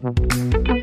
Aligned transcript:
Hallo 0.00 0.77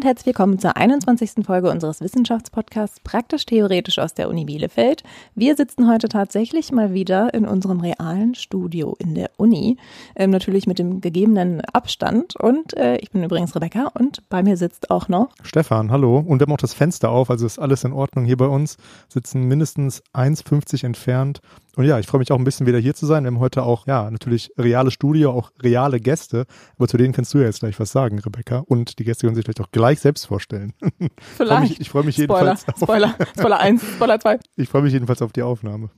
und 0.00 0.06
herzlich 0.06 0.28
willkommen 0.28 0.58
zur 0.58 0.78
21. 0.78 1.44
Folge 1.44 1.70
unseres 1.70 2.00
Wissenschaftspodcasts 2.00 3.00
Praktisch-Theoretisch 3.00 3.98
aus 3.98 4.14
der 4.14 4.30
Uni 4.30 4.46
Bielefeld. 4.46 5.02
Wir 5.34 5.56
sitzen 5.56 5.90
heute 5.90 6.08
tatsächlich 6.08 6.72
mal 6.72 6.94
wieder 6.94 7.34
in 7.34 7.44
unserem 7.44 7.80
realen 7.80 8.34
Studio 8.34 8.96
in 8.98 9.14
der 9.14 9.30
Uni, 9.36 9.76
ähm, 10.16 10.30
natürlich 10.30 10.66
mit 10.66 10.78
dem 10.78 11.02
gegebenen 11.02 11.60
Abstand. 11.60 12.34
Und 12.36 12.74
äh, 12.78 12.96
ich 12.96 13.10
bin 13.10 13.22
übrigens 13.22 13.54
Rebecca 13.54 13.88
und 13.92 14.26
bei 14.30 14.42
mir 14.42 14.56
sitzt 14.56 14.90
auch 14.90 15.08
noch 15.08 15.34
Stefan, 15.42 15.90
hallo. 15.90 16.16
Und 16.16 16.40
wir 16.40 16.46
haben 16.46 16.54
auch 16.54 16.56
das 16.56 16.72
Fenster 16.72 17.10
auf, 17.10 17.28
also 17.28 17.44
ist 17.44 17.58
alles 17.58 17.84
in 17.84 17.92
Ordnung 17.92 18.24
hier 18.24 18.38
bei 18.38 18.46
uns. 18.46 18.78
Sitzen 19.10 19.48
mindestens 19.48 20.02
1,50 20.14 20.82
entfernt 20.82 21.42
und 21.76 21.84
ja, 21.84 21.98
ich 21.98 22.06
freue 22.06 22.18
mich 22.18 22.32
auch 22.32 22.38
ein 22.38 22.44
bisschen 22.44 22.66
wieder 22.66 22.78
hier 22.78 22.94
zu 22.94 23.06
sein. 23.06 23.24
Wir 23.24 23.28
haben 23.28 23.38
heute 23.38 23.62
auch, 23.62 23.86
ja, 23.86 24.10
natürlich 24.10 24.52
reale 24.58 24.90
Studio, 24.90 25.30
auch 25.30 25.50
reale 25.62 26.00
Gäste. 26.00 26.46
Aber 26.76 26.88
zu 26.88 26.96
denen 26.96 27.12
kannst 27.12 27.32
du 27.34 27.38
ja 27.38 27.44
jetzt 27.44 27.60
gleich 27.60 27.78
was 27.78 27.92
sagen, 27.92 28.18
Rebecca. 28.18 28.58
Und 28.66 28.98
die 28.98 29.04
Gäste 29.04 29.26
können 29.26 29.36
sich 29.36 29.44
vielleicht 29.44 29.60
auch 29.60 29.70
gleich 29.70 30.00
selbst 30.00 30.26
vorstellen. 30.26 30.72
Vielleicht. 31.36 31.80
Ich 31.80 31.90
freue 31.90 32.04
mich, 32.04 32.18
ich 32.18 32.26
freu 32.26 32.38
Spoiler, 32.38 32.52
mich 32.52 32.62
jedenfalls. 32.62 32.68
Auf, 32.68 32.88
Spoiler, 32.88 33.14
Spoiler 33.38 33.60
1, 33.60 33.82
Spoiler 33.82 34.20
2. 34.20 34.38
ich 34.56 34.68
freue 34.68 34.82
mich 34.82 34.92
jedenfalls 34.92 35.22
auf 35.22 35.32
die 35.32 35.42
Aufnahme. 35.42 35.90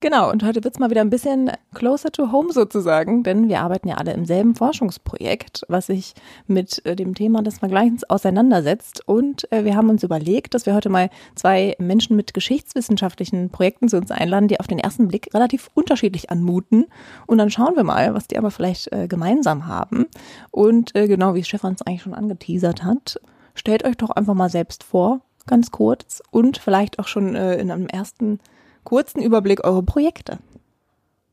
Genau, 0.00 0.30
und 0.30 0.44
heute 0.44 0.62
wird's 0.62 0.78
mal 0.78 0.90
wieder 0.90 1.00
ein 1.00 1.08
bisschen 1.08 1.50
closer 1.72 2.12
to 2.12 2.30
home 2.30 2.52
sozusagen, 2.52 3.22
denn 3.22 3.48
wir 3.48 3.60
arbeiten 3.60 3.88
ja 3.88 3.94
alle 3.94 4.12
im 4.12 4.26
selben 4.26 4.54
Forschungsprojekt, 4.54 5.62
was 5.68 5.86
sich 5.86 6.12
mit 6.46 6.84
äh, 6.84 6.94
dem 6.94 7.14
Thema 7.14 7.42
des 7.42 7.60
Vergleichens 7.60 8.04
auseinandersetzt. 8.04 9.02
Und 9.06 9.50
äh, 9.50 9.64
wir 9.64 9.74
haben 9.74 9.88
uns 9.88 10.02
überlegt, 10.02 10.52
dass 10.52 10.66
wir 10.66 10.74
heute 10.74 10.90
mal 10.90 11.08
zwei 11.34 11.76
Menschen 11.78 12.14
mit 12.14 12.34
geschichtswissenschaftlichen 12.34 13.48
Projekten 13.48 13.88
zu 13.88 13.96
uns 13.96 14.10
einladen, 14.10 14.48
die 14.48 14.60
auf 14.60 14.66
den 14.66 14.78
ersten 14.78 15.08
Blick 15.08 15.32
relativ 15.32 15.70
unterschiedlich 15.72 16.28
anmuten. 16.28 16.84
Und 17.26 17.38
dann 17.38 17.48
schauen 17.48 17.74
wir 17.74 17.84
mal, 17.84 18.12
was 18.12 18.28
die 18.28 18.36
aber 18.36 18.50
vielleicht 18.50 18.92
äh, 18.92 19.08
gemeinsam 19.08 19.66
haben. 19.66 20.04
Und 20.50 20.92
genau 20.92 21.34
wie 21.34 21.42
Stefan 21.42 21.72
es 21.72 21.80
eigentlich 21.86 22.02
schon 22.02 22.14
angeteasert 22.14 22.84
hat, 22.84 23.18
stellt 23.54 23.84
euch 23.86 23.96
doch 23.96 24.10
einfach 24.10 24.34
mal 24.34 24.50
selbst 24.50 24.84
vor, 24.84 25.22
ganz 25.46 25.70
kurz 25.70 26.22
und 26.30 26.58
vielleicht 26.58 26.98
auch 26.98 27.06
schon 27.06 27.34
in 27.34 27.70
einem 27.70 27.86
ersten 27.86 28.40
kurzen 28.86 29.20
Überblick 29.20 29.64
eure 29.64 29.82
Projekte. 29.82 30.38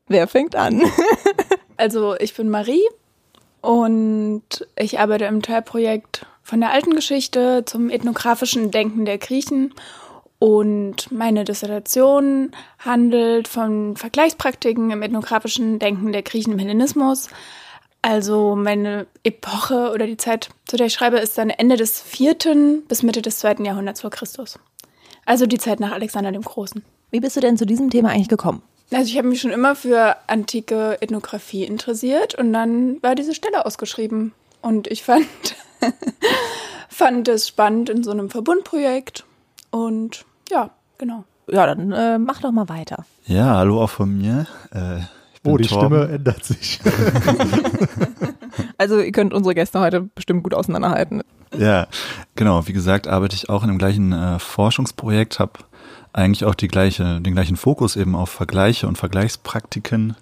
Wer 0.08 0.28
fängt 0.28 0.54
an? 0.54 0.82
Also 1.76 2.14
ich 2.14 2.36
bin 2.36 2.50
Marie 2.50 2.84
und 3.60 4.44
ich 4.76 5.00
arbeite 5.00 5.24
im 5.24 5.42
Teilprojekt 5.42 6.24
von 6.40 6.60
der 6.60 6.70
alten 6.70 6.94
Geschichte 6.94 7.64
zum 7.66 7.90
ethnografischen 7.90 8.70
Denken 8.70 9.04
der 9.04 9.18
Griechen 9.18 9.74
und 10.38 11.10
meine 11.10 11.44
Dissertation 11.44 12.52
handelt 12.78 13.48
von 13.48 13.96
Vergleichspraktiken 13.96 14.92
im 14.92 15.02
ethnografischen 15.02 15.80
Denken 15.80 16.12
der 16.12 16.22
Griechen 16.22 16.52
im 16.52 16.60
Hellenismus. 16.60 17.28
Also 18.02 18.54
meine 18.54 19.06
Epoche 19.24 19.90
oder 19.92 20.06
die 20.06 20.18
Zeit, 20.18 20.50
zu 20.66 20.76
der 20.76 20.86
ich 20.86 20.92
schreibe, 20.92 21.18
ist 21.18 21.38
dann 21.38 21.50
Ende 21.50 21.76
des 21.76 22.00
vierten 22.00 22.84
bis 22.86 23.02
Mitte 23.02 23.22
des 23.22 23.38
zweiten 23.38 23.64
Jahrhunderts 23.64 24.02
vor 24.02 24.10
Christus. 24.10 24.60
Also 25.24 25.46
die 25.46 25.58
Zeit 25.58 25.80
nach 25.80 25.92
Alexander 25.92 26.30
dem 26.30 26.42
Großen. 26.42 26.84
Wie 27.14 27.20
bist 27.20 27.36
du 27.36 27.40
denn 27.40 27.56
zu 27.56 27.64
diesem 27.64 27.90
Thema 27.90 28.08
eigentlich 28.08 28.28
gekommen? 28.28 28.60
Also 28.92 29.04
ich 29.04 29.16
habe 29.16 29.28
mich 29.28 29.40
schon 29.40 29.52
immer 29.52 29.76
für 29.76 30.16
antike 30.26 31.00
Ethnographie 31.00 31.62
interessiert 31.62 32.34
und 32.34 32.52
dann 32.52 33.00
war 33.04 33.14
diese 33.14 33.36
Stelle 33.36 33.64
ausgeschrieben. 33.64 34.32
Und 34.62 34.88
ich 34.88 35.04
fand, 35.04 35.24
fand 36.88 37.28
es 37.28 37.46
spannend 37.46 37.88
in 37.88 38.02
so 38.02 38.10
einem 38.10 38.30
Verbundprojekt. 38.30 39.24
Und 39.70 40.24
ja, 40.50 40.70
genau. 40.98 41.22
Ja, 41.48 41.66
dann 41.72 41.92
äh, 41.92 42.18
mach 42.18 42.40
doch 42.40 42.50
mal 42.50 42.68
weiter. 42.68 43.06
Ja, 43.26 43.58
hallo 43.58 43.80
auch 43.80 43.90
von 43.90 44.18
mir. 44.18 44.48
Äh, 44.74 44.98
ich 45.34 45.42
bin 45.42 45.52
Oh, 45.52 45.56
die 45.56 45.68
Torben. 45.68 45.96
Stimme 45.96 46.14
ändert 46.16 46.44
sich. 46.44 46.80
Also 48.76 49.00
ihr 49.00 49.12
könnt 49.12 49.32
unsere 49.32 49.54
Gäste 49.54 49.80
heute 49.80 50.00
bestimmt 50.02 50.42
gut 50.42 50.54
auseinanderhalten. 50.54 51.22
Ja, 51.56 51.86
genau. 52.34 52.66
Wie 52.66 52.72
gesagt, 52.72 53.06
arbeite 53.06 53.36
ich 53.36 53.48
auch 53.48 53.62
in 53.62 53.68
dem 53.68 53.78
gleichen 53.78 54.12
äh, 54.12 54.38
Forschungsprojekt, 54.38 55.38
habe 55.38 55.52
eigentlich 56.14 56.44
auch 56.44 56.54
die 56.54 56.68
gleiche, 56.68 57.20
den 57.20 57.34
gleichen 57.34 57.56
Fokus 57.56 57.96
eben 57.96 58.14
auf 58.14 58.30
Vergleiche 58.30 58.86
und 58.86 58.96
Vergleichspraktiken. 58.96 60.16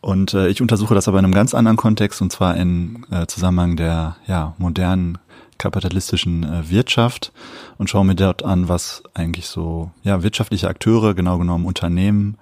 Und 0.00 0.34
äh, 0.34 0.48
ich 0.48 0.62
untersuche 0.62 0.94
das 0.94 1.08
aber 1.08 1.18
in 1.18 1.24
einem 1.24 1.34
ganz 1.34 1.52
anderen 1.52 1.76
Kontext 1.76 2.22
und 2.22 2.32
zwar 2.32 2.56
in 2.56 3.04
äh, 3.10 3.26
Zusammenhang 3.26 3.76
der 3.76 4.16
ja, 4.26 4.54
modernen 4.58 5.18
kapitalistischen 5.58 6.44
äh, 6.44 6.70
Wirtschaft 6.70 7.32
und 7.76 7.90
schaue 7.90 8.04
mir 8.04 8.14
dort 8.14 8.44
an, 8.44 8.68
was 8.68 9.02
eigentlich 9.14 9.46
so 9.46 9.90
ja 10.02 10.22
wirtschaftliche 10.22 10.68
Akteure, 10.68 11.14
genau 11.14 11.38
genommen 11.38 11.66
Unternehmen, 11.66 12.38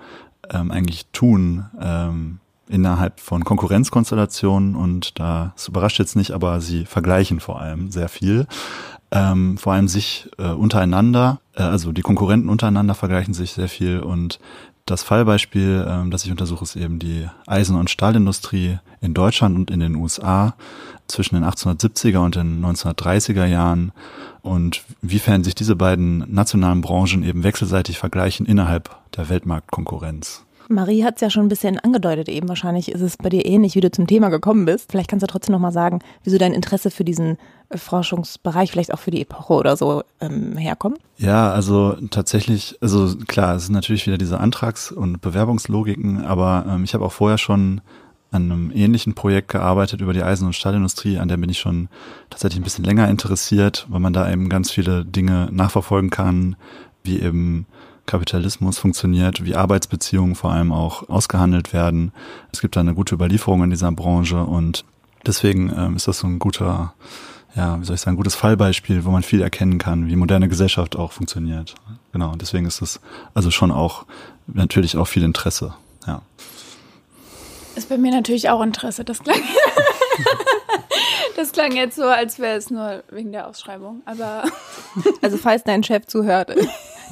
ähm, 0.51 0.71
eigentlich 0.71 1.07
tun 1.13 1.67
ähm, 1.81 2.39
innerhalb 2.69 3.19
von 3.21 3.45
Konkurrenzkonstellationen 3.45 4.77
und 4.77 5.19
da, 5.19 5.53
es 5.57 5.69
überrascht 5.69 5.99
jetzt 5.99 6.17
nicht, 6.17 6.31
aber 6.31 6.61
sie 6.61 6.85
vergleichen 6.85 7.41
vor 7.41 7.61
allem 7.61 7.91
sehr 7.91 8.09
viel. 8.09 8.47
Ähm, 9.13 9.59
vor 9.59 9.73
allem 9.73 9.89
sich 9.89 10.29
äh, 10.39 10.49
untereinander, 10.49 11.41
äh, 11.55 11.63
also 11.63 11.91
die 11.91 12.03
Konkurrenten 12.03 12.49
untereinander 12.49 12.95
vergleichen 12.95 13.35
sich 13.35 13.53
sehr 13.53 13.69
viel 13.69 14.01
und 14.01 14.39
das 14.87 15.03
Fallbeispiel, 15.03 15.87
ähm, 15.89 16.11
das 16.11 16.25
ich 16.25 16.31
untersuche, 16.31 16.65
ist 16.65 16.77
eben 16.77 16.99
die 16.99 17.29
Eisen- 17.47 17.77
und 17.77 17.91
Stahlindustrie 17.91 18.79
in 19.01 19.15
Deutschland 19.15 19.57
und 19.57 19.71
in 19.71 19.81
den 19.81 19.95
USA 19.95 20.55
zwischen 21.07 21.37
den 21.37 21.45
1870er 21.45 22.19
und 22.19 22.37
den 22.37 22.65
1930er 22.65 23.47
Jahren 23.47 23.93
und 24.43 24.83
wiefern 25.03 25.45
sich 25.45 25.55
diese 25.55 25.77
beiden 25.77 26.25
nationalen 26.33 26.81
Branchen 26.81 27.23
eben 27.23 27.43
wechselseitig 27.43 27.99
vergleichen 27.99 28.47
innerhalb 28.47 28.91
der 29.17 29.29
Weltmarktkonkurrenz. 29.29 30.45
Marie 30.71 31.05
hat 31.05 31.17
es 31.17 31.21
ja 31.21 31.31
schon 31.31 31.45
ein 31.47 31.49
bisschen 31.49 31.79
angedeutet 31.79 32.29
eben. 32.29 32.49
Wahrscheinlich 32.49 32.91
ist 32.91 33.01
es 33.01 33.17
bei 33.17 33.29
dir 33.29 33.45
ähnlich, 33.45 33.75
wie 33.75 33.81
du 33.81 33.91
zum 33.91 34.07
Thema 34.07 34.29
gekommen 34.29 34.65
bist. 34.65 34.91
Vielleicht 34.91 35.11
kannst 35.11 35.23
du 35.23 35.27
trotzdem 35.27 35.53
noch 35.53 35.61
mal 35.61 35.73
sagen, 35.73 35.99
wieso 36.25 36.39
dein 36.39 36.53
Interesse 36.53 36.91
für 36.91 37.05
diesen 37.05 37.39
äh, 37.69 37.77
Forschungsbereich, 37.77 38.71
vielleicht 38.71 38.95
auch 38.95 38.99
für 38.99 39.11
die 39.11 39.23
Epoche 39.23 39.55
oder 39.55 39.77
so 39.77 40.03
ähm, 40.21 40.57
herkommt. 40.57 40.99
Ja, 41.19 41.51
also 41.51 41.97
tatsächlich, 42.11 42.79
also 42.81 43.17
klar, 43.27 43.57
es 43.57 43.65
ist 43.65 43.71
natürlich 43.71 44.07
wieder 44.07 44.19
diese 44.19 44.39
Antrags- 44.39 44.93
und 44.93 45.21
Bewerbungslogiken, 45.21 46.25
aber 46.25 46.65
ähm, 46.69 46.85
ich 46.85 46.95
habe 46.95 47.05
auch 47.05 47.13
vorher 47.13 47.39
schon 47.39 47.81
an 48.31 48.45
einem 48.45 48.71
ähnlichen 48.73 49.15
Projekt 49.15 49.49
gearbeitet 49.49 50.01
über 50.01 50.13
die 50.13 50.23
Eisen- 50.23 50.47
und 50.47 50.55
Stahlindustrie, 50.55 51.19
an 51.19 51.29
der 51.29 51.37
bin 51.37 51.51
ich 51.51 51.59
schon 51.59 51.89
tatsächlich 52.31 52.61
ein 52.61 52.65
bisschen 52.65 52.85
länger 52.85 53.09
interessiert, 53.09 53.87
weil 53.89 54.01
man 54.01 54.13
da 54.13 54.31
eben 54.31 54.49
ganz 54.49 54.71
viele 54.71 55.05
Dinge 55.05 55.49
nachverfolgen 55.51 56.11
kann, 56.11 56.55
wie 57.03 57.21
eben 57.21 57.67
Kapitalismus 58.11 58.79
funktioniert, 58.79 59.45
wie 59.45 59.55
Arbeitsbeziehungen 59.55 60.35
vor 60.35 60.51
allem 60.51 60.73
auch 60.73 61.09
ausgehandelt 61.09 61.73
werden. 61.73 62.13
Es 62.53 62.61
gibt 62.61 62.75
da 62.75 62.81
eine 62.81 62.95
gute 62.95 63.15
Überlieferung 63.15 63.63
in 63.63 63.71
dieser 63.71 63.93
Branche 63.93 64.43
und 64.43 64.85
deswegen 65.25 65.73
ähm, 65.77 65.95
ist 65.95 66.09
das 66.09 66.19
so 66.19 66.27
ein 66.27 66.41
guter, 66.41 66.93
ja, 67.55 67.81
wie 67.81 67.85
soll 67.85 67.95
ich 67.95 68.01
sagen, 68.01 68.17
gutes 68.17 68.35
Fallbeispiel, 68.35 69.05
wo 69.05 69.11
man 69.11 69.23
viel 69.23 69.41
erkennen 69.41 69.79
kann, 69.79 70.09
wie 70.09 70.17
moderne 70.17 70.49
Gesellschaft 70.49 70.97
auch 70.97 71.13
funktioniert. 71.13 71.77
Genau, 72.13 72.35
deswegen 72.35 72.67
ist 72.67 72.83
es 72.83 73.01
also 73.33 73.53
schon 73.53 73.71
auch 73.71 74.07
natürlich 74.49 74.97
auch 74.97 75.07
viel 75.07 75.23
Interesse. 75.23 75.75
Ja. 76.05 76.23
Ist 77.77 77.89
bei 77.89 77.97
mir 77.97 78.11
natürlich 78.11 78.51
auch 78.51 78.61
Interesse. 78.61 79.05
Das 79.05 79.21
klang, 79.21 79.39
das 81.37 81.53
klang 81.53 81.77
jetzt 81.77 81.95
so, 81.95 82.07
als 82.07 82.41
wäre 82.41 82.57
es 82.57 82.71
nur 82.71 83.05
wegen 83.11 83.31
der 83.31 83.47
Ausschreibung. 83.47 84.03
Aber 84.05 84.43
Also 85.23 85.37
falls 85.37 85.65
dein 85.65 85.83
Chef 85.83 86.07
zuhört, 86.07 86.51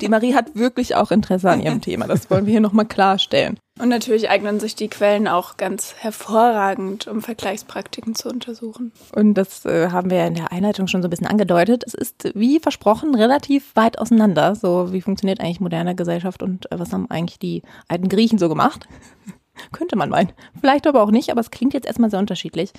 die 0.01 0.09
Marie 0.09 0.35
hat 0.35 0.55
wirklich 0.55 0.95
auch 0.97 1.11
Interesse 1.11 1.51
an 1.51 1.61
ihrem 1.61 1.81
Thema. 1.83 2.07
Das 2.07 2.31
wollen 2.31 2.47
wir 2.47 2.53
hier 2.53 2.61
nochmal 2.61 2.87
klarstellen. 2.87 3.59
und 3.81 3.89
natürlich 3.89 4.31
eignen 4.31 4.61
sich 4.61 4.75
die 4.75 4.89
Quellen 4.89 5.29
auch 5.29 5.57
ganz 5.57 5.95
hervorragend, 5.99 7.07
um 7.07 7.23
Vergleichspraktiken 7.23 8.15
zu 8.15 8.29
untersuchen. 8.29 8.93
Und 9.15 9.35
das 9.35 9.65
äh, 9.65 9.91
haben 9.91 10.11
wir 10.11 10.19
ja 10.19 10.27
in 10.27 10.35
der 10.35 10.53
Einleitung 10.53 10.87
schon 10.87 11.03
so 11.03 11.09
ein 11.09 11.11
bisschen 11.11 11.27
angedeutet. 11.27 11.85
Es 11.87 11.95
ist, 11.95 12.31
wie 12.35 12.61
versprochen, 12.61 13.15
relativ 13.15 13.75
weit 13.75 13.99
auseinander. 13.99 14.55
So, 14.55 14.93
wie 14.93 15.03
funktioniert 15.03 15.41
eigentlich 15.41 15.61
moderne 15.61 15.95
Gesellschaft 15.95 16.43
und 16.43 16.71
äh, 16.73 16.79
was 16.79 16.93
haben 16.93 17.11
eigentlich 17.11 17.39
die 17.39 17.62
alten 17.89 18.09
Griechen 18.09 18.39
so 18.39 18.49
gemacht? 18.49 18.89
Könnte 19.73 19.97
man 19.97 20.09
meinen. 20.09 20.33
Vielleicht 20.61 20.87
aber 20.87 21.03
auch 21.03 21.11
nicht, 21.11 21.31
aber 21.31 21.41
es 21.41 21.51
klingt 21.51 21.75
jetzt 21.75 21.87
erstmal 21.87 22.11
sehr 22.11 22.21
unterschiedlich. 22.21 22.73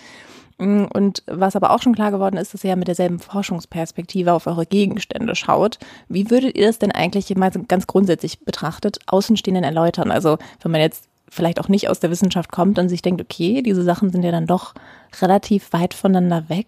Mm, 0.59 0.85
Und 0.93 1.23
was 1.25 1.55
aber 1.55 1.71
auch 1.71 1.81
schon 1.81 1.95
klar 1.95 2.11
geworden 2.11 2.37
ist, 2.37 2.53
dass 2.53 2.63
ihr 2.63 2.71
ja 2.71 2.75
mit 2.75 2.87
derselben 2.87 3.19
Forschungsperspektive 3.19 4.33
auf 4.33 4.45
eure 4.47 4.65
Gegenstände 4.65 5.35
schaut. 5.35 5.79
Wie 6.07 6.29
würdet 6.29 6.57
ihr 6.57 6.67
das 6.67 6.79
denn 6.79 6.91
eigentlich 6.91 7.33
mal 7.35 7.49
ganz 7.49 7.87
grundsätzlich 7.87 8.39
betrachtet 8.45 8.99
Außenstehenden 9.07 9.63
erläutern? 9.63 10.11
Also 10.11 10.37
wenn 10.61 10.71
man 10.71 10.81
jetzt 10.81 11.05
vielleicht 11.29 11.59
auch 11.59 11.69
nicht 11.69 11.89
aus 11.89 11.99
der 11.99 12.11
Wissenschaft 12.11 12.51
kommt 12.51 12.77
und 12.79 12.89
sich 12.89 13.01
denkt, 13.01 13.21
okay, 13.21 13.61
diese 13.61 13.83
Sachen 13.83 14.11
sind 14.11 14.23
ja 14.23 14.31
dann 14.31 14.47
doch 14.47 14.73
relativ 15.21 15.71
weit 15.73 15.93
voneinander 15.93 16.49
weg. 16.49 16.67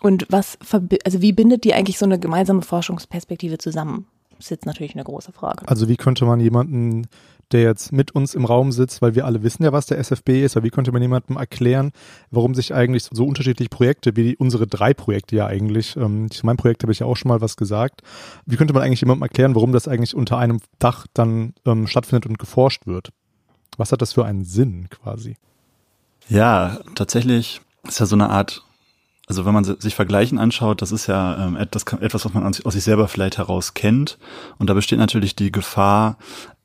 Und 0.00 0.26
was, 0.30 0.58
also 1.04 1.22
wie 1.22 1.32
bindet 1.32 1.64
die 1.64 1.74
eigentlich 1.74 1.98
so 1.98 2.04
eine 2.04 2.18
gemeinsame 2.18 2.62
Forschungsperspektive 2.62 3.58
zusammen? 3.58 4.06
ist 4.38 4.50
jetzt 4.50 4.66
natürlich 4.66 4.94
eine 4.94 5.04
große 5.04 5.32
Frage. 5.32 5.66
Also 5.66 5.88
wie 5.88 5.96
könnte 5.96 6.24
man 6.24 6.40
jemanden, 6.40 7.06
der 7.52 7.62
jetzt 7.62 7.92
mit 7.92 8.12
uns 8.12 8.34
im 8.34 8.44
Raum 8.44 8.72
sitzt, 8.72 9.02
weil 9.02 9.14
wir 9.14 9.24
alle 9.26 9.42
wissen 9.42 9.62
ja, 9.62 9.72
was 9.72 9.86
der 9.86 9.98
SFB 9.98 10.44
ist, 10.44 10.56
aber 10.56 10.64
wie 10.64 10.70
könnte 10.70 10.92
man 10.92 11.02
jemandem 11.02 11.36
erklären, 11.36 11.92
warum 12.30 12.54
sich 12.54 12.74
eigentlich 12.74 13.08
so 13.10 13.24
unterschiedliche 13.24 13.70
Projekte, 13.70 14.16
wie 14.16 14.36
unsere 14.36 14.66
drei 14.66 14.94
Projekte 14.94 15.36
ja 15.36 15.46
eigentlich, 15.46 15.96
ähm, 15.96 16.30
zu 16.30 16.44
meinem 16.46 16.56
Projekt 16.56 16.82
habe 16.82 16.92
ich 16.92 17.00
ja 17.00 17.06
auch 17.06 17.16
schon 17.16 17.28
mal 17.28 17.40
was 17.40 17.56
gesagt, 17.56 18.02
wie 18.46 18.56
könnte 18.56 18.74
man 18.74 18.82
eigentlich 18.82 19.00
jemandem 19.00 19.22
erklären, 19.22 19.54
warum 19.54 19.72
das 19.72 19.88
eigentlich 19.88 20.14
unter 20.14 20.38
einem 20.38 20.60
Dach 20.78 21.06
dann 21.14 21.54
ähm, 21.64 21.86
stattfindet 21.86 22.26
und 22.26 22.38
geforscht 22.38 22.86
wird? 22.86 23.10
Was 23.76 23.92
hat 23.92 24.02
das 24.02 24.12
für 24.12 24.24
einen 24.24 24.44
Sinn 24.44 24.88
quasi? 24.90 25.36
Ja, 26.28 26.78
tatsächlich 26.94 27.60
ist 27.86 28.00
ja 28.00 28.06
so 28.06 28.16
eine 28.16 28.28
Art 28.30 28.64
also 29.28 29.44
wenn 29.44 29.52
man 29.52 29.64
sich 29.64 29.94
Vergleichen 29.94 30.38
anschaut, 30.38 30.80
das 30.80 30.90
ist 30.90 31.06
ja 31.06 31.46
ähm, 31.46 31.56
etwas, 31.56 31.84
etwas, 32.00 32.24
was 32.24 32.32
man 32.32 32.46
aus 32.46 32.72
sich 32.72 32.82
selber 32.82 33.08
vielleicht 33.08 33.36
heraus 33.36 33.74
kennt. 33.74 34.18
Und 34.56 34.70
da 34.70 34.74
besteht 34.74 34.98
natürlich 34.98 35.36
die 35.36 35.52
Gefahr, 35.52 36.16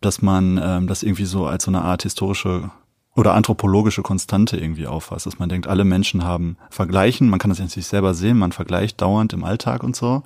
dass 0.06 0.22
man 0.22 0.60
ähm, 0.64 0.88
das 0.88 1.04
irgendwie 1.04 1.26
so 1.26 1.46
als 1.46 1.64
so 1.64 1.72
eine 1.72 1.82
Art 1.82 2.04
historische 2.04 2.72
oder 3.16 3.36
anthropologische 3.36 4.02
Konstante 4.02 4.58
irgendwie 4.58 4.88
auffasst, 4.88 5.28
dass 5.28 5.38
man 5.38 5.50
denkt, 5.50 5.68
alle 5.68 5.84
Menschen 5.84 6.24
haben 6.24 6.58
Vergleichen, 6.70 7.30
man 7.30 7.40
kann 7.40 7.50
das 7.50 7.60
ja 7.60 7.68
sich 7.68 7.86
selber 7.86 8.14
sehen, 8.16 8.38
man 8.38 8.52
vergleicht 8.52 9.02
dauernd 9.02 9.34
im 9.34 9.44
Alltag 9.44 9.84
und 9.84 9.96
so 9.96 10.24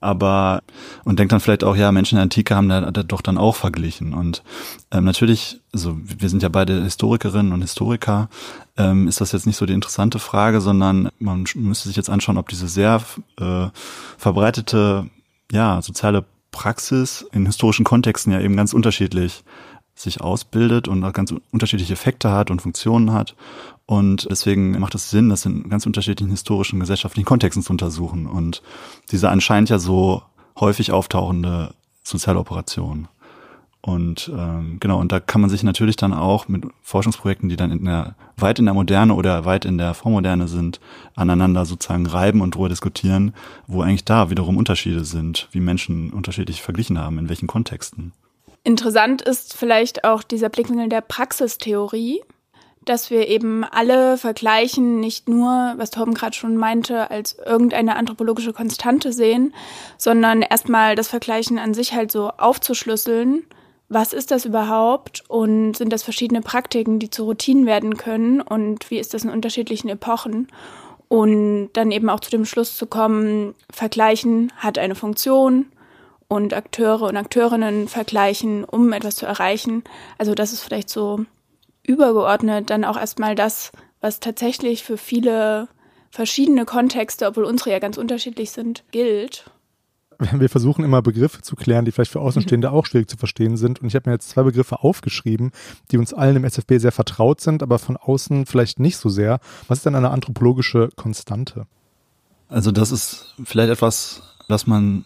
aber 0.00 0.62
und 1.04 1.18
denkt 1.18 1.32
dann 1.32 1.40
vielleicht 1.40 1.64
auch, 1.64 1.76
ja, 1.76 1.90
Menschen 1.90 2.14
in 2.14 2.18
der 2.18 2.24
Antike 2.24 2.54
haben 2.54 2.68
da, 2.68 2.90
da 2.90 3.02
doch 3.02 3.22
dann 3.22 3.38
auch 3.38 3.56
verglichen. 3.56 4.14
Und 4.14 4.42
ähm, 4.90 5.04
natürlich, 5.04 5.60
also 5.72 5.96
wir 6.00 6.28
sind 6.28 6.42
ja 6.42 6.48
beide 6.48 6.82
Historikerinnen 6.82 7.52
und 7.52 7.62
Historiker, 7.62 8.28
ähm, 8.76 9.08
ist 9.08 9.20
das 9.20 9.32
jetzt 9.32 9.46
nicht 9.46 9.56
so 9.56 9.66
die 9.66 9.72
interessante 9.72 10.18
Frage, 10.18 10.60
sondern 10.60 11.08
man 11.18 11.44
müsste 11.54 11.88
sich 11.88 11.96
jetzt 11.96 12.10
anschauen, 12.10 12.38
ob 12.38 12.48
diese 12.48 12.68
sehr 12.68 13.02
äh, 13.40 13.66
verbreitete 14.18 15.08
ja, 15.50 15.80
soziale 15.80 16.24
Praxis 16.56 17.26
in 17.32 17.44
historischen 17.44 17.84
Kontexten 17.84 18.32
ja 18.32 18.40
eben 18.40 18.56
ganz 18.56 18.72
unterschiedlich 18.72 19.44
sich 19.94 20.22
ausbildet 20.22 20.88
und 20.88 21.02
ganz 21.12 21.34
unterschiedliche 21.52 21.92
Effekte 21.92 22.30
hat 22.30 22.50
und 22.50 22.62
Funktionen 22.62 23.12
hat. 23.12 23.36
Und 23.84 24.26
deswegen 24.30 24.78
macht 24.80 24.94
es 24.94 25.10
Sinn, 25.10 25.28
das 25.28 25.44
in 25.44 25.68
ganz 25.68 25.84
unterschiedlichen 25.84 26.30
historischen, 26.30 26.80
gesellschaftlichen 26.80 27.26
Kontexten 27.26 27.62
zu 27.62 27.72
untersuchen. 27.72 28.26
Und 28.26 28.62
diese 29.10 29.28
anscheinend 29.28 29.68
ja 29.68 29.78
so 29.78 30.22
häufig 30.58 30.92
auftauchende 30.92 31.74
soziale 32.02 32.38
Operation. 32.38 33.08
Und 33.86 34.32
ähm, 34.36 34.78
genau, 34.80 34.98
und 34.98 35.12
da 35.12 35.20
kann 35.20 35.40
man 35.40 35.48
sich 35.48 35.62
natürlich 35.62 35.94
dann 35.94 36.12
auch 36.12 36.48
mit 36.48 36.64
Forschungsprojekten, 36.82 37.48
die 37.48 37.54
dann 37.54 37.70
in 37.70 37.84
der, 37.84 38.16
weit 38.36 38.58
in 38.58 38.64
der 38.64 38.74
Moderne 38.74 39.14
oder 39.14 39.44
weit 39.44 39.64
in 39.64 39.78
der 39.78 39.94
Vormoderne 39.94 40.48
sind, 40.48 40.80
aneinander 41.14 41.64
sozusagen 41.64 42.04
reiben 42.04 42.40
und 42.40 42.56
darüber 42.56 42.68
diskutieren, 42.68 43.32
wo 43.68 43.82
eigentlich 43.82 44.04
da 44.04 44.28
wiederum 44.28 44.56
Unterschiede 44.56 45.04
sind, 45.04 45.46
wie 45.52 45.60
Menschen 45.60 46.10
unterschiedlich 46.10 46.62
verglichen 46.62 46.98
haben, 46.98 47.20
in 47.20 47.28
welchen 47.28 47.46
Kontexten. 47.46 48.12
Interessant 48.64 49.22
ist 49.22 49.56
vielleicht 49.56 50.02
auch 50.02 50.24
dieser 50.24 50.48
Blickwinkel 50.48 50.88
der 50.88 51.00
Praxistheorie, 51.00 52.22
dass 52.84 53.10
wir 53.10 53.28
eben 53.28 53.62
alle 53.62 54.18
vergleichen, 54.18 54.98
nicht 54.98 55.28
nur, 55.28 55.74
was 55.76 55.92
Torben 55.92 56.14
gerade 56.14 56.34
schon 56.34 56.56
meinte, 56.56 57.08
als 57.12 57.36
irgendeine 57.38 57.94
anthropologische 57.94 58.52
Konstante 58.52 59.12
sehen, 59.12 59.54
sondern 59.96 60.42
erstmal 60.42 60.96
das 60.96 61.06
Vergleichen 61.06 61.60
an 61.60 61.72
sich 61.72 61.94
halt 61.94 62.10
so 62.10 62.30
aufzuschlüsseln. 62.30 63.44
Was 63.88 64.12
ist 64.12 64.30
das 64.30 64.44
überhaupt 64.44 65.22
und 65.28 65.76
sind 65.76 65.92
das 65.92 66.02
verschiedene 66.02 66.42
Praktiken, 66.42 66.98
die 66.98 67.10
zu 67.10 67.24
Routinen 67.24 67.66
werden 67.66 67.96
können 67.96 68.40
und 68.40 68.90
wie 68.90 68.98
ist 68.98 69.14
das 69.14 69.24
in 69.24 69.30
unterschiedlichen 69.30 69.88
Epochen? 69.88 70.48
Und 71.08 71.70
dann 71.74 71.92
eben 71.92 72.10
auch 72.10 72.18
zu 72.18 72.30
dem 72.30 72.44
Schluss 72.44 72.76
zu 72.76 72.86
kommen, 72.86 73.54
Vergleichen 73.70 74.52
hat 74.56 74.76
eine 74.76 74.96
Funktion, 74.96 75.66
und 76.28 76.54
Akteure 76.54 77.02
und 77.02 77.16
Akteurinnen 77.16 77.88
vergleichen, 77.88 78.64
um 78.64 78.92
etwas 78.92 79.16
zu 79.16 79.26
erreichen. 79.26 79.84
Also 80.18 80.34
das 80.34 80.52
ist 80.52 80.62
vielleicht 80.62 80.88
so 80.88 81.24
übergeordnet 81.82 82.70
dann 82.70 82.84
auch 82.84 82.96
erstmal 82.96 83.34
das, 83.34 83.70
was 84.00 84.20
tatsächlich 84.20 84.82
für 84.82 84.98
viele 84.98 85.68
verschiedene 86.10 86.64
Kontexte, 86.64 87.26
obwohl 87.26 87.44
unsere 87.44 87.70
ja 87.70 87.78
ganz 87.78 87.96
unterschiedlich 87.96 88.50
sind, 88.50 88.82
gilt. 88.90 89.44
Wir 90.32 90.48
versuchen 90.48 90.84
immer 90.84 91.02
Begriffe 91.02 91.42
zu 91.42 91.56
klären, 91.56 91.84
die 91.84 91.92
vielleicht 91.92 92.12
für 92.12 92.20
Außenstehende 92.20 92.70
auch 92.70 92.86
schwierig 92.86 93.08
zu 93.08 93.16
verstehen 93.16 93.56
sind. 93.56 93.80
Und 93.80 93.88
ich 93.88 93.94
habe 93.94 94.08
mir 94.08 94.14
jetzt 94.14 94.30
zwei 94.30 94.42
Begriffe 94.42 94.82
aufgeschrieben, 94.82 95.52
die 95.90 95.98
uns 95.98 96.14
allen 96.14 96.36
im 96.36 96.44
SFB 96.44 96.78
sehr 96.78 96.92
vertraut 96.92 97.40
sind, 97.40 97.62
aber 97.62 97.78
von 97.78 97.96
außen 97.96 98.46
vielleicht 98.46 98.80
nicht 98.80 98.96
so 98.96 99.08
sehr. 99.08 99.40
Was 99.68 99.78
ist 99.78 99.86
denn 99.86 99.94
eine 99.94 100.10
anthropologische 100.10 100.88
Konstante? 100.96 101.66
Also 102.48 102.70
das 102.70 102.92
ist 102.92 103.34
vielleicht 103.44 103.70
etwas, 103.70 104.22
was 104.48 104.66
man 104.66 105.04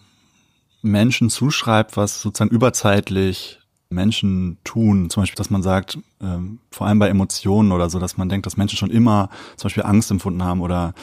Menschen 0.81 1.29
zuschreibt, 1.29 1.97
was 1.97 2.21
sozusagen 2.21 2.51
überzeitlich 2.51 3.59
Menschen 3.89 4.57
tun. 4.63 5.09
Zum 5.09 5.23
Beispiel, 5.23 5.37
dass 5.37 5.49
man 5.49 5.63
sagt, 5.63 5.99
ähm, 6.21 6.59
vor 6.71 6.87
allem 6.87 6.99
bei 6.99 7.09
Emotionen 7.09 7.71
oder 7.71 7.89
so, 7.89 7.99
dass 7.99 8.17
man 8.17 8.29
denkt, 8.29 8.45
dass 8.45 8.57
Menschen 8.57 8.77
schon 8.77 8.89
immer 8.89 9.29
zum 9.57 9.65
Beispiel 9.65 9.83
Angst 9.83 10.11
empfunden 10.11 10.43
haben 10.43 10.61
oder 10.61 10.93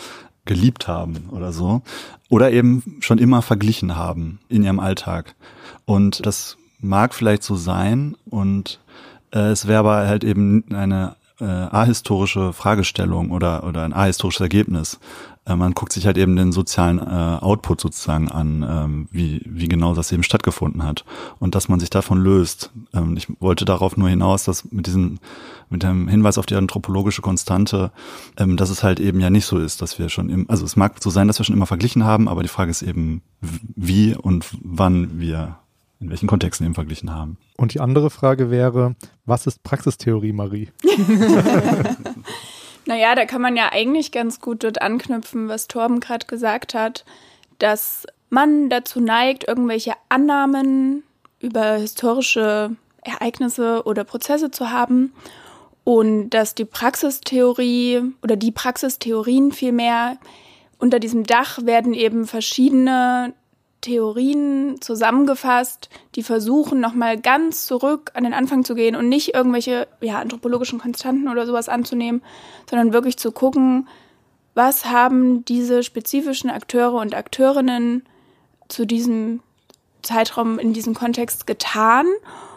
geliebt 0.49 0.89
haben 0.89 1.29
oder 1.31 1.53
so. 1.53 1.83
Oder 2.29 2.51
eben 2.51 2.97
schon 2.99 3.19
immer 3.19 3.43
verglichen 3.43 3.95
haben 3.95 4.41
in 4.49 4.65
ihrem 4.65 4.81
Alltag. 4.81 5.37
Und 5.85 6.27
das 6.27 6.57
mag 6.81 7.15
vielleicht 7.15 7.45
so 7.45 7.55
sein 7.55 8.17
und 8.29 8.81
äh, 9.33 9.51
es 9.51 9.69
wäre 9.69 9.79
aber 9.81 10.09
halt 10.09 10.25
eben 10.25 10.65
eine 10.73 11.17
äh, 11.41 11.45
ahistorische 11.45 12.53
Fragestellung 12.53 13.31
oder, 13.31 13.65
oder 13.65 13.85
ein 13.85 13.93
ahistorisches 13.93 14.41
Ergebnis. 14.41 14.99
Äh, 15.49 15.57
man 15.57 15.73
guckt 15.73 15.93
sich 15.93 16.07
halt 16.07 16.19
eben 16.19 16.37
den 16.37 16.53
sozialen 16.53 16.99
äh, 16.99 17.39
Output 17.41 17.81
sozusagen 17.81 18.29
an, 18.29 18.67
ähm, 18.69 19.09
wie, 19.11 19.41
wie 19.47 19.69
genau 19.69 19.95
das 19.95 20.13
eben 20.13 20.23
stattgefunden 20.23 20.85
hat. 20.85 21.05
Und 21.39 21.55
dass 21.55 21.69
man 21.69 21.81
sich 21.81 21.91
davon 21.91 22.23
löst. 22.23 22.71
Ähm, 22.93 23.17
ich 23.17 23.29
wollte 23.41 23.65
darauf 23.65 23.97
nur 23.97 24.09
hinaus, 24.09 24.45
dass 24.45 24.71
mit 24.71 24.87
diesem, 24.87 25.19
mit 25.71 25.83
dem 25.83 26.09
Hinweis 26.09 26.39
auf 26.39 26.47
die 26.47 26.57
anthropologische 26.57 27.23
Konstante, 27.23 27.91
ähm, 28.37 28.57
dass 28.57 28.71
es 28.71 28.83
halt 28.83 29.01
eben 29.01 29.21
ja 29.21 29.31
nicht 29.31 29.47
so 29.47 29.59
ist, 29.59 29.81
dass 29.81 29.99
wir 29.99 30.09
schon 30.09 30.29
im, 30.29 30.49
also 30.49 30.65
es 30.65 30.77
mag 30.77 31.03
so 31.03 31.11
sein, 31.11 31.27
dass 31.27 31.39
wir 31.41 31.45
schon 31.45 31.57
immer 31.57 31.67
verglichen 31.67 32.05
haben, 32.05 32.29
aber 32.29 32.43
die 32.43 32.49
Frage 32.49 32.71
ist 32.71 32.83
eben, 32.83 33.23
wie 33.41 34.15
und 34.15 34.47
wann 34.63 35.19
wir 35.19 35.59
in 36.01 36.11
welchen 36.11 36.29
Kontexten 36.29 36.65
eben 36.65 36.75
verglichen 36.75 37.13
haben. 37.13 37.39
Und 37.57 37.75
die 37.75 37.81
andere 37.81 38.11
Frage 38.11 38.51
wäre, 38.51 38.95
was 39.27 39.49
ist 39.49 39.65
Praxistheorie, 39.65 40.33
Marie? 40.33 40.69
Naja, 42.89 43.15
da 43.15 43.27
kann 43.27 43.43
man 43.43 43.55
ja 43.55 43.71
eigentlich 43.71 44.13
ganz 44.13 44.41
gut 44.41 44.65
dort 44.65 44.81
anknüpfen, 44.81 45.47
was 45.47 45.69
Torben 45.69 46.01
gerade 46.01 46.25
gesagt 46.25 46.73
hat, 46.73 47.05
dass 47.59 48.07
man 48.31 48.71
dazu 48.71 48.99
neigt, 48.99 49.47
irgendwelche 49.47 49.93
Annahmen 50.09 51.03
über 51.39 51.75
historische 51.75 52.75
Ereignisse 53.03 53.83
oder 53.85 54.05
Prozesse 54.05 54.51
zu 54.51 54.71
haben 54.71 55.13
und 55.85 56.31
dass 56.31 56.55
die 56.55 56.65
Praxistheorie 56.65 58.15
oder 58.23 58.37
die 58.37 58.53
Praxistheorien 58.53 59.53
vielmehr 59.53 60.17
unter 60.79 60.99
diesem 60.99 61.25
Dach 61.25 61.59
werden 61.67 61.93
eben 61.93 62.27
verschiedene 62.27 63.35
Theorien 63.81 64.81
zusammengefasst, 64.81 65.89
die 66.15 66.23
versuchen, 66.23 66.81
nochmal 66.81 67.19
ganz 67.19 67.67
zurück 67.67 68.11
an 68.15 68.25
den 68.25 68.35
Anfang 68.35 68.65
zu 68.65 68.75
gehen 68.75 68.97
und 68.97 69.09
nicht 69.09 69.35
irgendwelche 69.35 69.87
ja, 70.01 70.19
anthropologischen 70.19 70.81
Konstanten 70.81 71.29
oder 71.29 71.47
sowas 71.47 71.69
anzunehmen, 71.69 72.23
sondern 72.69 72.93
wirklich 72.93 73.19
zu 73.19 73.31
gucken, 73.31 73.89
was 74.55 74.87
haben 74.87 75.45
diese 75.45 75.85
spezifischen 75.85 76.51
Akteure 76.51 76.95
und 76.95 77.15
Akteurinnen 77.15 78.03
zu 78.69 78.85
diesem 78.85 79.41
Zeitraum 80.03 80.59
in 80.59 80.73
diesem 80.73 80.95
Kontext 80.95 81.47
getan 81.47 82.07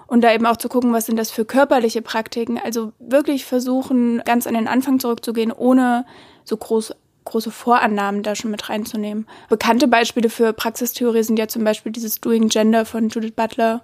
und 0.08 0.22
da 0.22 0.34
eben 0.34 0.46
auch 0.46 0.58
zu 0.58 0.70
gucken, 0.70 0.94
was 0.94 1.06
sind 1.06 1.18
das 1.18 1.32
für 1.32 1.46
körperliche 1.46 2.02
Praktiken. 2.02 2.58
Also 2.58 2.94
wirklich 3.00 3.46
versuchen, 3.46 4.22
ganz 4.26 4.48
an 4.48 4.56
den 4.56 4.68
Anfang 4.68 5.00
zurückzugehen, 5.00 5.52
ohne 5.52 6.06
so 6.44 6.58
groß 6.58 6.94
große 7.26 7.52
Vorannahmen 7.52 8.24
da 8.24 8.36
schon 8.36 8.52
mit 8.52 8.70
reinzunehmen. 8.70 9.28
Bekannte 9.50 9.88
Beispiele 9.88 10.30
für 10.30 10.54
Praxistheorie 10.54 11.24
sind 11.24 11.38
ja 11.38 11.48
zum 11.48 11.64
Beispiel 11.64 11.92
dieses 11.92 12.20
Doing 12.20 12.50
Gender 12.50 12.86
von 12.86 13.10
Judith 13.10 13.34
Butler. 13.36 13.82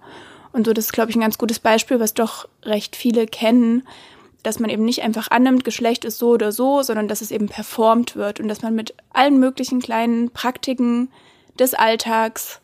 Und 0.54 0.66
so, 0.66 0.74
das 0.74 0.86
ist, 0.86 0.94
glaube 0.94 1.12
ich, 1.12 1.16
ein 1.16 1.22
ganz 1.22 1.38
gutes 1.38 1.60
Beispiel, 1.60 2.00
was 2.00 2.14
doch 2.14 2.48
recht 2.64 2.96
viele 2.96 3.28
kennen, 3.28 3.84
dass 4.44 4.60
man 4.60 4.70
eben 4.70 4.86
nicht 4.86 5.04
einfach 5.04 5.30
annimmt, 5.30 5.64
Geschlecht 5.64 6.06
ist 6.06 6.20
so 6.20 6.30
oder 6.30 6.52
so, 6.52 6.82
sondern 6.82 7.08
dass 7.08 7.22
es 7.22 7.32
eben 7.32 7.48
performt 7.48 8.16
wird 8.16 8.40
und 8.40 8.48
dass 8.48 8.62
man 8.62 8.76
mit 8.76 8.96
allen 9.12 9.40
möglichen 9.40 9.82
kleinen 9.82 10.30
Praktiken 10.32 11.10
des 11.60 11.74
Alltags 11.74 12.62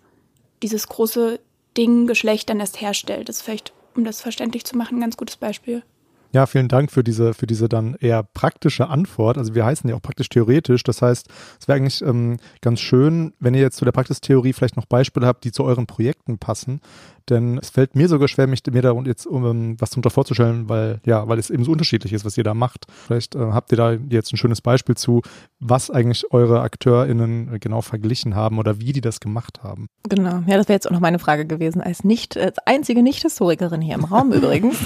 dieses 0.61 0.87
große 0.87 1.39
Ding 1.77 2.07
Geschlecht 2.07 2.49
dann 2.49 2.59
erst 2.59 2.79
herstellt. 2.79 3.27
Das 3.27 3.37
ist 3.37 3.41
vielleicht, 3.41 3.73
um 3.95 4.05
das 4.05 4.21
verständlich 4.21 4.65
zu 4.65 4.77
machen, 4.77 4.97
ein 4.97 5.01
ganz 5.01 5.17
gutes 5.17 5.37
Beispiel. 5.37 5.83
Ja, 6.33 6.47
vielen 6.47 6.67
Dank 6.67 6.91
für 6.91 7.03
diese, 7.03 7.35
für 7.35 7.45
diese 7.45 7.69
dann 7.69 7.93
eher 7.99 8.23
praktische 8.23 8.87
Antwort. 8.89 9.37
Also 9.37 9.53
wir 9.53 9.65
heißen 9.65 9.87
ja 9.87 9.95
auch 9.95 10.01
praktisch 10.01 10.29
theoretisch. 10.29 10.81
Das 10.81 11.03
heißt, 11.03 11.27
es 11.59 11.67
wäre 11.67 11.77
eigentlich 11.77 12.01
ähm, 12.01 12.37
ganz 12.61 12.79
schön, 12.79 13.33
wenn 13.39 13.53
ihr 13.53 13.61
jetzt 13.61 13.77
zu 13.77 13.85
der 13.85 13.91
Praxistheorie 13.91 14.51
vielleicht 14.51 14.75
noch 14.75 14.87
Beispiele 14.87 15.27
habt, 15.27 15.43
die 15.43 15.51
zu 15.51 15.63
euren 15.63 15.85
Projekten 15.85 16.39
passen. 16.39 16.81
Denn 17.29 17.57
es 17.57 17.69
fällt 17.69 17.95
mir 17.95 18.07
sogar 18.07 18.27
schwer, 18.27 18.47
mich 18.47 18.61
mir 18.71 18.81
da 18.81 18.93
jetzt 19.05 19.25
um, 19.25 19.79
was 19.79 19.91
darunter 19.91 20.09
vorzustellen, 20.09 20.67
weil, 20.67 20.99
ja, 21.05 21.27
weil 21.27 21.39
es 21.39 21.49
eben 21.49 21.63
so 21.63 21.71
unterschiedlich 21.71 22.13
ist, 22.13 22.25
was 22.25 22.37
ihr 22.37 22.43
da 22.43 22.53
macht. 22.53 22.85
Vielleicht 22.89 23.35
äh, 23.35 23.39
habt 23.39 23.71
ihr 23.71 23.77
da 23.77 23.93
jetzt 24.09 24.33
ein 24.33 24.37
schönes 24.37 24.61
Beispiel 24.61 24.95
zu, 24.95 25.21
was 25.59 25.89
eigentlich 25.89 26.31
eure 26.31 26.61
AkteurInnen 26.61 27.59
genau 27.59 27.81
verglichen 27.81 28.35
haben 28.35 28.59
oder 28.59 28.79
wie 28.79 28.91
die 28.91 29.01
das 29.01 29.19
gemacht 29.19 29.63
haben. 29.63 29.87
Genau, 30.09 30.43
ja, 30.47 30.57
das 30.57 30.67
wäre 30.67 30.73
jetzt 30.73 30.87
auch 30.87 30.91
noch 30.91 30.99
meine 30.99 31.19
Frage 31.19 31.45
gewesen, 31.45 31.81
als 31.81 32.03
nicht, 32.03 32.37
als 32.37 32.57
einzige 32.65 33.01
Nicht-Historikerin 33.01 33.81
hier 33.81 33.95
im 33.95 34.03
Raum 34.03 34.31
übrigens, 34.33 34.77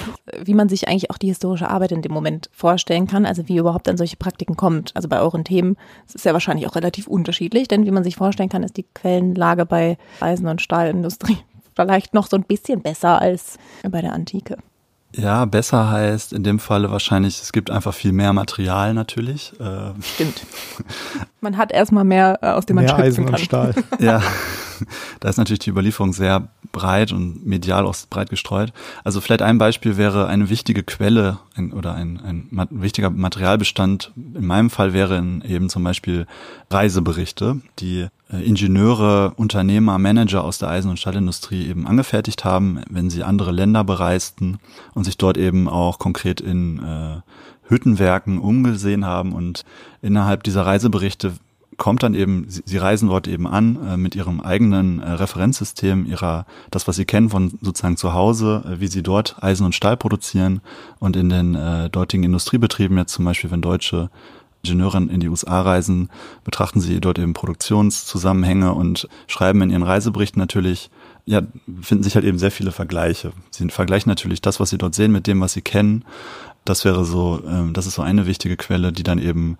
wie 0.42 0.54
man 0.54 0.68
sich 0.68 0.88
eigentlich 0.88 1.10
auch 1.10 1.18
die 1.18 1.28
historische 1.28 1.68
Arbeit 1.68 1.92
in 1.92 2.02
dem 2.02 2.12
Moment 2.12 2.50
vorstellen 2.52 3.06
kann, 3.06 3.26
also 3.26 3.48
wie 3.48 3.56
überhaupt 3.56 3.88
an 3.88 3.96
solche 3.96 4.16
Praktiken 4.16 4.56
kommt. 4.56 4.92
Also 4.94 5.08
bei 5.08 5.20
euren 5.20 5.44
Themen 5.44 5.76
ist 6.06 6.16
es 6.16 6.24
ja 6.24 6.32
wahrscheinlich 6.32 6.66
auch 6.68 6.76
relativ 6.76 7.08
unterschiedlich, 7.08 7.68
denn 7.68 7.84
wie 7.84 7.90
man 7.90 8.04
sich 8.04 8.16
vorstellen 8.16 8.48
kann, 8.48 8.62
ist 8.62 8.76
die 8.76 8.86
Quellenlage 8.94 9.66
bei 9.66 9.98
Eisen- 10.20 10.46
und 10.46 10.62
Stahlindustrie 10.62 11.38
vielleicht 11.78 12.14
noch 12.14 12.28
so 12.28 12.36
ein 12.36 12.42
bisschen 12.42 12.82
besser 12.82 13.20
als 13.20 13.58
bei 13.88 14.00
der 14.00 14.12
Antike. 14.12 14.56
Ja, 15.14 15.46
besser 15.46 15.90
heißt 15.90 16.34
in 16.34 16.42
dem 16.42 16.58
Falle 16.58 16.90
wahrscheinlich, 16.90 17.40
es 17.40 17.52
gibt 17.52 17.70
einfach 17.70 17.94
viel 17.94 18.12
mehr 18.12 18.32
Material 18.32 18.92
natürlich. 18.92 19.52
Äh, 19.58 19.92
Stimmt. 20.02 20.44
Man 21.40 21.56
hat 21.56 21.72
erstmal 21.72 22.04
mehr, 22.04 22.38
äh, 22.42 22.48
aus 22.48 22.66
dem 22.66 22.76
man 22.76 22.84
mehr 22.84 22.94
schöpfen 22.94 23.06
Eisen 23.06 23.24
kann. 23.24 23.34
Und 23.34 23.40
Stahl. 23.40 23.74
Ja, 24.00 24.22
da 25.20 25.28
ist 25.28 25.36
natürlich 25.36 25.60
die 25.60 25.70
Überlieferung 25.70 26.12
sehr 26.12 26.48
breit 26.72 27.12
und 27.12 27.46
medial 27.46 27.86
auch 27.86 27.96
breit 28.10 28.30
gestreut. 28.30 28.72
Also 29.04 29.20
vielleicht 29.20 29.42
ein 29.42 29.58
Beispiel 29.58 29.96
wäre 29.96 30.26
eine 30.26 30.50
wichtige 30.50 30.82
Quelle 30.82 31.38
ein, 31.54 31.72
oder 31.72 31.94
ein, 31.94 32.20
ein, 32.20 32.48
ein 32.52 32.68
wichtiger 32.70 33.10
Materialbestand. 33.10 34.12
In 34.16 34.46
meinem 34.46 34.70
Fall 34.70 34.92
wären 34.92 35.42
eben 35.42 35.68
zum 35.68 35.84
Beispiel 35.84 36.26
Reiseberichte, 36.70 37.60
die 37.78 38.06
äh, 38.30 38.46
Ingenieure, 38.46 39.32
Unternehmer, 39.36 39.98
Manager 39.98 40.44
aus 40.44 40.58
der 40.58 40.68
Eisen- 40.68 40.90
und 40.90 40.98
Stahlindustrie 40.98 41.66
eben 41.66 41.86
angefertigt 41.86 42.44
haben, 42.44 42.82
wenn 42.90 43.10
sie 43.10 43.24
andere 43.24 43.52
Länder 43.52 43.84
bereisten 43.84 44.58
und 44.94 45.04
sich 45.04 45.16
dort 45.16 45.36
eben 45.36 45.68
auch 45.68 45.98
konkret 45.98 46.40
in 46.40 46.78
äh, 46.78 47.20
Hüttenwerken 47.68 48.38
umgesehen 48.38 49.04
haben 49.04 49.32
und 49.32 49.64
innerhalb 50.02 50.42
dieser 50.42 50.64
Reiseberichte 50.66 51.34
kommt 51.78 52.02
dann 52.02 52.12
eben, 52.12 52.44
sie, 52.48 52.62
sie 52.66 52.76
reisen 52.76 53.08
dort 53.08 53.26
eben 53.26 53.46
an 53.46 53.78
äh, 53.82 53.96
mit 53.96 54.14
ihrem 54.14 54.40
eigenen 54.40 55.00
äh, 55.00 55.12
Referenzsystem, 55.12 56.04
ihrer, 56.04 56.44
das, 56.70 56.86
was 56.86 56.96
sie 56.96 57.06
kennen 57.06 57.30
von 57.30 57.58
sozusagen 57.62 57.96
zu 57.96 58.12
Hause, 58.12 58.64
äh, 58.66 58.80
wie 58.80 58.88
sie 58.88 59.02
dort 59.02 59.42
Eisen 59.42 59.64
und 59.64 59.74
Stahl 59.74 59.96
produzieren 59.96 60.60
und 60.98 61.16
in 61.16 61.30
den 61.30 61.54
äh, 61.54 61.88
dortigen 61.88 62.24
Industriebetrieben 62.24 62.98
jetzt 62.98 63.14
zum 63.14 63.24
Beispiel, 63.24 63.50
wenn 63.50 63.62
deutsche 63.62 64.10
Ingenieure 64.62 64.98
in 64.98 65.20
die 65.20 65.28
USA 65.28 65.62
reisen, 65.62 66.10
betrachten 66.44 66.80
sie 66.80 67.00
dort 67.00 67.18
eben 67.18 67.32
Produktionszusammenhänge 67.32 68.74
und 68.74 69.08
schreiben 69.26 69.62
in 69.62 69.70
ihren 69.70 69.84
Reiseberichten 69.84 70.40
natürlich, 70.40 70.90
ja, 71.26 71.42
finden 71.80 72.02
sich 72.02 72.16
halt 72.16 72.24
eben 72.24 72.38
sehr 72.38 72.50
viele 72.50 72.72
Vergleiche. 72.72 73.32
Sie 73.50 73.68
vergleichen 73.68 74.10
natürlich 74.10 74.40
das, 74.40 74.60
was 74.60 74.70
sie 74.70 74.78
dort 74.78 74.94
sehen, 74.94 75.12
mit 75.12 75.26
dem, 75.26 75.40
was 75.40 75.52
sie 75.52 75.62
kennen. 75.62 76.04
Das 76.64 76.84
wäre 76.84 77.04
so, 77.04 77.40
äh, 77.46 77.72
das 77.72 77.86
ist 77.86 77.94
so 77.94 78.02
eine 78.02 78.26
wichtige 78.26 78.56
Quelle, 78.56 78.92
die 78.92 79.04
dann 79.04 79.18
eben 79.18 79.58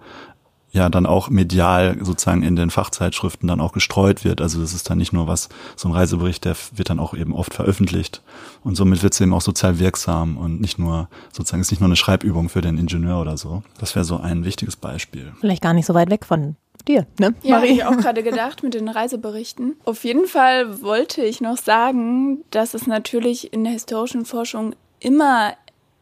ja 0.71 0.89
dann 0.89 1.07
auch 1.07 1.31
medial 1.31 1.97
sozusagen 2.03 2.43
in 2.43 2.57
den 2.57 2.71
Fachzeitschriften 2.71 3.49
dann 3.49 3.61
auch 3.61 3.73
gestreut 3.73 4.25
wird. 4.25 4.41
Also 4.41 4.61
das 4.61 4.75
ist 4.75 4.91
dann 4.91 4.99
nicht 4.99 5.13
nur 5.13 5.27
was, 5.27 5.49
so 5.77 5.89
ein 5.89 5.93
Reisebericht, 5.93 6.45
der 6.45 6.57
wird 6.75 6.91
dann 6.91 7.01
auch 7.01 7.15
eben 7.15 7.35
oft 7.35 7.55
veröffentlicht 7.55 8.23
und 8.65 8.75
somit 8.75 9.03
wird 9.03 9.15
es 9.15 9.21
eben 9.21 9.33
auch 9.33 9.41
sozial 9.41 9.79
wirksam 9.79 10.37
und 10.37 10.61
nicht 10.61 10.79
nur 10.79 11.09
sozusagen 11.33 11.61
ist 11.61 11.71
nicht 11.71 11.81
nur 11.81 11.89
eine 11.89 11.97
Schreibübung 11.97 12.49
für 12.49 12.61
den 12.61 12.79
Ingenieur 12.79 13.21
oder 13.21 13.37
so. 13.37 13.63
Das 13.79 13.95
wäre 13.95 14.05
so 14.05 14.19
ein 14.19 14.45
wichtiges 14.45 14.77
Beispiel. 14.77 15.33
Vielleicht 15.41 15.63
gar 15.63 15.73
nicht 15.73 15.87
so 15.87 15.95
weit 15.95 16.11
weg 16.11 16.25
von 16.25 16.57
dir, 16.87 17.07
ne? 17.19 17.35
Ja, 17.43 17.57
habe 17.57 17.67
ich 17.67 17.85
auch 17.85 17.97
gerade 17.97 18.23
gedacht 18.23 18.63
mit 18.63 18.75
den 18.75 18.89
Reiseberichten. 18.89 19.77
Auf 19.85 20.05
jeden 20.05 20.27
Fall 20.27 20.83
wollte 20.83 21.23
ich 21.23 21.41
noch 21.41 21.59
sagen, 21.59 22.45
dass 22.51 22.75
es 22.75 22.87
natürlich 22.87 23.53
in 23.53 23.65
der 23.65 23.73
historischen 23.73 24.25
Forschung 24.25 24.75
immer 25.01 25.53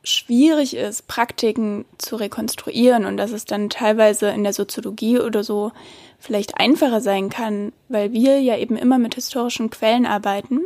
schwierig 0.09 0.77
ist, 0.77 1.07
Praktiken 1.09 1.85
zu 1.99 2.17
rekonstruieren 2.17 3.05
und 3.05 3.17
dass 3.17 3.33
es 3.33 3.45
dann 3.45 3.71
teilweise 3.71 4.29
in 4.29 4.45
der 4.45 4.53
Soziologie 4.53 5.21
oder 5.21 5.43
so 5.45 5.73
vielleicht 6.19 6.59
einfacher 6.59 7.01
sein 7.01 7.29
kann, 7.29 7.73
weil 7.89 8.13
wir 8.13 8.41
ja 8.41 8.57
eben 8.57 8.77
immer 8.77 8.99
mit 8.99 9.15
historischen 9.15 9.71
Quellen 9.71 10.07
arbeiten. 10.07 10.61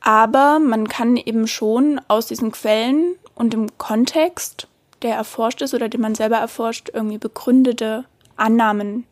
Aber 0.00 0.58
man 0.58 0.88
kann 0.88 1.16
eben 1.16 1.46
schon 1.46 2.00
aus 2.08 2.26
diesen 2.26 2.52
Quellen 2.52 3.16
und 3.34 3.52
dem 3.52 3.66
Kontext, 3.78 4.68
der 5.02 5.14
erforscht 5.14 5.62
ist 5.62 5.74
oder 5.74 5.88
den 5.88 6.00
man 6.00 6.14
selber 6.14 6.36
erforscht, 6.36 6.90
irgendwie 6.92 7.18
begründete 7.18 8.04
Annahmen 8.36 9.04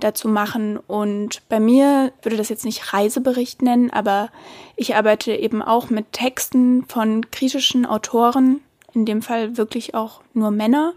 dazu 0.00 0.28
machen. 0.28 0.78
Und 0.78 1.42
bei 1.48 1.60
mir 1.60 2.12
würde 2.22 2.36
das 2.36 2.48
jetzt 2.48 2.64
nicht 2.64 2.92
Reisebericht 2.92 3.62
nennen, 3.62 3.90
aber 3.90 4.30
ich 4.76 4.94
arbeite 4.96 5.32
eben 5.32 5.62
auch 5.62 5.90
mit 5.90 6.12
Texten 6.12 6.84
von 6.86 7.22
griechischen 7.30 7.86
Autoren, 7.86 8.60
in 8.94 9.04
dem 9.04 9.22
Fall 9.22 9.56
wirklich 9.56 9.94
auch 9.94 10.20
nur 10.34 10.50
Männer, 10.50 10.94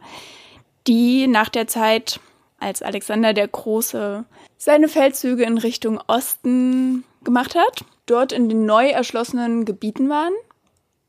die 0.88 1.28
nach 1.28 1.50
der 1.50 1.68
Zeit, 1.68 2.20
als 2.60 2.82
Alexander 2.82 3.34
der 3.34 3.48
Große 3.48 4.26
seine 4.58 4.88
Feldzüge 4.88 5.44
in 5.44 5.58
Richtung 5.58 6.00
Osten 6.08 7.04
gemacht 7.24 7.56
hat, 7.56 7.86
dort 8.06 8.32
in 8.32 8.50
den 8.50 8.66
neu 8.66 8.88
erschlossenen 8.88 9.66
Gebieten 9.66 10.10
waren 10.10 10.34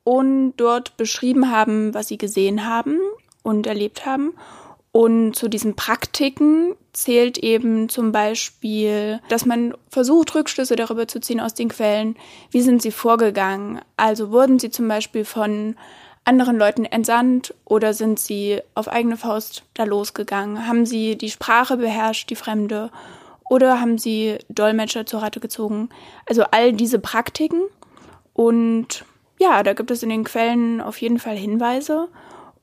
und 0.04 0.54
dort 0.56 0.96
beschrieben 0.96 1.50
haben, 1.50 1.94
was 1.94 2.08
sie 2.08 2.18
gesehen 2.18 2.66
haben 2.66 2.98
und 3.42 3.66
erlebt 3.66 4.06
haben. 4.06 4.34
Und 4.92 5.34
zu 5.34 5.48
diesen 5.48 5.76
Praktiken 5.76 6.74
zählt 6.94 7.36
eben 7.36 7.90
zum 7.90 8.12
Beispiel, 8.12 9.20
dass 9.28 9.44
man 9.44 9.74
versucht, 9.90 10.34
Rückschlüsse 10.34 10.74
darüber 10.74 11.06
zu 11.06 11.20
ziehen 11.20 11.40
aus 11.40 11.52
den 11.52 11.68
Quellen, 11.68 12.16
wie 12.50 12.62
sind 12.62 12.80
sie 12.80 12.90
vorgegangen. 12.90 13.80
Also 13.98 14.30
wurden 14.30 14.58
sie 14.58 14.70
zum 14.70 14.88
Beispiel 14.88 15.26
von 15.26 15.76
anderen 16.26 16.58
Leuten 16.58 16.84
entsandt 16.84 17.54
oder 17.64 17.94
sind 17.94 18.18
sie 18.18 18.60
auf 18.74 18.88
eigene 18.88 19.16
Faust 19.16 19.62
da 19.74 19.84
losgegangen? 19.84 20.66
Haben 20.66 20.84
sie 20.84 21.16
die 21.16 21.30
Sprache 21.30 21.76
beherrscht, 21.76 22.28
die 22.30 22.36
Fremde? 22.36 22.90
Oder 23.48 23.80
haben 23.80 23.96
sie 23.96 24.38
Dolmetscher 24.48 25.06
zur 25.06 25.22
Rate 25.22 25.40
gezogen? 25.40 25.88
Also 26.28 26.42
all 26.50 26.72
diese 26.72 26.98
Praktiken. 26.98 27.62
Und 28.34 29.04
ja, 29.38 29.62
da 29.62 29.72
gibt 29.72 29.90
es 29.90 30.02
in 30.02 30.08
den 30.08 30.24
Quellen 30.24 30.80
auf 30.80 31.00
jeden 31.00 31.18
Fall 31.18 31.36
Hinweise. 31.36 32.08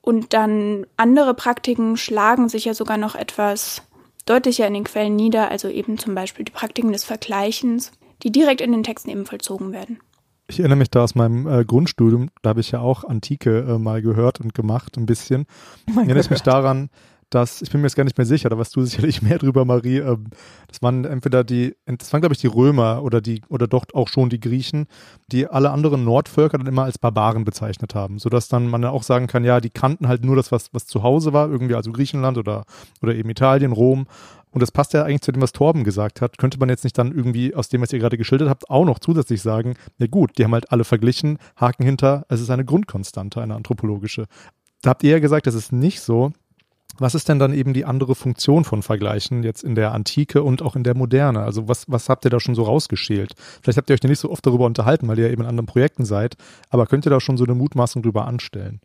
Und 0.02 0.34
dann 0.34 0.86
andere 0.98 1.32
Praktiken 1.32 1.96
schlagen 1.96 2.50
sich 2.50 2.66
ja 2.66 2.74
sogar 2.74 2.98
noch 2.98 3.14
etwas 3.14 3.82
deutlicher 4.26 4.66
in 4.66 4.74
den 4.74 4.84
Quellen 4.84 5.16
nieder, 5.16 5.50
also 5.50 5.68
eben 5.68 5.98
zum 5.98 6.14
Beispiel 6.14 6.44
die 6.44 6.52
Praktiken 6.52 6.92
des 6.92 7.04
Vergleichens, 7.04 7.92
die 8.22 8.30
direkt 8.30 8.60
in 8.60 8.72
den 8.72 8.82
Texten 8.82 9.10
eben 9.10 9.24
vollzogen 9.24 9.72
werden. 9.72 10.00
Ich 10.46 10.60
erinnere 10.60 10.78
mich 10.78 10.90
da 10.90 11.02
aus 11.02 11.14
meinem 11.14 11.46
äh, 11.46 11.64
Grundstudium, 11.64 12.28
da 12.42 12.50
habe 12.50 12.60
ich 12.60 12.70
ja 12.70 12.80
auch 12.80 13.04
Antike 13.04 13.60
äh, 13.60 13.78
mal 13.78 14.02
gehört 14.02 14.40
und 14.40 14.54
gemacht, 14.54 14.96
ein 14.96 15.06
bisschen. 15.06 15.46
Oh 15.90 16.00
erinnere 16.00 16.20
ich 16.20 16.30
mich 16.30 16.42
daran, 16.42 16.90
dass, 17.30 17.62
ich 17.62 17.70
bin 17.70 17.80
mir 17.80 17.86
jetzt 17.86 17.96
gar 17.96 18.04
nicht 18.04 18.16
mehr 18.16 18.26
sicher, 18.26 18.48
da 18.48 18.58
weißt 18.58 18.74
du 18.76 18.84
sicherlich 18.84 19.22
mehr 19.22 19.38
drüber, 19.38 19.64
Marie, 19.64 19.98
ähm, 19.98 20.26
das 20.68 20.82
waren 20.82 21.04
entweder 21.04 21.44
die, 21.44 21.74
das 21.86 22.12
waren 22.12 22.20
glaube 22.20 22.34
ich 22.34 22.40
die 22.40 22.46
Römer 22.46 23.02
oder 23.02 23.20
die, 23.20 23.42
oder 23.48 23.66
doch 23.66 23.86
auch 23.92 24.08
schon 24.08 24.28
die 24.28 24.40
Griechen, 24.40 24.86
die 25.32 25.46
alle 25.46 25.70
anderen 25.70 26.04
Nordvölker 26.04 26.58
dann 26.58 26.66
immer 26.66 26.84
als 26.84 26.98
Barbaren 26.98 27.44
bezeichnet 27.44 27.94
haben, 27.94 28.18
sodass 28.18 28.48
dann 28.48 28.68
man 28.68 28.84
auch 28.84 29.02
sagen 29.02 29.26
kann, 29.26 29.44
ja, 29.44 29.60
die 29.60 29.70
kannten 29.70 30.08
halt 30.08 30.24
nur 30.24 30.36
das, 30.36 30.52
was, 30.52 30.72
was 30.72 30.86
zu 30.86 31.02
Hause 31.02 31.32
war, 31.32 31.50
irgendwie 31.50 31.74
also 31.74 31.90
Griechenland 31.90 32.38
oder, 32.38 32.64
oder 33.02 33.14
eben 33.14 33.30
Italien, 33.30 33.72
Rom 33.72 34.06
und 34.54 34.60
das 34.60 34.70
passt 34.70 34.92
ja 34.92 35.02
eigentlich 35.02 35.22
zu 35.22 35.32
dem, 35.32 35.42
was 35.42 35.52
Torben 35.52 35.82
gesagt 35.82 36.20
hat. 36.20 36.38
Könnte 36.38 36.58
man 36.60 36.68
jetzt 36.68 36.84
nicht 36.84 36.96
dann 36.96 37.10
irgendwie 37.12 37.54
aus 37.54 37.68
dem, 37.68 37.82
was 37.82 37.92
ihr 37.92 37.98
gerade 37.98 38.16
geschildert 38.16 38.48
habt, 38.48 38.70
auch 38.70 38.84
noch 38.84 39.00
zusätzlich 39.00 39.42
sagen, 39.42 39.74
ja 39.98 40.06
gut, 40.06 40.38
die 40.38 40.44
haben 40.44 40.52
halt 40.52 40.70
alle 40.70 40.84
verglichen, 40.84 41.38
Haken 41.56 41.84
hinter, 41.84 42.24
es 42.28 42.40
ist 42.40 42.50
eine 42.50 42.64
Grundkonstante, 42.64 43.42
eine 43.42 43.56
anthropologische. 43.56 44.26
Da 44.82 44.90
habt 44.90 45.02
ihr 45.02 45.10
ja 45.10 45.18
gesagt, 45.18 45.48
das 45.48 45.56
ist 45.56 45.72
nicht 45.72 46.00
so. 46.00 46.32
Was 46.98 47.16
ist 47.16 47.28
denn 47.28 47.40
dann 47.40 47.52
eben 47.52 47.74
die 47.74 47.84
andere 47.84 48.14
Funktion 48.14 48.62
von 48.62 48.84
Vergleichen 48.84 49.42
jetzt 49.42 49.64
in 49.64 49.74
der 49.74 49.92
Antike 49.92 50.44
und 50.44 50.62
auch 50.62 50.76
in 50.76 50.84
der 50.84 50.96
Moderne? 50.96 51.40
Also 51.40 51.66
was, 51.66 51.86
was 51.88 52.08
habt 52.08 52.24
ihr 52.24 52.30
da 52.30 52.38
schon 52.38 52.54
so 52.54 52.62
rausgeschält? 52.62 53.34
Vielleicht 53.60 53.78
habt 53.78 53.90
ihr 53.90 53.94
euch 53.94 54.04
ja 54.04 54.08
nicht 54.08 54.20
so 54.20 54.30
oft 54.30 54.46
darüber 54.46 54.66
unterhalten, 54.66 55.08
weil 55.08 55.18
ihr 55.18 55.26
ja 55.26 55.32
eben 55.32 55.42
in 55.42 55.48
anderen 55.48 55.66
Projekten 55.66 56.04
seid, 56.04 56.36
aber 56.70 56.86
könnt 56.86 57.04
ihr 57.04 57.10
da 57.10 57.18
schon 57.18 57.36
so 57.36 57.42
eine 57.42 57.56
Mutmaßung 57.56 58.02
drüber 58.02 58.26
anstellen? 58.28 58.80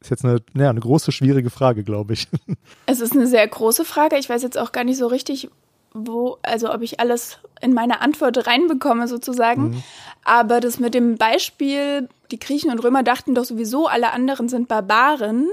Ist 0.00 0.10
jetzt 0.10 0.24
eine, 0.24 0.38
ja, 0.54 0.70
eine 0.70 0.80
große, 0.80 1.12
schwierige 1.12 1.50
Frage, 1.50 1.84
glaube 1.84 2.14
ich. 2.14 2.28
Es 2.86 3.00
ist 3.00 3.12
eine 3.12 3.26
sehr 3.26 3.46
große 3.46 3.84
Frage. 3.84 4.16
Ich 4.16 4.28
weiß 4.28 4.42
jetzt 4.42 4.58
auch 4.58 4.72
gar 4.72 4.84
nicht 4.84 4.96
so 4.96 5.06
richtig, 5.06 5.50
wo, 5.92 6.38
also 6.42 6.72
ob 6.72 6.82
ich 6.82 7.00
alles 7.00 7.38
in 7.60 7.74
meine 7.74 8.00
Antwort 8.00 8.46
reinbekomme 8.46 9.06
sozusagen. 9.08 9.70
Mhm. 9.70 9.82
Aber 10.24 10.60
das 10.60 10.80
mit 10.80 10.94
dem 10.94 11.16
Beispiel, 11.16 12.08
die 12.30 12.38
Griechen 12.38 12.70
und 12.70 12.78
Römer 12.82 13.02
dachten 13.02 13.34
doch 13.34 13.44
sowieso, 13.44 13.86
alle 13.86 14.12
anderen 14.12 14.48
sind 14.48 14.68
Barbaren. 14.68 15.48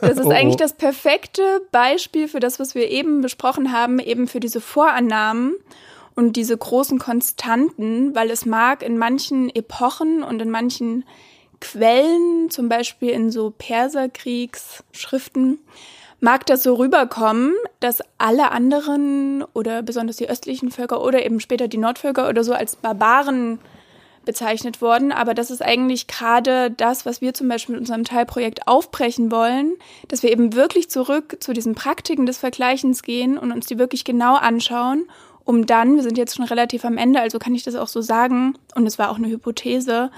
Das 0.00 0.18
ist 0.18 0.24
oh, 0.26 0.30
eigentlich 0.30 0.56
das 0.56 0.72
perfekte 0.72 1.42
Beispiel 1.70 2.28
für 2.28 2.40
das, 2.40 2.58
was 2.58 2.74
wir 2.74 2.90
eben 2.90 3.20
besprochen 3.20 3.72
haben, 3.72 3.98
eben 3.98 4.28
für 4.28 4.40
diese 4.40 4.60
Vorannahmen 4.60 5.54
und 6.14 6.36
diese 6.36 6.56
großen 6.56 6.98
Konstanten, 6.98 8.14
weil 8.14 8.30
es 8.30 8.46
mag 8.46 8.82
in 8.82 8.98
manchen 8.98 9.54
Epochen 9.54 10.22
und 10.22 10.40
in 10.40 10.50
manchen 10.50 11.04
Quellen, 11.60 12.50
zum 12.50 12.68
Beispiel 12.68 13.10
in 13.10 13.30
so 13.30 13.54
Perserkriegsschriften, 13.56 15.60
mag 16.20 16.46
das 16.46 16.62
so 16.62 16.74
rüberkommen, 16.74 17.54
dass 17.80 18.02
alle 18.18 18.50
anderen 18.50 19.44
oder 19.54 19.82
besonders 19.82 20.16
die 20.16 20.28
östlichen 20.28 20.70
Völker 20.70 21.02
oder 21.02 21.24
eben 21.24 21.40
später 21.40 21.68
die 21.68 21.78
Nordvölker 21.78 22.28
oder 22.28 22.44
so 22.44 22.52
als 22.52 22.76
Barbaren 22.76 23.58
bezeichnet 24.24 24.82
wurden. 24.82 25.12
Aber 25.12 25.34
das 25.34 25.50
ist 25.50 25.62
eigentlich 25.62 26.06
gerade 26.06 26.70
das, 26.70 27.06
was 27.06 27.20
wir 27.20 27.34
zum 27.34 27.48
Beispiel 27.48 27.74
mit 27.74 27.80
unserem 27.80 28.04
Teilprojekt 28.04 28.68
aufbrechen 28.68 29.32
wollen, 29.32 29.74
dass 30.08 30.22
wir 30.22 30.30
eben 30.30 30.54
wirklich 30.54 30.90
zurück 30.90 31.38
zu 31.40 31.52
diesen 31.52 31.74
Praktiken 31.74 32.26
des 32.26 32.38
Vergleichens 32.38 33.02
gehen 33.02 33.38
und 33.38 33.50
uns 33.50 33.66
die 33.66 33.78
wirklich 33.78 34.04
genau 34.04 34.34
anschauen, 34.34 35.06
um 35.44 35.66
dann, 35.66 35.96
wir 35.96 36.02
sind 36.02 36.18
jetzt 36.18 36.36
schon 36.36 36.44
relativ 36.44 36.84
am 36.84 36.98
Ende, 36.98 37.20
also 37.20 37.38
kann 37.38 37.54
ich 37.54 37.64
das 37.64 37.74
auch 37.74 37.88
so 37.88 38.02
sagen, 38.02 38.58
und 38.74 38.86
es 38.86 38.98
war 38.98 39.10
auch 39.10 39.16
eine 39.16 39.28
Hypothese, 39.28 40.10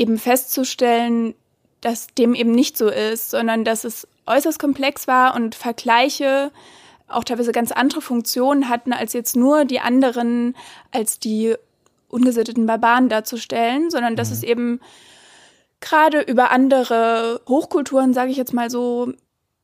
eben 0.00 0.18
festzustellen, 0.18 1.34
dass 1.82 2.08
dem 2.08 2.34
eben 2.34 2.52
nicht 2.52 2.76
so 2.76 2.88
ist, 2.88 3.30
sondern 3.30 3.64
dass 3.64 3.84
es 3.84 4.08
äußerst 4.26 4.58
komplex 4.58 5.06
war 5.06 5.34
und 5.34 5.54
Vergleiche 5.54 6.50
auch 7.06 7.24
teilweise 7.24 7.52
ganz 7.52 7.70
andere 7.72 8.00
Funktionen 8.00 8.68
hatten, 8.68 8.92
als 8.92 9.12
jetzt 9.12 9.36
nur 9.36 9.64
die 9.64 9.80
anderen 9.80 10.56
als 10.90 11.18
die 11.18 11.54
ungesitteten 12.08 12.66
Barbaren 12.66 13.08
darzustellen, 13.08 13.90
sondern 13.90 14.16
dass 14.16 14.30
mhm. 14.30 14.34
es 14.34 14.42
eben 14.42 14.80
gerade 15.80 16.20
über 16.20 16.50
andere 16.50 17.40
Hochkulturen, 17.48 18.14
sage 18.14 18.30
ich 18.30 18.36
jetzt 18.36 18.54
mal 18.54 18.70
so, 18.70 19.12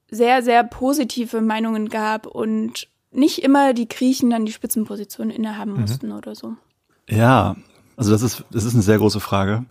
sehr, 0.08 0.42
sehr 0.42 0.62
positive 0.64 1.40
Meinungen 1.40 1.88
gab 1.88 2.26
und 2.26 2.88
nicht 3.10 3.42
immer 3.42 3.74
die 3.74 3.88
Griechen 3.88 4.30
dann 4.30 4.46
die 4.46 4.52
Spitzenposition 4.52 5.30
innehaben 5.30 5.72
mhm. 5.72 5.80
mussten 5.80 6.12
oder 6.12 6.34
so. 6.34 6.54
Ja, 7.08 7.56
also 7.96 8.10
das 8.10 8.22
ist, 8.22 8.44
das 8.50 8.64
ist 8.64 8.74
eine 8.74 8.82
sehr 8.82 8.98
große 8.98 9.20
Frage. 9.20 9.64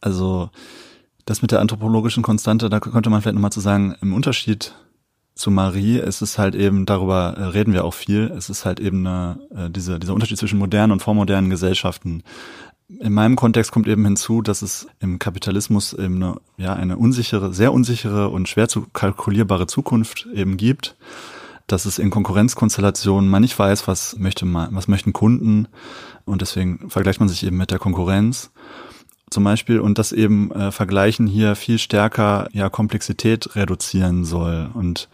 Also 0.00 0.50
das 1.24 1.40
mit 1.40 1.50
der 1.50 1.60
anthropologischen 1.60 2.22
Konstante, 2.22 2.68
da 2.68 2.80
könnte 2.80 3.08
man 3.08 3.22
vielleicht 3.22 3.36
nochmal 3.36 3.52
zu 3.52 3.60
sagen, 3.60 3.94
im 4.02 4.12
Unterschied 4.12 4.74
zu 5.34 5.50
Marie 5.50 5.98
ist 5.98 6.22
es 6.22 6.38
halt 6.38 6.54
eben, 6.54 6.86
darüber 6.86 7.34
äh, 7.36 7.44
reden 7.44 7.72
wir 7.72 7.84
auch 7.84 7.94
viel, 7.94 8.32
es 8.36 8.50
ist 8.50 8.64
halt 8.64 8.78
eben 8.78 9.06
eine, 9.06 9.38
äh, 9.54 9.70
diese, 9.70 9.98
dieser 9.98 10.14
Unterschied 10.14 10.38
zwischen 10.38 10.58
modernen 10.58 10.92
und 10.92 11.00
vormodernen 11.00 11.50
Gesellschaften. 11.50 12.22
In 13.00 13.12
meinem 13.12 13.34
Kontext 13.34 13.72
kommt 13.72 13.88
eben 13.88 14.04
hinzu, 14.04 14.42
dass 14.42 14.62
es 14.62 14.86
im 15.00 15.18
Kapitalismus 15.18 15.92
eben 15.92 16.22
eine, 16.22 16.36
ja, 16.56 16.74
eine 16.74 16.96
unsichere, 16.96 17.52
sehr 17.52 17.72
unsichere 17.72 18.28
und 18.28 18.48
schwer 18.48 18.68
zu 18.68 18.86
kalkulierbare 18.92 19.66
Zukunft 19.66 20.28
eben 20.32 20.56
gibt. 20.56 20.94
Dass 21.66 21.86
es 21.86 21.98
in 21.98 22.10
Konkurrenzkonstellationen 22.10 23.28
man 23.28 23.42
nicht 23.42 23.58
weiß, 23.58 23.88
was 23.88 24.16
möchte 24.18 24.44
man, 24.44 24.74
was 24.74 24.88
möchten 24.88 25.12
Kunden. 25.12 25.68
Und 26.24 26.42
deswegen 26.42 26.90
vergleicht 26.90 27.20
man 27.20 27.28
sich 27.28 27.44
eben 27.44 27.56
mit 27.56 27.70
der 27.70 27.78
Konkurrenz 27.78 28.50
zum 29.30 29.44
Beispiel 29.44 29.80
und 29.80 29.98
das 29.98 30.12
eben 30.12 30.52
äh, 30.52 30.70
Vergleichen 30.70 31.26
hier 31.26 31.56
viel 31.56 31.78
stärker 31.78 32.48
ja 32.52 32.68
Komplexität 32.68 33.56
reduzieren 33.56 34.24
soll 34.24 34.70
und 34.74 35.08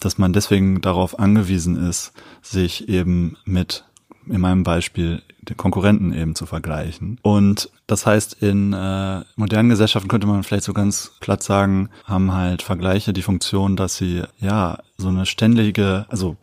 dass 0.00 0.16
man 0.16 0.32
deswegen 0.32 0.80
darauf 0.80 1.18
angewiesen 1.18 1.76
ist, 1.76 2.12
sich 2.40 2.88
eben 2.88 3.36
mit 3.44 3.84
in 4.26 4.40
meinem 4.40 4.62
Beispiel 4.62 5.22
den 5.48 5.56
Konkurrenten 5.56 6.12
eben 6.12 6.34
zu 6.34 6.46
vergleichen. 6.46 7.18
Und 7.22 7.70
das 7.86 8.06
heißt, 8.06 8.42
in 8.42 8.72
äh, 8.72 9.22
modernen 9.36 9.70
Gesellschaften 9.70 10.08
könnte 10.08 10.26
man 10.26 10.42
vielleicht 10.42 10.64
so 10.64 10.72
ganz 10.72 11.12
platt 11.20 11.42
sagen, 11.42 11.88
haben 12.04 12.32
halt 12.32 12.62
Vergleiche 12.62 13.12
die 13.12 13.22
Funktion, 13.22 13.76
dass 13.76 13.96
sie 13.96 14.22
ja 14.38 14.78
so 14.96 15.08
eine 15.08 15.26
ständige, 15.26 16.06
also 16.08 16.36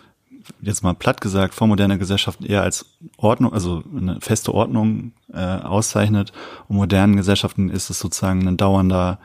jetzt 0.62 0.83
mal 0.83 0.93
platt 0.93 1.21
gesagt, 1.21 1.53
vormoderne 1.53 1.97
Gesellschaften 1.97 2.45
eher 2.45 2.63
als 2.63 2.85
Ordnung, 3.17 3.53
also 3.53 3.83
eine 3.95 4.19
feste 4.21 4.53
Ordnung 4.53 5.12
äh, 5.33 5.39
auszeichnet. 5.39 6.31
Und 6.67 6.77
modernen 6.77 7.15
Gesellschaften 7.15 7.69
ist 7.69 7.89
es 7.89 8.00
sozusagen 8.00 8.47
ein 8.47 8.57
dauernder, 8.57 9.19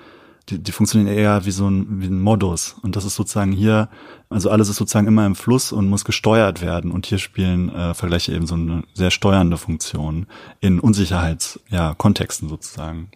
die, 0.51 0.59
die 0.59 0.73
funktionieren 0.73 1.13
eher 1.13 1.45
wie 1.47 1.51
so 1.51 1.69
ein, 1.69 2.01
wie 2.01 2.07
ein 2.07 2.21
Modus. 2.21 2.77
Und 2.83 2.97
das 2.97 3.05
ist 3.05 3.15
sozusagen 3.15 3.53
hier, 3.53 3.89
also 4.29 4.51
alles 4.51 4.69
ist 4.69 4.77
sozusagen 4.77 5.07
immer 5.07 5.27
im 5.27 5.35
Fluss 5.35 5.73
und 5.73 5.89
muss 5.89 6.05
gesteuert 6.05 6.61
werden. 6.61 6.91
Und 6.91 7.07
hier 7.07 7.19
spielen 7.19 7.69
äh, 7.71 7.95
Vergleiche 7.95 8.33
eben 8.33 8.47
so 8.47 8.55
eine 8.55 8.83
sehr 8.95 9.11
steuernde 9.11 9.57
Funktion 9.57 10.27
in 10.61 10.81
Unsicherheitskontexten 10.81 11.77
ja, 11.77 11.95
Kontexten 11.95 12.49
sozusagen. 12.49 13.11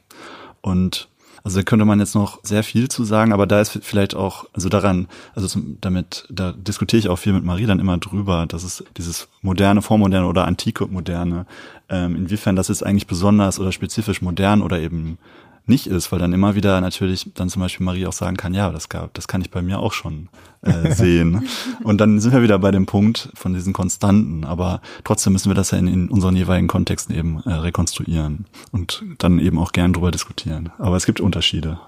Und 0.61 1.09
also 1.45 1.59
da 1.59 1.63
könnte 1.63 1.85
man 1.85 2.01
jetzt 2.01 2.15
noch 2.15 2.39
sehr 2.43 2.65
viel 2.65 2.89
zu 2.89 3.05
sagen, 3.05 3.35
aber 3.35 3.47
da 3.47 3.61
ist 3.61 3.79
vielleicht 3.83 4.15
auch, 4.15 4.47
also 4.55 4.71
daran, 4.71 5.09
also 5.35 5.47
zum, 5.47 5.77
damit, 5.83 6.27
da 6.31 6.53
diskutiere 6.53 7.01
ich 7.01 7.09
auch 7.11 7.19
viel 7.19 7.35
mit 7.35 7.45
Marie 7.45 7.67
dann 7.67 7.81
immer 7.81 7.99
drüber, 7.99 8.47
dass 8.47 8.65
es 8.65 8.83
dieses 8.97 9.29
moderne, 9.43 9.83
vormoderne 9.83 10.27
oder 10.27 10.47
antike 10.47 10.87
moderne, 10.87 11.45
ähm, 11.91 12.17
inwiefern 12.17 12.57
das 12.57 12.71
ist 12.71 12.83
eigentlich 12.83 13.07
besonders 13.07 13.61
oder 13.61 13.73
spezifisch 13.73 14.23
modern 14.23 14.63
oder 14.63 14.81
eben 14.81 15.19
nicht 15.67 15.87
ist, 15.87 16.13
weil 16.13 16.19
dann 16.19 16.33
immer 16.33 16.55
wieder 16.55 16.81
natürlich 16.81 17.31
dann 17.35 17.49
zum 17.49 17.61
Beispiel 17.61 17.85
Marie 17.85 18.07
auch 18.07 18.13
sagen 18.13 18.37
kann, 18.37 18.55
ja, 18.55 18.71
das 18.71 18.89
gab, 18.89 19.15
das 19.15 19.29
kann 19.29 19.41
ich 19.41 19.51
bei 19.51 19.63
mir 19.63 19.79
auch 19.79 19.93
schon 19.93 20.29
äh, 20.63 20.91
sehen. 20.95 21.49
Und 21.83 22.01
dann 22.01 22.21
sind 22.21 22.33
wir 22.33 22.43
wieder 22.43 22.59
bei 22.59 22.71
dem 22.71 22.87
Punkt 22.87 23.31
von 23.35 23.55
diesen 23.55 23.73
Konstanten, 23.73 24.45
aber 24.45 24.81
trotzdem 25.05 25.33
müssen 25.33 25.51
wir 25.51 25.55
das 25.55 25.71
ja 25.71 25.79
in, 25.79 25.89
in 25.89 26.09
unseren 26.11 26.37
jeweiligen 26.37 26.69
Kontexten 26.69 27.15
eben 27.17 27.41
äh, 27.45 27.53
rekonstruieren 27.53 28.47
und 28.73 29.03
dann 29.19 29.39
eben 29.39 29.59
auch 29.59 29.73
gern 29.73 29.93
drüber 29.93 30.11
diskutieren. 30.11 30.71
Aber 30.79 30.97
es 30.97 31.07
gibt 31.07 31.21
Unterschiede. 31.21 31.79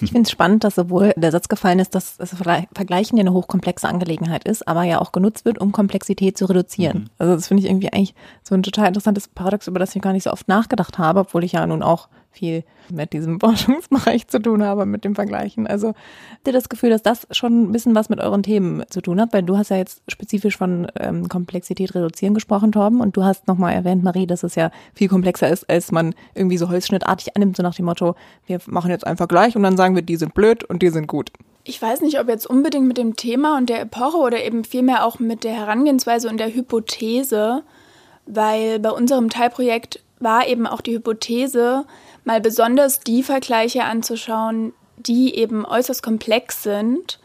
Ich 0.00 0.10
finde 0.10 0.22
es 0.22 0.30
spannend, 0.30 0.64
dass 0.64 0.74
sowohl 0.74 1.14
der 1.16 1.32
Satz 1.32 1.48
gefallen 1.48 1.78
ist, 1.78 1.94
dass 1.94 2.18
das 2.18 2.34
Vergleichen 2.34 3.16
ja 3.16 3.22
eine 3.22 3.32
hochkomplexe 3.32 3.88
Angelegenheit 3.88 4.44
ist, 4.44 4.68
aber 4.68 4.82
ja 4.84 5.00
auch 5.00 5.12
genutzt 5.12 5.44
wird, 5.44 5.58
um 5.58 5.72
Komplexität 5.72 6.36
zu 6.36 6.44
reduzieren. 6.44 6.98
Mhm. 6.98 7.10
Also 7.18 7.34
das 7.34 7.48
finde 7.48 7.62
ich 7.62 7.70
irgendwie 7.70 7.92
eigentlich 7.92 8.14
so 8.42 8.54
ein 8.54 8.62
total 8.62 8.88
interessantes 8.88 9.28
Paradox, 9.28 9.66
über 9.66 9.78
das 9.78 9.96
ich 9.96 10.02
gar 10.02 10.12
nicht 10.12 10.24
so 10.24 10.30
oft 10.30 10.46
nachgedacht 10.46 10.98
habe, 10.98 11.20
obwohl 11.20 11.42
ich 11.42 11.52
ja 11.52 11.66
nun 11.66 11.82
auch 11.82 12.08
viel 12.32 12.64
mit 12.90 13.12
diesem 13.12 13.38
Forschungsbereich 13.40 14.26
zu 14.26 14.40
tun 14.40 14.62
habe, 14.62 14.86
mit 14.86 15.04
dem 15.04 15.14
Vergleichen. 15.14 15.66
Also 15.66 15.88
habt 15.88 16.46
ihr 16.46 16.52
das 16.52 16.68
Gefühl, 16.68 16.90
dass 16.90 17.02
das 17.02 17.26
schon 17.30 17.62
ein 17.62 17.72
bisschen 17.72 17.94
was 17.94 18.08
mit 18.08 18.20
euren 18.20 18.42
Themen 18.42 18.82
zu 18.90 19.00
tun 19.00 19.20
hat? 19.20 19.32
Weil 19.32 19.42
du 19.42 19.56
hast 19.56 19.70
ja 19.70 19.76
jetzt 19.76 20.02
spezifisch 20.08 20.56
von 20.56 20.88
ähm, 20.98 21.28
Komplexität 21.28 21.94
reduzieren 21.94 22.34
gesprochen, 22.34 22.72
Torben, 22.72 23.00
und 23.00 23.16
du 23.16 23.24
hast 23.24 23.46
nochmal 23.46 23.74
erwähnt, 23.74 24.02
Marie, 24.02 24.26
dass 24.26 24.42
es 24.42 24.54
ja 24.54 24.70
viel 24.94 25.08
komplexer 25.08 25.48
ist, 25.48 25.68
als 25.70 25.92
man 25.92 26.14
irgendwie 26.34 26.58
so 26.58 26.68
holzschnittartig 26.68 27.36
annimmt, 27.36 27.56
so 27.56 27.62
nach 27.62 27.74
dem 27.74 27.84
Motto, 27.84 28.16
wir 28.46 28.60
machen 28.66 28.90
jetzt 28.90 29.06
einen 29.06 29.16
Vergleich 29.16 29.56
und 29.56 29.62
dann 29.62 29.76
sagen 29.76 29.94
wir, 29.94 30.02
die 30.02 30.16
sind 30.16 30.34
blöd 30.34 30.64
und 30.64 30.82
die 30.82 30.90
sind 30.90 31.06
gut. 31.06 31.30
Ich 31.64 31.80
weiß 31.80 32.00
nicht, 32.00 32.18
ob 32.18 32.28
jetzt 32.28 32.46
unbedingt 32.46 32.88
mit 32.88 32.98
dem 32.98 33.14
Thema 33.14 33.56
und 33.56 33.68
der 33.68 33.82
Epoche 33.82 34.16
oder 34.16 34.44
eben 34.44 34.64
vielmehr 34.64 35.04
auch 35.04 35.20
mit 35.20 35.44
der 35.44 35.52
Herangehensweise 35.52 36.28
und 36.28 36.38
der 36.38 36.52
Hypothese, 36.52 37.62
weil 38.26 38.80
bei 38.80 38.90
unserem 38.90 39.30
Teilprojekt 39.30 40.00
war 40.18 40.46
eben 40.46 40.66
auch 40.66 40.80
die 40.80 40.94
Hypothese, 40.94 41.84
mal 42.24 42.40
besonders 42.40 43.00
die 43.00 43.22
Vergleiche 43.22 43.84
anzuschauen, 43.84 44.72
die 44.96 45.34
eben 45.34 45.64
äußerst 45.64 46.02
komplex 46.02 46.62
sind. 46.62 47.18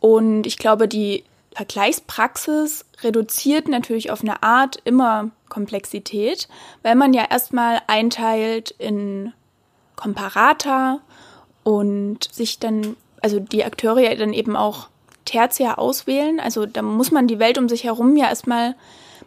Und 0.00 0.46
ich 0.46 0.58
glaube, 0.58 0.88
die 0.88 1.24
Vergleichspraxis 1.54 2.84
reduziert 3.02 3.68
natürlich 3.68 4.10
auf 4.10 4.22
eine 4.22 4.42
Art 4.42 4.76
immer 4.84 5.30
Komplexität, 5.48 6.48
weil 6.82 6.94
man 6.94 7.14
ja 7.14 7.24
erstmal 7.30 7.80
einteilt 7.86 8.74
in 8.78 9.32
Komparata 9.96 11.00
und 11.64 12.32
sich 12.32 12.58
dann, 12.58 12.96
also 13.22 13.40
die 13.40 13.64
Akteure 13.64 14.00
ja 14.00 14.14
dann 14.14 14.32
eben 14.32 14.54
auch 14.54 14.88
tertiär 15.24 15.78
auswählen. 15.78 16.40
Also 16.40 16.66
da 16.66 16.82
muss 16.82 17.10
man 17.10 17.26
die 17.26 17.38
Welt 17.38 17.58
um 17.58 17.68
sich 17.68 17.84
herum 17.84 18.16
ja 18.16 18.28
erstmal, 18.28 18.74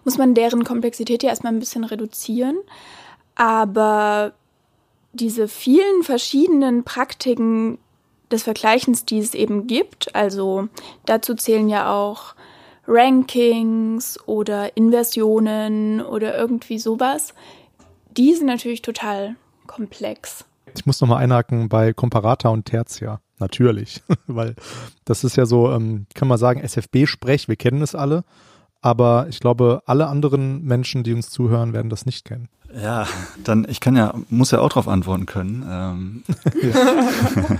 muss 0.05 0.17
man 0.17 0.35
deren 0.35 0.63
Komplexität 0.63 1.23
ja 1.23 1.29
erstmal 1.29 1.51
ein 1.53 1.59
bisschen 1.59 1.83
reduzieren. 1.83 2.57
Aber 3.35 4.33
diese 5.13 5.47
vielen 5.47 6.03
verschiedenen 6.03 6.83
Praktiken 6.83 7.77
des 8.31 8.43
Vergleichens, 8.43 9.05
die 9.05 9.19
es 9.19 9.33
eben 9.33 9.67
gibt, 9.67 10.15
also 10.15 10.67
dazu 11.05 11.33
zählen 11.35 11.67
ja 11.67 11.91
auch 11.91 12.35
Rankings 12.87 14.19
oder 14.27 14.75
Inversionen 14.77 16.01
oder 16.01 16.37
irgendwie 16.37 16.79
sowas, 16.79 17.33
die 18.17 18.33
sind 18.33 18.47
natürlich 18.47 18.81
total 18.81 19.35
komplex. 19.67 20.45
Ich 20.75 20.85
muss 20.85 21.01
nochmal 21.01 21.23
einhaken 21.23 21.69
bei 21.69 21.93
Komparata 21.93 22.49
und 22.49 22.65
Tertia. 22.65 23.21
Natürlich, 23.39 24.03
weil 24.27 24.55
das 25.05 25.23
ist 25.23 25.37
ja 25.37 25.45
so, 25.45 25.71
ähm, 25.71 26.05
kann 26.13 26.27
man 26.27 26.37
sagen, 26.37 26.61
SFB-Sprech, 26.61 27.47
wir 27.47 27.55
kennen 27.55 27.81
es 27.81 27.95
alle, 27.95 28.23
aber 28.81 29.27
ich 29.29 29.39
glaube, 29.39 29.81
alle 29.85 30.07
anderen 30.07 30.63
Menschen, 30.63 31.03
die 31.03 31.13
uns 31.13 31.29
zuhören, 31.29 31.73
werden 31.73 31.89
das 31.89 32.05
nicht 32.05 32.25
kennen. 32.25 32.49
Ja, 32.73 33.07
dann, 33.43 33.65
ich 33.67 33.79
kann 33.79 33.95
ja, 33.95 34.13
muss 34.29 34.51
ja 34.51 34.59
auch 34.59 34.69
darauf 34.69 34.87
antworten 34.87 35.25
können. 35.25 35.65
Ähm, 35.67 36.23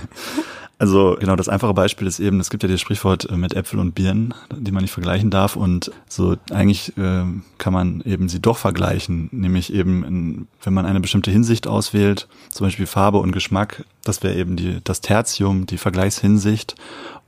also 0.80 1.18
genau, 1.20 1.36
das 1.36 1.50
einfache 1.50 1.74
Beispiel 1.74 2.06
ist 2.06 2.20
eben, 2.20 2.40
es 2.40 2.48
gibt 2.48 2.62
ja 2.62 2.68
das 2.68 2.80
Sprichwort 2.80 3.28
äh, 3.28 3.36
mit 3.36 3.52
Äpfel 3.52 3.78
und 3.78 3.94
Birnen, 3.94 4.32
die 4.50 4.72
man 4.72 4.80
nicht 4.80 4.92
vergleichen 4.92 5.30
darf 5.30 5.54
und 5.54 5.92
so 6.08 6.36
eigentlich 6.50 6.96
äh, 6.96 7.24
kann 7.58 7.72
man 7.74 8.00
eben 8.06 8.30
sie 8.30 8.40
doch 8.40 8.56
vergleichen, 8.56 9.28
nämlich 9.30 9.74
eben, 9.74 10.04
in, 10.04 10.48
wenn 10.62 10.72
man 10.72 10.86
eine 10.86 11.00
bestimmte 11.00 11.30
Hinsicht 11.30 11.66
auswählt, 11.66 12.28
zum 12.48 12.66
Beispiel 12.66 12.86
Farbe 12.86 13.18
und 13.18 13.32
Geschmack, 13.32 13.84
das 14.04 14.22
wäre 14.22 14.34
eben 14.36 14.56
die, 14.56 14.78
das 14.82 15.02
Tertium, 15.02 15.66
die 15.66 15.76
Vergleichshinsicht 15.76 16.76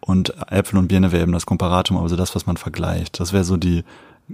und 0.01 0.33
Äpfel 0.51 0.79
und 0.79 0.89
Birne 0.89 1.13
wäre 1.13 1.23
eben 1.23 1.33
das 1.33 1.45
Komparatum, 1.45 1.99
also 1.99 2.17
das, 2.17 2.35
was 2.35 2.47
man 2.47 2.57
vergleicht. 2.57 3.21
Das 3.21 3.35
wäre 3.35 3.45
so 3.45 3.59
die 3.59 3.85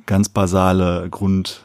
ganz 0.07 0.29
basale 0.29 1.09
Grund, 1.11 1.65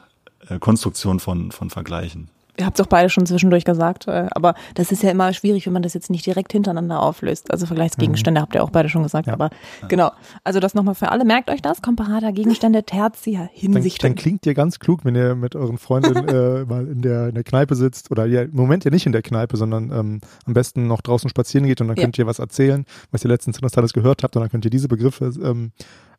äh, 0.49 0.57
Konstruktion 0.57 1.19
von, 1.19 1.51
von 1.51 1.69
Vergleichen. 1.69 2.29
Ihr 2.57 2.65
habt 2.65 2.79
es 2.79 2.85
auch 2.85 2.89
beide 2.89 3.09
schon 3.09 3.25
zwischendurch 3.25 3.65
gesagt, 3.65 4.07
äh, 4.07 4.27
aber 4.31 4.53
das 4.75 4.91
ist 4.91 5.01
ja 5.01 5.09
immer 5.09 5.33
schwierig, 5.33 5.65
wenn 5.65 5.73
man 5.73 5.81
das 5.81 5.95
jetzt 5.95 6.11
nicht 6.11 6.25
direkt 6.25 6.51
hintereinander 6.51 7.01
auflöst. 7.01 7.49
Also 7.51 7.65
Vergleichsgegenstände 7.65 8.39
mhm. 8.39 8.43
habt 8.43 8.55
ihr 8.55 8.63
auch 8.63 8.69
beide 8.69 8.89
schon 8.89 9.01
gesagt, 9.01 9.27
ja. 9.27 9.33
aber 9.33 9.49
genau. 9.87 10.11
Also 10.43 10.59
das 10.59 10.75
nochmal 10.75 10.93
für 10.93 11.09
alle. 11.09 11.25
Merkt 11.25 11.49
euch 11.49 11.61
das, 11.61 11.81
Komparator, 11.81 12.31
Gegenstände, 12.31 12.83
Tertia, 12.83 13.49
Hinsicht. 13.51 14.03
Dann, 14.03 14.11
dann 14.11 14.15
klingt 14.15 14.45
ihr 14.45 14.53
ganz 14.53 14.77
klug, 14.77 15.03
wenn 15.03 15.15
ihr 15.15 15.33
mit 15.35 15.55
euren 15.55 15.79
Freundinnen 15.79 16.27
äh, 16.27 16.65
mal 16.65 16.87
in 16.87 17.01
der, 17.01 17.29
in 17.29 17.35
der 17.35 17.43
Kneipe 17.43 17.75
sitzt 17.75 18.11
oder 18.11 18.27
ihr 18.27 18.43
im 18.43 18.55
Moment 18.55 18.85
ja 18.85 18.91
nicht 18.91 19.07
in 19.07 19.13
der 19.13 19.23
Kneipe, 19.23 19.57
sondern 19.57 19.91
ähm, 19.91 20.21
am 20.45 20.53
besten 20.53 20.87
noch 20.87 21.01
draußen 21.01 21.29
spazieren 21.29 21.65
geht 21.65 21.81
und 21.81 21.87
dann 21.87 21.97
ja. 21.97 22.03
könnt 22.03 22.19
ihr 22.19 22.27
was 22.27 22.37
erzählen, 22.37 22.85
was 23.11 23.25
ihr 23.25 23.29
letztens 23.29 23.57
Interessantes 23.57 23.93
gehört 23.93 24.21
habt 24.21 24.35
und 24.35 24.41
dann 24.41 24.51
könnt 24.51 24.65
ihr 24.65 24.71
diese 24.71 24.87
Begriffe 24.87 25.31
ähm, 25.41 25.71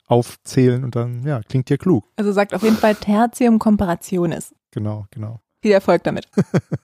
aufzählen 0.07 0.85
und 0.85 0.97
dann, 0.97 1.25
ja, 1.25 1.41
klingt 1.49 1.71
ihr 1.71 1.79
klug. 1.79 2.05
Also 2.17 2.33
sagt 2.33 2.55
auf 2.55 2.63
jeden 2.63 2.77
Fall 2.77 2.95
Tertium 2.95 3.59
Comparationis. 3.59 4.55
Genau, 4.71 5.07
genau. 5.11 5.41
Viel 5.65 5.73
Erfolg 5.73 6.05
damit. 6.05 6.29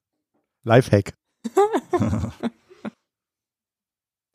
Lifehack. 0.64 1.12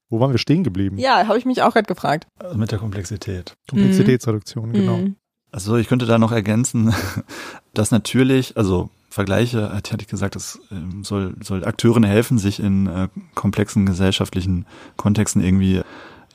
Wo 0.08 0.20
waren 0.20 0.30
wir 0.30 0.38
stehen 0.38 0.64
geblieben? 0.64 1.00
Ja, 1.00 1.26
habe 1.26 1.40
ich 1.40 1.46
mich 1.46 1.64
auch 1.64 1.74
gerade 1.74 1.88
gefragt. 1.88 2.28
Also 2.38 2.56
mit 2.56 2.72
der 2.72 2.78
Komplexität. 2.78 3.56
Komplexitätsreduktion, 3.68 4.72
genau. 4.72 4.98
mhm. 4.98 5.04
genau. 5.06 5.16
Also 5.52 5.78
ich 5.78 5.88
könnte 5.88 6.06
da 6.06 6.20
noch 6.20 6.32
ergänzen, 6.32 6.94
dass 7.74 7.90
natürlich, 7.90 8.56
also 8.56 8.92
Vergleiche, 9.10 9.74
hatte 9.74 9.98
ich 10.00 10.08
gesagt, 10.08 10.36
das 10.36 10.60
ähm, 10.70 11.04
soll, 11.04 11.34
soll 11.42 11.66
Akteuren 11.66 12.04
helfen, 12.04 12.38
sich 12.38 12.60
in 12.60 12.86
äh, 12.86 13.08
komplexen 13.34 13.88
gesellschaftlichen 13.88 14.68
Kontexten 14.96 15.44
irgendwie 15.44 15.82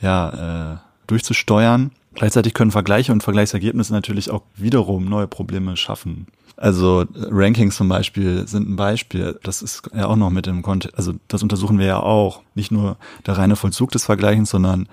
ja, 0.00 0.72
äh, 0.72 0.78
durchzusteuern. 1.06 1.92
Gleichzeitig 2.14 2.54
können 2.54 2.72
Vergleiche 2.72 3.12
und 3.12 3.22
Vergleichsergebnisse 3.22 3.92
natürlich 3.92 4.32
auch 4.32 4.42
wiederum 4.56 5.04
neue 5.04 5.28
Probleme 5.28 5.76
schaffen. 5.76 6.26
Also 6.60 7.06
Rankings 7.14 7.76
zum 7.76 7.88
Beispiel 7.88 8.46
sind 8.46 8.68
ein 8.68 8.76
Beispiel. 8.76 9.40
Das 9.42 9.62
ist 9.62 9.82
ja 9.94 10.06
auch 10.06 10.16
noch 10.16 10.28
mit 10.28 10.46
im 10.46 10.60
Kontext, 10.60 10.96
also 10.98 11.14
das 11.26 11.42
untersuchen 11.42 11.78
wir 11.78 11.86
ja 11.86 12.00
auch. 12.00 12.42
Nicht 12.54 12.70
nur 12.70 12.98
der 13.24 13.38
reine 13.38 13.56
Vollzug 13.56 13.90
des 13.92 14.04
Vergleichens, 14.04 14.50
sondern 14.50 14.86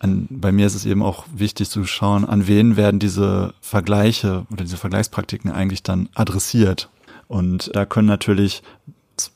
an, 0.00 0.26
bei 0.28 0.50
mir 0.50 0.66
ist 0.66 0.74
es 0.74 0.84
eben 0.84 1.04
auch 1.04 1.24
wichtig 1.32 1.70
zu 1.70 1.84
schauen, 1.84 2.24
an 2.24 2.48
wen 2.48 2.76
werden 2.76 2.98
diese 2.98 3.54
Vergleiche 3.60 4.44
oder 4.50 4.64
diese 4.64 4.76
Vergleichspraktiken 4.76 5.52
eigentlich 5.52 5.84
dann 5.84 6.08
adressiert. 6.14 6.90
Und 7.28 7.70
da 7.74 7.86
können 7.86 8.08
natürlich 8.08 8.64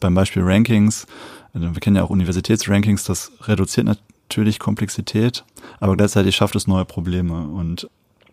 beim 0.00 0.14
Beispiel 0.14 0.42
Rankings, 0.42 1.06
also 1.54 1.72
wir 1.72 1.80
kennen 1.80 1.94
ja 1.94 2.02
auch 2.02 2.10
Universitätsrankings, 2.10 3.04
das 3.04 3.30
reduziert 3.42 3.86
natürlich 3.86 4.58
Komplexität, 4.58 5.44
aber 5.78 5.96
gleichzeitig 5.96 6.34
schafft 6.34 6.56
es 6.56 6.66
neue 6.66 6.84
Probleme. 6.84 7.46
Und 7.46 7.88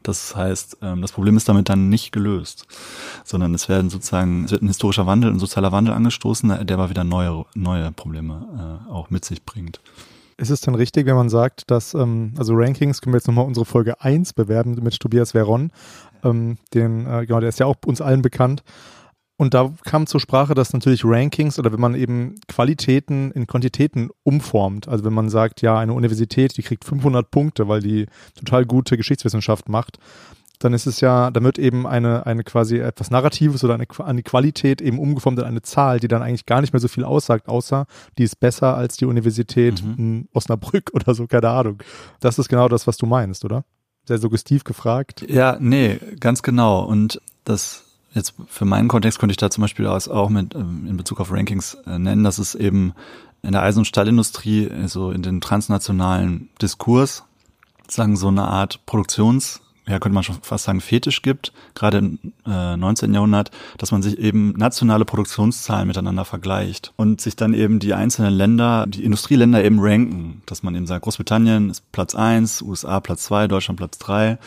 das 0.07 0.35
heißt, 0.35 0.77
ähm, 0.81 1.01
das 1.01 1.11
Problem 1.11 1.37
ist 1.37 1.49
damit 1.49 1.69
dann 1.69 1.89
nicht 1.89 2.11
gelöst, 2.11 2.67
sondern 3.23 3.53
es 3.53 3.69
werden 3.69 3.89
sozusagen, 3.89 4.45
es 4.45 4.51
wird 4.51 4.61
ein 4.61 4.67
historischer 4.67 5.05
Wandel, 5.05 5.31
ein 5.31 5.39
sozialer 5.39 5.71
Wandel 5.71 5.93
angestoßen, 5.93 6.65
der 6.65 6.77
aber 6.77 6.89
wieder 6.89 7.03
neue, 7.03 7.45
neue 7.55 7.91
Probleme 7.91 8.81
äh, 8.87 8.91
auch 8.91 9.09
mit 9.09 9.25
sich 9.25 9.43
bringt. 9.43 9.79
Ist 10.37 10.49
es 10.49 10.61
denn 10.61 10.75
richtig, 10.75 11.05
wenn 11.05 11.15
man 11.15 11.29
sagt, 11.29 11.71
dass, 11.71 11.93
ähm, 11.93 12.33
also 12.37 12.53
Rankings, 12.55 13.01
können 13.01 13.13
wir 13.13 13.19
jetzt 13.19 13.27
nochmal 13.27 13.45
unsere 13.45 13.65
Folge 13.65 14.01
1 14.01 14.33
bewerben 14.33 14.77
mit 14.81 14.99
Tobias 14.99 15.31
Veron, 15.31 15.71
ähm, 16.23 16.57
den, 16.73 17.05
äh, 17.07 17.25
genau, 17.25 17.39
der 17.39 17.49
ist 17.49 17.59
ja 17.59 17.65
auch 17.65 17.77
uns 17.85 18.01
allen 18.01 18.21
bekannt, 18.21 18.63
und 19.37 19.53
da 19.53 19.73
kam 19.83 20.07
zur 20.07 20.19
Sprache, 20.19 20.53
dass 20.53 20.71
natürlich 20.71 21.03
Rankings 21.03 21.59
oder 21.59 21.73
wenn 21.73 21.81
man 21.81 21.95
eben 21.95 22.35
Qualitäten 22.47 23.31
in 23.31 23.47
Quantitäten 23.47 24.09
umformt, 24.23 24.87
also 24.87 25.03
wenn 25.03 25.13
man 25.13 25.29
sagt, 25.29 25.61
ja, 25.61 25.77
eine 25.77 25.93
Universität, 25.93 26.55
die 26.57 26.63
kriegt 26.63 26.85
500 26.85 27.29
Punkte, 27.31 27.67
weil 27.67 27.81
die 27.81 28.05
total 28.35 28.65
gute 28.65 28.95
Geschichtswissenschaft 28.95 29.67
macht, 29.67 29.97
dann 30.59 30.73
ist 30.73 30.85
es 30.85 31.01
ja, 31.01 31.31
dann 31.31 31.43
wird 31.43 31.59
eben 31.59 31.85
eine, 31.85 32.25
eine 32.25 32.43
quasi 32.43 32.77
etwas 32.77 33.11
Narratives 33.11 33.63
oder 33.63 33.73
eine, 33.73 33.87
eine 33.99 34.23
Qualität 34.23 34.81
eben 34.81 34.99
umgeformt 34.99 35.39
in 35.39 35.45
eine 35.45 35.61
Zahl, 35.61 35.99
die 35.99 36.07
dann 36.07 36.21
eigentlich 36.21 36.45
gar 36.45 36.61
nicht 36.61 36.71
mehr 36.71 36.79
so 36.79 36.87
viel 36.87 37.03
aussagt, 37.03 37.49
außer 37.49 37.87
die 38.17 38.23
ist 38.23 38.39
besser 38.39 38.75
als 38.77 38.95
die 38.95 39.05
Universität 39.05 39.83
mhm. 39.83 39.95
in 39.97 40.29
Osnabrück 40.33 40.91
oder 40.93 41.13
so, 41.13 41.27
keine 41.27 41.49
Ahnung. 41.49 41.83
Das 42.19 42.39
ist 42.39 42.47
genau 42.47 42.69
das, 42.69 42.87
was 42.87 42.97
du 42.97 43.05
meinst, 43.05 43.43
oder? 43.43 43.65
Sehr 44.05 44.17
suggestiv 44.19 44.63
gefragt. 44.63 45.25
Ja, 45.27 45.57
nee, 45.59 45.99
ganz 46.19 46.43
genau. 46.43 46.83
Und 46.83 47.19
das 47.43 47.84
Jetzt 48.15 48.33
für 48.47 48.63
meinen 48.63 48.87
Kontext 48.87 49.19
könnte 49.19 49.33
ich 49.33 49.37
da 49.37 49.51
zum 49.51 49.61
Beispiel 49.61 49.85
auch 49.85 50.29
mit 50.29 50.55
ähm, 50.55 50.87
in 50.87 50.97
Bezug 50.97 51.19
auf 51.19 51.31
Rankings 51.31 51.77
äh, 51.85 51.99
nennen, 51.99 52.23
dass 52.23 52.37
es 52.37 52.55
eben 52.55 52.93
in 53.43 53.51
der 53.51 53.61
Eisen- 53.61 53.79
und 53.79 53.85
Stahlindustrie, 53.85 54.71
so 54.87 55.11
in 55.11 55.21
den 55.21 55.41
transnationalen 55.41 56.49
Diskurs, 56.61 57.23
sagen 57.87 58.15
so 58.15 58.29
eine 58.29 58.47
Art 58.47 58.85
Produktions, 58.85 59.61
ja 59.85 59.99
könnte 59.99 60.15
man 60.15 60.23
schon 60.23 60.37
fast 60.41 60.63
sagen 60.63 60.81
Fetisch 60.81 61.21
gibt, 61.21 61.51
gerade 61.75 61.97
im 61.99 62.19
äh, 62.47 62.77
19. 62.77 63.13
Jahrhundert, 63.13 63.51
dass 63.77 63.91
man 63.91 64.01
sich 64.01 64.17
eben 64.17 64.53
nationale 64.53 65.05
Produktionszahlen 65.05 65.87
miteinander 65.87 66.25
vergleicht 66.25 66.93
und 66.95 67.21
sich 67.21 67.35
dann 67.35 67.53
eben 67.53 67.79
die 67.79 67.93
einzelnen 67.93 68.33
Länder, 68.33 68.85
die 68.87 69.03
Industrieländer 69.03 69.63
eben 69.63 69.77
ranken, 69.79 70.41
dass 70.45 70.63
man 70.63 70.73
eben 70.73 70.87
sagt, 70.87 71.03
Großbritannien 71.03 71.69
ist 71.69 71.91
Platz 71.91 72.15
eins, 72.15 72.61
USA 72.61 72.99
Platz 73.01 73.23
zwei, 73.23 73.47
Deutschland 73.47 73.77
Platz 73.77 73.99
drei 73.99 74.39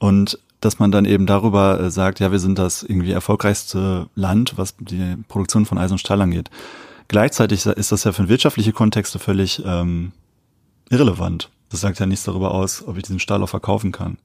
und 0.00 0.38
dass 0.64 0.78
man 0.78 0.90
dann 0.90 1.04
eben 1.04 1.26
darüber 1.26 1.80
äh, 1.80 1.90
sagt, 1.90 2.20
ja, 2.20 2.32
wir 2.32 2.38
sind 2.38 2.58
das 2.58 2.82
irgendwie 2.82 3.12
erfolgreichste 3.12 4.08
Land, 4.14 4.56
was 4.56 4.74
die 4.78 5.16
Produktion 5.28 5.66
von 5.66 5.78
Eisen 5.78 5.94
und 5.94 5.98
Stahl 5.98 6.20
angeht. 6.20 6.50
Gleichzeitig 7.08 7.66
ist 7.66 7.92
das 7.92 8.04
ja 8.04 8.12
für 8.12 8.28
wirtschaftliche 8.28 8.72
Kontexte 8.72 9.18
völlig 9.18 9.62
ähm, 9.64 10.12
irrelevant. 10.90 11.50
Das 11.70 11.80
sagt 11.80 11.98
ja 11.98 12.06
nichts 12.06 12.24
darüber 12.24 12.52
aus, 12.52 12.86
ob 12.86 12.96
ich 12.96 13.02
diesen 13.02 13.18
Stahl 13.18 13.42
auch 13.42 13.48
verkaufen 13.48 13.92
kann. 13.92 14.16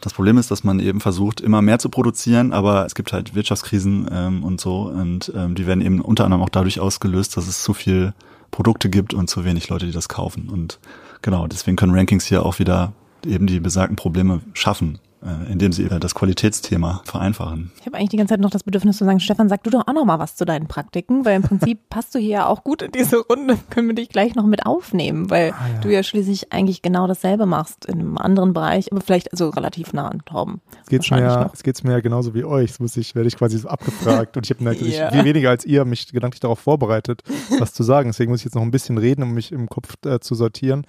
Das 0.00 0.14
Problem 0.14 0.36
ist, 0.36 0.50
dass 0.50 0.64
man 0.64 0.80
eben 0.80 1.00
versucht, 1.00 1.40
immer 1.40 1.62
mehr 1.62 1.78
zu 1.78 1.88
produzieren, 1.88 2.52
aber 2.52 2.84
es 2.86 2.94
gibt 2.94 3.12
halt 3.12 3.34
Wirtschaftskrisen 3.34 4.08
ähm, 4.10 4.42
und 4.42 4.60
so 4.60 4.88
und 4.88 5.32
ähm, 5.36 5.54
die 5.54 5.66
werden 5.66 5.80
eben 5.80 6.00
unter 6.00 6.24
anderem 6.24 6.42
auch 6.42 6.48
dadurch 6.48 6.80
ausgelöst, 6.80 7.36
dass 7.36 7.46
es 7.46 7.62
zu 7.62 7.72
viel 7.72 8.12
Produkte 8.50 8.90
gibt 8.90 9.14
und 9.14 9.30
zu 9.30 9.44
wenig 9.44 9.68
Leute, 9.68 9.86
die 9.86 9.92
das 9.92 10.08
kaufen. 10.08 10.48
Und 10.48 10.80
genau, 11.22 11.46
deswegen 11.46 11.76
können 11.76 11.94
Rankings 11.94 12.26
hier 12.26 12.44
auch 12.44 12.58
wieder 12.58 12.92
eben 13.24 13.46
die 13.46 13.60
besagten 13.60 13.96
Probleme 13.96 14.40
schaffen. 14.54 14.98
Äh, 15.24 15.52
indem 15.52 15.70
sie 15.70 15.86
das 15.86 16.16
Qualitätsthema 16.16 17.02
vereinfachen. 17.04 17.70
Ich 17.78 17.86
habe 17.86 17.96
eigentlich 17.96 18.08
die 18.08 18.16
ganze 18.16 18.32
Zeit 18.32 18.40
noch 18.40 18.50
das 18.50 18.64
Bedürfnis 18.64 18.96
zu 18.96 19.04
sagen, 19.04 19.20
Stefan, 19.20 19.48
sag 19.48 19.62
du 19.62 19.70
doch 19.70 19.86
auch 19.86 19.92
noch 19.92 20.04
mal 20.04 20.18
was 20.18 20.34
zu 20.34 20.44
deinen 20.44 20.66
Praktiken, 20.66 21.24
weil 21.24 21.36
im 21.36 21.42
Prinzip 21.42 21.78
passt 21.90 22.16
du 22.16 22.18
hier 22.18 22.28
ja 22.30 22.46
auch 22.46 22.64
gut 22.64 22.82
in 22.82 22.90
diese 22.90 23.18
Runde, 23.18 23.56
können 23.70 23.86
wir 23.86 23.94
dich 23.94 24.08
gleich 24.08 24.34
noch 24.34 24.46
mit 24.46 24.66
aufnehmen, 24.66 25.30
weil 25.30 25.52
ah, 25.52 25.68
ja. 25.74 25.80
du 25.80 25.92
ja 25.92 26.02
schließlich 26.02 26.52
eigentlich 26.52 26.82
genau 26.82 27.06
dasselbe 27.06 27.46
machst 27.46 27.84
in 27.84 28.00
einem 28.00 28.18
anderen 28.18 28.52
Bereich, 28.52 28.90
aber 28.90 29.00
vielleicht 29.00 29.30
also 29.30 29.50
relativ 29.50 29.92
nah 29.92 30.08
an 30.08 30.22
Torben. 30.24 30.60
Es 30.82 30.88
geht 30.88 31.08
mir, 31.12 31.50
es 31.54 31.62
geht's 31.62 31.84
mir 31.84 31.92
ja 31.92 32.00
genauso 32.00 32.34
wie 32.34 32.42
euch, 32.42 32.70
das 32.70 32.80
muss 32.80 32.96
ich, 32.96 33.14
werde 33.14 33.28
ich 33.28 33.36
quasi 33.36 33.58
so 33.58 33.68
abgefragt 33.68 34.36
und 34.36 34.44
ich 34.44 34.50
habe 34.50 34.64
natürlich 34.64 34.96
yeah. 34.96 35.12
viel 35.12 35.24
weniger 35.24 35.50
als 35.50 35.64
ihr 35.64 35.84
mich 35.84 36.08
gedanklich 36.08 36.40
darauf 36.40 36.58
vorbereitet, 36.58 37.22
was 37.60 37.72
zu 37.72 37.84
sagen. 37.84 38.08
Deswegen 38.08 38.32
muss 38.32 38.40
ich 38.40 38.46
jetzt 38.46 38.56
noch 38.56 38.62
ein 38.62 38.72
bisschen 38.72 38.98
reden, 38.98 39.22
um 39.22 39.34
mich 39.34 39.52
im 39.52 39.68
Kopf 39.68 39.94
äh, 40.04 40.18
zu 40.18 40.34
sortieren. 40.34 40.84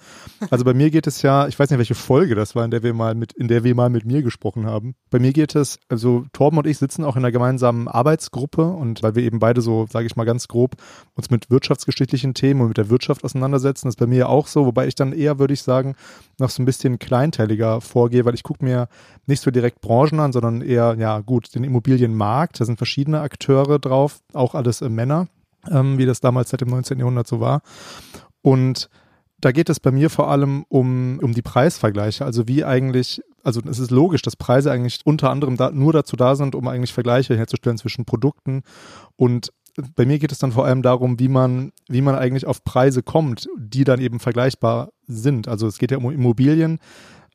Also 0.50 0.64
bei 0.64 0.74
mir 0.74 0.90
geht 0.90 1.06
es 1.06 1.22
ja, 1.22 1.46
ich 1.46 1.56
weiß 1.56 1.70
nicht, 1.70 1.78
welche 1.78 1.94
Folge 1.94 2.34
das 2.34 2.56
war, 2.56 2.64
in 2.64 2.72
der 2.72 2.82
wir 2.82 2.94
mal 2.94 3.14
mit, 3.14 3.32
in 3.32 3.46
der 3.46 3.62
wir 3.62 3.76
mal 3.76 3.90
mit 3.90 4.04
mir 4.04 4.23
gesprochen 4.24 4.66
haben. 4.66 4.94
Bei 5.10 5.18
mir 5.18 5.32
geht 5.32 5.54
es, 5.54 5.78
also 5.88 6.24
Torben 6.32 6.58
und 6.58 6.66
ich 6.66 6.78
sitzen 6.78 7.04
auch 7.04 7.16
in 7.16 7.22
einer 7.22 7.32
gemeinsamen 7.32 7.86
Arbeitsgruppe 7.86 8.64
und 8.64 9.02
weil 9.02 9.14
wir 9.14 9.22
eben 9.22 9.38
beide 9.38 9.60
so, 9.60 9.86
sage 9.90 10.06
ich 10.06 10.16
mal 10.16 10.24
ganz 10.24 10.48
grob, 10.48 10.76
uns 11.14 11.30
mit 11.30 11.50
wirtschaftsgeschichtlichen 11.50 12.34
Themen 12.34 12.62
und 12.62 12.68
mit 12.68 12.78
der 12.78 12.90
Wirtschaft 12.90 13.24
auseinandersetzen, 13.24 13.88
ist 13.88 13.98
bei 13.98 14.06
mir 14.06 14.28
auch 14.28 14.46
so, 14.46 14.66
wobei 14.66 14.86
ich 14.86 14.94
dann 14.94 15.12
eher, 15.12 15.38
würde 15.38 15.54
ich 15.54 15.62
sagen, 15.62 15.94
noch 16.38 16.50
so 16.50 16.62
ein 16.62 16.66
bisschen 16.66 16.98
kleinteiliger 16.98 17.80
vorgehe, 17.80 18.24
weil 18.24 18.34
ich 18.34 18.42
gucke 18.42 18.64
mir 18.64 18.88
nicht 19.26 19.40
so 19.40 19.50
direkt 19.50 19.80
Branchen 19.80 20.20
an, 20.20 20.32
sondern 20.32 20.60
eher, 20.60 20.96
ja 20.98 21.20
gut, 21.20 21.54
den 21.54 21.64
Immobilienmarkt, 21.64 22.60
da 22.60 22.64
sind 22.64 22.78
verschiedene 22.78 23.20
Akteure 23.20 23.78
drauf, 23.78 24.20
auch 24.32 24.54
alles 24.54 24.80
äh, 24.80 24.88
Männer, 24.88 25.28
ähm, 25.70 25.98
wie 25.98 26.06
das 26.06 26.20
damals 26.20 26.50
seit 26.50 26.60
dem 26.60 26.68
19. 26.68 26.98
Jahrhundert 26.98 27.26
so 27.26 27.40
war. 27.40 27.62
Und 28.42 28.88
da 29.44 29.52
geht 29.52 29.68
es 29.68 29.80
bei 29.80 29.90
mir 29.90 30.08
vor 30.10 30.30
allem 30.30 30.64
um, 30.68 31.18
um 31.22 31.34
die 31.34 31.42
Preisvergleiche. 31.42 32.24
Also 32.24 32.48
wie 32.48 32.64
eigentlich, 32.64 33.22
also 33.44 33.60
es 33.68 33.78
ist 33.78 33.90
logisch, 33.90 34.22
dass 34.22 34.36
Preise 34.36 34.72
eigentlich 34.72 35.00
unter 35.04 35.30
anderem 35.30 35.56
da, 35.56 35.70
nur 35.70 35.92
dazu 35.92 36.16
da 36.16 36.34
sind, 36.34 36.54
um 36.54 36.66
eigentlich 36.66 36.92
Vergleiche 36.92 37.36
herzustellen 37.36 37.78
zwischen 37.78 38.04
Produkten. 38.04 38.62
Und 39.16 39.52
bei 39.96 40.06
mir 40.06 40.18
geht 40.18 40.32
es 40.32 40.38
dann 40.38 40.52
vor 40.52 40.64
allem 40.64 40.82
darum, 40.82 41.18
wie 41.18 41.28
man, 41.28 41.72
wie 41.88 42.00
man 42.00 42.14
eigentlich 42.14 42.46
auf 42.46 42.64
Preise 42.64 43.02
kommt, 43.02 43.48
die 43.56 43.84
dann 43.84 44.00
eben 44.00 44.20
vergleichbar 44.20 44.90
sind. 45.06 45.48
Also 45.48 45.66
es 45.66 45.78
geht 45.78 45.90
ja 45.90 45.98
um 45.98 46.10
Immobilien. 46.10 46.78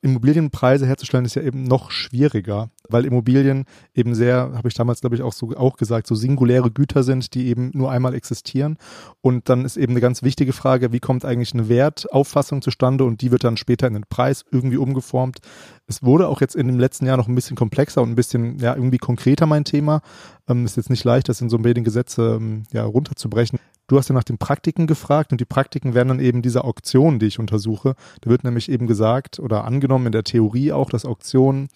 Immobilienpreise 0.01 0.85
herzustellen 0.85 1.25
ist 1.25 1.35
ja 1.35 1.41
eben 1.41 1.63
noch 1.63 1.91
schwieriger, 1.91 2.69
weil 2.87 3.05
Immobilien 3.05 3.65
eben 3.93 4.15
sehr, 4.15 4.51
habe 4.53 4.67
ich 4.67 4.73
damals 4.73 5.01
glaube 5.01 5.15
ich 5.15 5.21
auch 5.21 5.33
so 5.33 5.51
auch 5.57 5.75
gesagt, 5.75 6.07
so 6.07 6.15
singuläre 6.15 6.71
Güter 6.71 7.03
sind, 7.03 7.33
die 7.33 7.47
eben 7.47 7.71
nur 7.73 7.91
einmal 7.91 8.13
existieren. 8.13 8.77
Und 9.21 9.49
dann 9.49 9.65
ist 9.65 9.77
eben 9.77 9.93
eine 9.93 10.01
ganz 10.01 10.23
wichtige 10.23 10.53
Frage, 10.53 10.93
wie 10.93 10.99
kommt 10.99 11.25
eigentlich 11.25 11.53
eine 11.53 11.67
Wertauffassung 11.67 12.61
zustande 12.61 13.03
und 13.03 13.21
die 13.21 13.31
wird 13.31 13.43
dann 13.43 13.57
später 13.57 13.87
in 13.87 13.93
den 13.93 14.05
Preis 14.09 14.45
irgendwie 14.51 14.77
umgeformt. 14.77 15.39
Es 15.87 16.01
wurde 16.03 16.27
auch 16.27 16.39
jetzt 16.39 16.55
in 16.55 16.67
dem 16.67 16.79
letzten 16.79 17.05
Jahr 17.05 17.17
noch 17.17 17.27
ein 17.27 17.35
bisschen 17.35 17.57
komplexer 17.57 18.01
und 18.01 18.09
ein 18.09 18.15
bisschen 18.15 18.57
ja 18.59 18.75
irgendwie 18.75 18.99
konkreter 18.99 19.47
mein 19.47 19.65
Thema. 19.65 20.01
Ähm, 20.47 20.65
ist 20.65 20.77
jetzt 20.77 20.89
nicht 20.89 21.03
leicht, 21.03 21.27
das 21.27 21.41
in 21.41 21.49
so 21.49 21.57
Mediengesetze 21.57 22.37
ähm, 22.39 22.63
ja 22.71 22.85
runterzubrechen. 22.85 23.59
Du 23.89 23.97
hast 23.97 24.07
ja 24.07 24.13
nach 24.13 24.23
den 24.23 24.37
Praktiken 24.37 24.85
gefragt 24.85 25.31
und 25.31 25.41
die 25.41 25.45
Praktiken 25.45 25.95
wären 25.95 26.09
dann 26.09 26.19
eben 26.19 26.43
diese 26.43 26.63
Auktionen, 26.63 27.17
die 27.17 27.25
ich 27.25 27.39
untersuche. 27.39 27.95
Da 28.21 28.29
wird 28.29 28.43
nämlich 28.43 28.69
eben 28.69 28.85
gesagt 28.85 29.39
oder 29.39 29.65
angenommen 29.65 30.05
in 30.05 30.11
der 30.11 30.23
Theorie 30.23 30.71
auch, 30.71 30.91
dass 30.91 31.05
Auktionen 31.05 31.69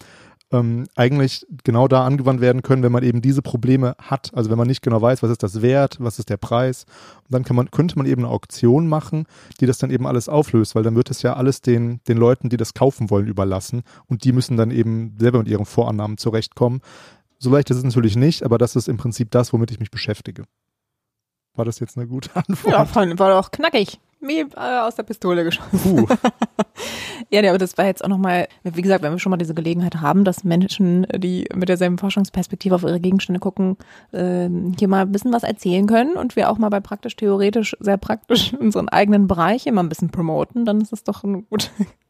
ähm, 0.51 0.85
eigentlich 0.95 1.47
genau 1.63 1.87
da 1.87 2.05
angewandt 2.05 2.39
werden 2.39 2.61
können, 2.61 2.83
wenn 2.83 2.91
man 2.91 3.01
eben 3.01 3.23
diese 3.23 3.41
Probleme 3.41 3.95
hat. 3.97 4.29
Also 4.35 4.51
wenn 4.51 4.59
man 4.59 4.67
nicht 4.67 4.83
genau 4.83 5.01
weiß, 5.01 5.23
was 5.23 5.31
ist 5.31 5.41
das 5.41 5.63
Wert, 5.63 5.97
was 5.99 6.19
ist 6.19 6.29
der 6.29 6.37
Preis. 6.37 6.85
Und 7.23 7.33
dann 7.33 7.43
kann 7.43 7.55
man, 7.55 7.71
könnte 7.71 7.97
man 7.97 8.05
eben 8.05 8.23
eine 8.23 8.31
Auktion 8.31 8.87
machen, 8.87 9.25
die 9.59 9.65
das 9.65 9.79
dann 9.79 9.89
eben 9.89 10.05
alles 10.05 10.29
auflöst, 10.29 10.75
weil 10.75 10.83
dann 10.83 10.95
wird 10.95 11.09
es 11.09 11.23
ja 11.23 11.33
alles 11.33 11.61
den, 11.61 11.99
den 12.07 12.17
Leuten, 12.17 12.49
die 12.49 12.57
das 12.57 12.75
kaufen 12.75 13.09
wollen, 13.09 13.25
überlassen. 13.25 13.81
Und 14.05 14.23
die 14.23 14.33
müssen 14.33 14.55
dann 14.55 14.69
eben 14.69 15.15
selber 15.17 15.39
mit 15.39 15.47
ihren 15.47 15.65
Vorannahmen 15.65 16.19
zurechtkommen. 16.19 16.81
So 17.39 17.49
leicht 17.49 17.71
ist 17.71 17.77
es 17.77 17.83
natürlich 17.83 18.15
nicht, 18.15 18.43
aber 18.43 18.59
das 18.59 18.75
ist 18.75 18.87
im 18.87 18.97
Prinzip 18.97 19.31
das, 19.31 19.51
womit 19.51 19.71
ich 19.71 19.79
mich 19.79 19.89
beschäftige. 19.89 20.43
War 21.55 21.65
das 21.65 21.79
jetzt 21.79 21.97
eine 21.97 22.07
gute 22.07 22.35
Antwort? 22.35 22.95
Ja, 22.95 23.19
war 23.19 23.29
doch 23.29 23.51
knackig. 23.51 23.99
Wie 24.25 24.39
äh, 24.39 24.79
aus 24.79 24.95
der 24.95 25.03
Pistole 25.03 25.43
geschossen. 25.43 26.05
Puh. 26.07 26.07
ja, 27.29 27.47
aber 27.49 27.57
das 27.57 27.77
war 27.77 27.85
jetzt 27.85 28.03
auch 28.03 28.07
nochmal, 28.07 28.47
wie 28.63 28.81
gesagt, 28.81 29.03
wenn 29.03 29.11
wir 29.11 29.19
schon 29.19 29.31
mal 29.31 29.37
diese 29.37 29.53
Gelegenheit 29.53 29.99
haben, 29.99 30.23
dass 30.23 30.45
Menschen, 30.45 31.05
die 31.17 31.45
mit 31.53 31.67
derselben 31.67 31.97
Forschungsperspektive 31.97 32.73
auf 32.73 32.83
ihre 32.83 33.01
Gegenstände 33.01 33.41
gucken, 33.41 33.75
äh, 34.13 34.49
hier 34.79 34.87
mal 34.87 35.01
ein 35.01 35.11
bisschen 35.11 35.33
was 35.33 35.43
erzählen 35.43 35.87
können 35.87 36.15
und 36.15 36.37
wir 36.37 36.49
auch 36.49 36.57
mal 36.57 36.69
bei 36.69 36.79
praktisch-theoretisch 36.79 37.75
sehr 37.81 37.97
praktisch 37.97 38.53
unseren 38.53 38.87
eigenen 38.87 39.27
Bereich 39.27 39.67
immer 39.67 39.83
ein 39.83 39.89
bisschen 39.89 40.09
promoten, 40.09 40.63
dann 40.63 40.79
ist 40.79 40.93
das 40.93 41.03
doch 41.03 41.25
eine 41.25 41.41
gute, 41.43 41.67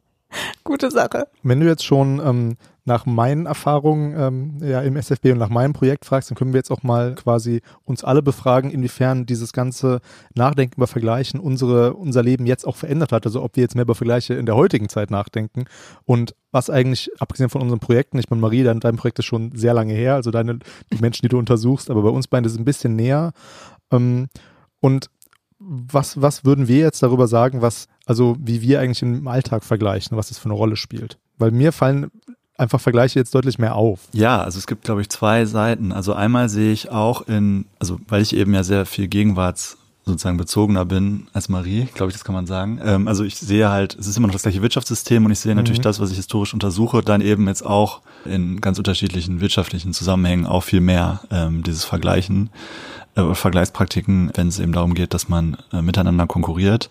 gute 0.63 0.91
Sache. 0.91 1.27
Wenn 1.41 1.61
du 1.61 1.65
jetzt 1.65 1.83
schon 1.83 2.21
ähm, 2.23 2.57
nach 2.85 3.05
meinen 3.05 3.45
Erfahrungen 3.45 4.13
ähm, 4.17 4.57
ja, 4.61 4.81
im 4.81 4.97
SFB 4.97 5.31
und 5.31 5.37
nach 5.37 5.49
meinem 5.49 5.73
Projekt 5.73 6.05
fragst, 6.05 6.29
dann 6.29 6.35
können 6.35 6.51
wir 6.51 6.59
jetzt 6.59 6.71
auch 6.71 6.83
mal 6.83 7.15
quasi 7.15 7.61
uns 7.85 8.03
alle 8.03 8.21
befragen, 8.21 8.71
inwiefern 8.71 9.25
dieses 9.25 9.53
ganze 9.53 10.01
Nachdenken 10.35 10.75
über 10.75 10.87
Vergleichen 10.87 11.39
unsere, 11.39 11.93
unser 11.93 12.23
Leben 12.23 12.45
jetzt 12.45 12.65
auch 12.65 12.75
verändert 12.75 13.13
hat. 13.13 13.25
Also 13.25 13.41
ob 13.41 13.55
wir 13.55 13.61
jetzt 13.61 13.75
mehr 13.75 13.83
über 13.83 13.95
Vergleiche 13.95 14.33
in 14.33 14.45
der 14.45 14.55
heutigen 14.55 14.89
Zeit 14.89 15.11
nachdenken 15.11 15.65
und 16.03 16.35
was 16.51 16.69
eigentlich, 16.69 17.09
abgesehen 17.19 17.49
von 17.49 17.61
unseren 17.61 17.79
Projekten, 17.79 18.19
ich 18.19 18.29
meine, 18.29 18.41
Marie, 18.41 18.63
dein, 18.63 18.79
dein 18.79 18.97
Projekt 18.97 19.19
ist 19.19 19.25
schon 19.25 19.55
sehr 19.55 19.73
lange 19.73 19.93
her, 19.93 20.15
also 20.15 20.29
deine, 20.29 20.59
die 20.91 20.99
Menschen, 20.99 21.23
die 21.23 21.29
du 21.29 21.39
untersuchst, 21.39 21.89
aber 21.89 22.03
bei 22.03 22.09
uns 22.09 22.27
beiden 22.27 22.45
ist 22.45 22.53
es 22.53 22.59
ein 22.59 22.65
bisschen 22.65 22.95
näher. 22.95 23.31
Ähm, 23.91 24.27
und 24.81 25.09
was, 25.57 26.21
was 26.21 26.43
würden 26.43 26.67
wir 26.67 26.79
jetzt 26.79 27.01
darüber 27.01 27.27
sagen, 27.27 27.61
was, 27.61 27.87
also 28.05 28.35
wie 28.39 28.61
wir 28.61 28.81
eigentlich 28.81 29.01
im 29.01 29.27
Alltag 29.27 29.63
vergleichen, 29.63 30.17
was 30.17 30.27
das 30.27 30.37
für 30.37 30.45
eine 30.45 30.55
Rolle 30.55 30.75
spielt? 30.75 31.17
Weil 31.37 31.51
mir 31.51 31.71
fallen 31.71 32.11
einfach 32.63 32.81
Vergleiche 32.81 33.19
jetzt 33.19 33.35
deutlich 33.35 33.59
mehr 33.59 33.75
auf. 33.75 33.99
Ja, 34.13 34.41
also 34.41 34.57
es 34.57 34.67
gibt, 34.67 34.83
glaube 34.83 35.01
ich, 35.01 35.09
zwei 35.09 35.45
Seiten. 35.45 35.91
Also 35.91 36.13
einmal 36.13 36.49
sehe 36.49 36.73
ich 36.73 36.89
auch 36.89 37.27
in, 37.27 37.65
also 37.79 37.99
weil 38.07 38.21
ich 38.21 38.35
eben 38.35 38.53
ja 38.53 38.63
sehr 38.63 38.85
viel 38.85 39.07
Gegenwarts 39.07 39.77
sozusagen 40.05 40.37
bezogener 40.37 40.83
bin 40.83 41.27
als 41.31 41.47
Marie, 41.47 41.87
glaube 41.93 42.09
ich, 42.09 42.15
das 42.15 42.25
kann 42.25 42.35
man 42.35 42.45
sagen. 42.45 42.79
Ähm, 42.83 43.07
also 43.07 43.23
ich 43.23 43.37
sehe 43.37 43.69
halt, 43.69 43.95
es 43.95 44.07
ist 44.07 44.17
immer 44.17 44.27
noch 44.27 44.33
das 44.33 44.41
gleiche 44.41 44.61
Wirtschaftssystem 44.61 45.23
und 45.25 45.31
ich 45.31 45.39
sehe 45.39 45.55
natürlich 45.55 45.79
mhm. 45.79 45.83
das, 45.83 45.99
was 45.99 46.11
ich 46.11 46.17
historisch 46.17 46.53
untersuche, 46.53 47.01
dann 47.01 47.21
eben 47.21 47.47
jetzt 47.47 47.65
auch 47.65 48.01
in 48.25 48.59
ganz 48.59 48.77
unterschiedlichen 48.77 49.39
wirtschaftlichen 49.39 49.93
Zusammenhängen 49.93 50.45
auch 50.45 50.63
viel 50.63 50.81
mehr 50.81 51.21
ähm, 51.31 51.63
dieses 51.63 51.85
Vergleichen 51.85 52.49
äh, 53.15 53.33
Vergleichspraktiken, 53.33 54.31
wenn 54.33 54.47
es 54.47 54.59
eben 54.59 54.73
darum 54.73 54.93
geht, 54.93 55.13
dass 55.13 55.29
man 55.29 55.57
äh, 55.71 55.81
miteinander 55.81 56.27
konkurriert. 56.27 56.89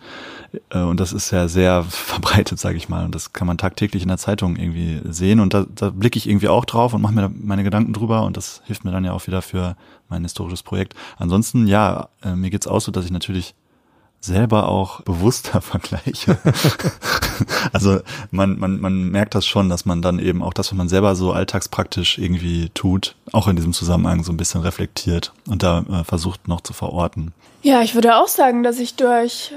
Äh, 0.70 0.80
und 0.80 1.00
das 1.00 1.12
ist 1.12 1.30
ja 1.30 1.48
sehr 1.48 1.82
verbreitet, 1.84 2.58
sage 2.58 2.76
ich 2.76 2.88
mal. 2.88 3.04
Und 3.04 3.14
das 3.14 3.32
kann 3.32 3.46
man 3.46 3.58
tagtäglich 3.58 4.02
in 4.02 4.08
der 4.08 4.18
Zeitung 4.18 4.56
irgendwie 4.56 5.00
sehen. 5.10 5.40
Und 5.40 5.54
da, 5.54 5.66
da 5.74 5.90
blicke 5.90 6.18
ich 6.18 6.28
irgendwie 6.28 6.48
auch 6.48 6.64
drauf 6.64 6.94
und 6.94 7.02
mache 7.02 7.14
mir 7.14 7.30
meine 7.34 7.64
Gedanken 7.64 7.92
drüber. 7.92 8.22
Und 8.22 8.36
das 8.36 8.62
hilft 8.64 8.84
mir 8.84 8.92
dann 8.92 9.04
ja 9.04 9.12
auch 9.12 9.26
wieder 9.26 9.42
für 9.42 9.76
mein 10.08 10.22
historisches 10.22 10.62
Projekt. 10.62 10.94
Ansonsten, 11.18 11.66
ja, 11.66 12.08
äh, 12.22 12.34
mir 12.34 12.50
geht's 12.50 12.66
auch 12.66 12.80
so, 12.80 12.92
dass 12.92 13.04
ich 13.04 13.10
natürlich 13.10 13.54
selber 14.20 14.68
auch 14.68 15.00
bewusster 15.02 15.60
vergleiche. 15.60 16.38
also 17.72 18.00
man, 18.30 18.58
man, 18.58 18.80
man 18.80 19.10
merkt 19.10 19.34
das 19.34 19.46
schon, 19.46 19.68
dass 19.68 19.84
man 19.84 20.00
dann 20.00 20.18
eben 20.18 20.42
auch 20.42 20.52
das, 20.52 20.70
was 20.70 20.78
man 20.78 20.88
selber 20.88 21.16
so 21.16 21.32
alltagspraktisch 21.32 22.18
irgendwie 22.18 22.70
tut, 22.70 23.16
auch 23.32 23.48
in 23.48 23.56
diesem 23.56 23.72
Zusammenhang 23.72 24.22
so 24.22 24.32
ein 24.32 24.36
bisschen 24.36 24.60
reflektiert 24.60 25.32
und 25.48 25.62
da 25.62 25.84
äh, 25.90 26.04
versucht 26.04 26.46
noch 26.46 26.60
zu 26.60 26.72
verorten. 26.72 27.32
Ja, 27.62 27.82
ich 27.82 27.94
würde 27.94 28.16
auch 28.16 28.28
sagen, 28.28 28.62
dass 28.62 28.78
ich 28.78 28.94
durch 28.94 29.52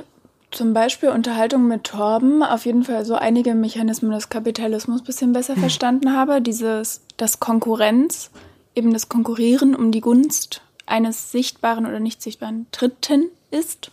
zum 0.56 0.74
Beispiel 0.74 1.10
Unterhaltung 1.10 1.68
mit 1.68 1.84
Torben 1.84 2.42
auf 2.42 2.66
jeden 2.66 2.84
Fall 2.84 3.06
so 3.06 3.16
einige 3.16 3.56
Mechanismen 3.56 4.12
des 4.12 4.30
Kapitalismus 4.30 5.04
bisschen 5.04 5.34
besser 5.34 5.56
hm. 5.56 5.62
verstanden 5.62 6.14
habe. 6.16 6.42
Dieses, 6.42 7.02
das 7.18 7.40
Konkurrenz, 7.40 8.32
eben 8.74 8.94
das 8.94 9.10
Konkurrieren 9.10 9.76
um 9.76 9.92
die 9.92 10.02
Gunst 10.02 10.62
eines 10.86 11.32
sichtbaren 11.32 11.86
oder 11.86 12.00
nicht 12.00 12.22
sichtbaren 12.22 12.68
Dritten 12.72 13.26
ist 13.52 13.92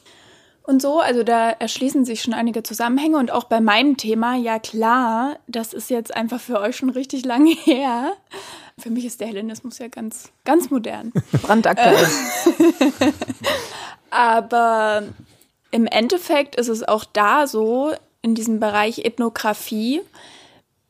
und 0.63 0.81
so. 0.81 1.01
Also 1.01 1.25
da 1.25 1.51
erschließen 1.51 2.05
sich 2.05 2.23
schon 2.23 2.35
einige 2.35 2.63
Zusammenhänge. 2.63 3.19
Und 3.19 3.31
auch 3.31 3.45
bei 3.45 3.61
meinem 3.61 3.97
Thema, 3.97 4.37
ja 4.37 4.59
klar, 4.59 5.39
das 5.47 5.73
ist 5.73 5.91
jetzt 5.91 6.15
einfach 6.15 6.41
für 6.41 6.61
euch 6.61 6.77
schon 6.77 6.91
richtig 6.91 7.25
lange 7.25 7.55
her. 7.65 8.13
Für 8.79 8.91
mich 8.91 9.05
ist 9.05 9.21
der 9.21 9.29
Hellenismus 9.29 9.79
ja 9.79 9.89
ganz, 9.89 10.31
ganz 10.45 10.71
modern. 10.71 11.13
Brandaktuell. 11.43 12.07
Aber 14.11 15.05
im 15.73 15.87
Endeffekt 15.87 16.55
ist 16.55 16.69
es 16.69 16.87
auch 16.87 17.05
da 17.05 17.49
so, 17.49 17.93
in 18.21 18.37
diesem 18.37 18.61
Bereich 18.61 19.05
Ethnographie, 19.05 20.01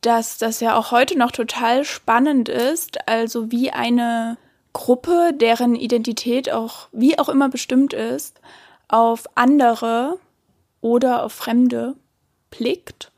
dass 0.03 0.37
das 0.37 0.61
ja 0.61 0.77
auch 0.77 0.91
heute 0.91 1.17
noch 1.17 1.31
total 1.31 1.85
spannend 1.85 2.51
ist. 2.51 3.09
Also 3.09 3.51
wie 3.51 3.71
eine 3.71 4.37
Gruppe, 4.75 5.33
deren 5.33 5.75
Identität 5.75 6.53
auch 6.53 6.89
wie 6.93 7.19
auch 7.19 7.29
immer 7.29 7.49
bestimmt 7.49 7.95
ist, 7.95 8.41
auf 8.89 9.25
andere 9.35 10.19
oder 10.81 11.23
auf 11.23 11.33
Fremde 11.33 11.95
blickt. 12.51 13.13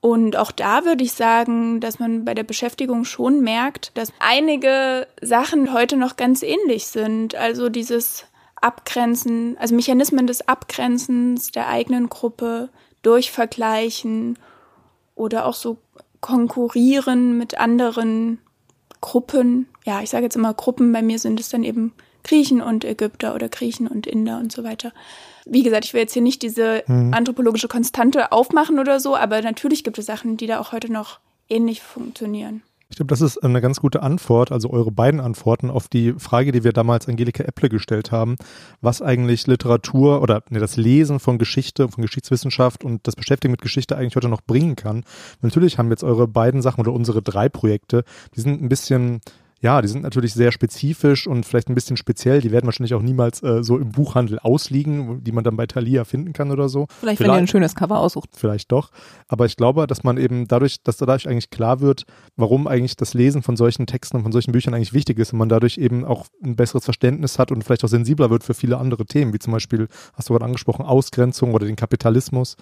Und 0.00 0.36
auch 0.36 0.52
da 0.52 0.86
würde 0.86 1.04
ich 1.04 1.12
sagen, 1.12 1.80
dass 1.80 1.98
man 1.98 2.24
bei 2.24 2.32
der 2.32 2.44
Beschäftigung 2.44 3.04
schon 3.04 3.42
merkt, 3.42 3.96
dass 3.98 4.12
einige 4.18 5.06
Sachen 5.20 5.74
heute 5.74 5.98
noch 5.98 6.16
ganz 6.16 6.42
ähnlich 6.42 6.86
sind. 6.86 7.34
Also 7.34 7.68
dieses 7.68 8.24
Abgrenzen, 8.60 9.56
also 9.58 9.74
Mechanismen 9.74 10.26
des 10.26 10.46
Abgrenzens 10.46 11.50
der 11.50 11.68
eigenen 11.68 12.08
Gruppe 12.08 12.68
durch 13.02 13.30
Vergleichen 13.30 14.38
oder 15.14 15.46
auch 15.46 15.54
so 15.54 15.78
konkurrieren 16.20 17.38
mit 17.38 17.58
anderen 17.58 18.38
Gruppen. 19.00 19.66
Ja, 19.84 20.02
ich 20.02 20.10
sage 20.10 20.24
jetzt 20.24 20.36
immer 20.36 20.54
Gruppen, 20.54 20.92
bei 20.92 21.02
mir 21.02 21.18
sind 21.18 21.40
es 21.40 21.48
dann 21.48 21.64
eben 21.64 21.92
Griechen 22.22 22.60
und 22.60 22.84
Ägypter 22.84 23.34
oder 23.34 23.48
Griechen 23.48 23.88
und 23.88 24.06
Inder 24.06 24.38
und 24.38 24.52
so 24.52 24.62
weiter. 24.62 24.92
Wie 25.46 25.62
gesagt, 25.62 25.86
ich 25.86 25.94
will 25.94 26.02
jetzt 26.02 26.12
hier 26.12 26.22
nicht 26.22 26.42
diese 26.42 26.84
mhm. 26.86 27.14
anthropologische 27.14 27.68
Konstante 27.68 28.30
aufmachen 28.30 28.78
oder 28.78 29.00
so, 29.00 29.16
aber 29.16 29.40
natürlich 29.40 29.84
gibt 29.84 29.98
es 29.98 30.06
Sachen, 30.06 30.36
die 30.36 30.46
da 30.46 30.60
auch 30.60 30.72
heute 30.72 30.92
noch 30.92 31.18
ähnlich 31.48 31.80
funktionieren. 31.80 32.62
Ich 32.90 32.96
glaube, 32.96 33.08
das 33.08 33.20
ist 33.20 33.38
eine 33.38 33.60
ganz 33.60 33.80
gute 33.80 34.02
Antwort, 34.02 34.50
also 34.50 34.68
eure 34.70 34.90
beiden 34.90 35.20
Antworten 35.20 35.70
auf 35.70 35.86
die 35.86 36.12
Frage, 36.14 36.50
die 36.50 36.64
wir 36.64 36.72
damals 36.72 37.08
Angelika 37.08 37.44
Epple 37.44 37.68
gestellt 37.68 38.10
haben, 38.10 38.34
was 38.80 39.00
eigentlich 39.00 39.46
Literatur 39.46 40.20
oder 40.20 40.42
ne, 40.50 40.58
das 40.58 40.76
Lesen 40.76 41.20
von 41.20 41.38
Geschichte, 41.38 41.88
von 41.88 42.02
Geschichtswissenschaft 42.02 42.82
und 42.84 43.06
das 43.06 43.14
Beschäftigen 43.14 43.52
mit 43.52 43.62
Geschichte 43.62 43.96
eigentlich 43.96 44.16
heute 44.16 44.28
noch 44.28 44.42
bringen 44.42 44.74
kann. 44.74 45.04
Natürlich 45.40 45.78
haben 45.78 45.90
jetzt 45.90 46.02
eure 46.02 46.26
beiden 46.26 46.62
Sachen 46.62 46.80
oder 46.80 46.92
unsere 46.92 47.22
drei 47.22 47.48
Projekte, 47.48 48.02
die 48.34 48.40
sind 48.40 48.60
ein 48.60 48.68
bisschen 48.68 49.20
ja, 49.62 49.82
die 49.82 49.88
sind 49.88 50.02
natürlich 50.02 50.32
sehr 50.32 50.52
spezifisch 50.52 51.26
und 51.26 51.44
vielleicht 51.44 51.68
ein 51.68 51.74
bisschen 51.74 51.98
speziell. 51.98 52.40
Die 52.40 52.50
werden 52.50 52.64
wahrscheinlich 52.64 52.94
auch 52.94 53.02
niemals 53.02 53.42
äh, 53.42 53.62
so 53.62 53.76
im 53.76 53.92
Buchhandel 53.92 54.38
ausliegen, 54.38 55.22
die 55.22 55.32
man 55.32 55.44
dann 55.44 55.56
bei 55.56 55.66
Thalia 55.66 56.04
finden 56.04 56.32
kann 56.32 56.50
oder 56.50 56.70
so. 56.70 56.86
Vielleicht, 56.88 57.18
vielleicht 57.18 57.20
wenn 57.20 57.36
ihr 57.36 57.42
ein 57.42 57.46
schönes 57.46 57.74
Cover 57.74 57.98
aussucht. 57.98 58.30
Vielleicht 58.34 58.72
doch. 58.72 58.90
Aber 59.28 59.44
ich 59.44 59.56
glaube, 59.56 59.86
dass 59.86 60.02
man 60.02 60.16
eben 60.16 60.48
dadurch, 60.48 60.82
dass 60.82 60.96
dadurch 60.96 61.28
eigentlich 61.28 61.50
klar 61.50 61.80
wird, 61.80 62.04
warum 62.36 62.66
eigentlich 62.66 62.96
das 62.96 63.12
Lesen 63.12 63.42
von 63.42 63.58
solchen 63.58 63.86
Texten 63.86 64.16
und 64.16 64.22
von 64.22 64.32
solchen 64.32 64.52
Büchern 64.52 64.72
eigentlich 64.72 64.94
wichtig 64.94 65.18
ist 65.18 65.34
und 65.34 65.38
man 65.38 65.50
dadurch 65.50 65.76
eben 65.76 66.06
auch 66.06 66.26
ein 66.42 66.56
besseres 66.56 66.84
Verständnis 66.84 67.38
hat 67.38 67.52
und 67.52 67.62
vielleicht 67.62 67.84
auch 67.84 67.88
sensibler 67.88 68.30
wird 68.30 68.44
für 68.44 68.54
viele 68.54 68.78
andere 68.78 69.04
Themen, 69.04 69.34
wie 69.34 69.38
zum 69.38 69.52
Beispiel, 69.52 69.88
hast 70.14 70.30
du 70.30 70.32
gerade 70.32 70.46
angesprochen, 70.46 70.86
Ausgrenzung 70.86 71.52
oder 71.52 71.66
den 71.66 71.76
Kapitalismus. 71.76 72.56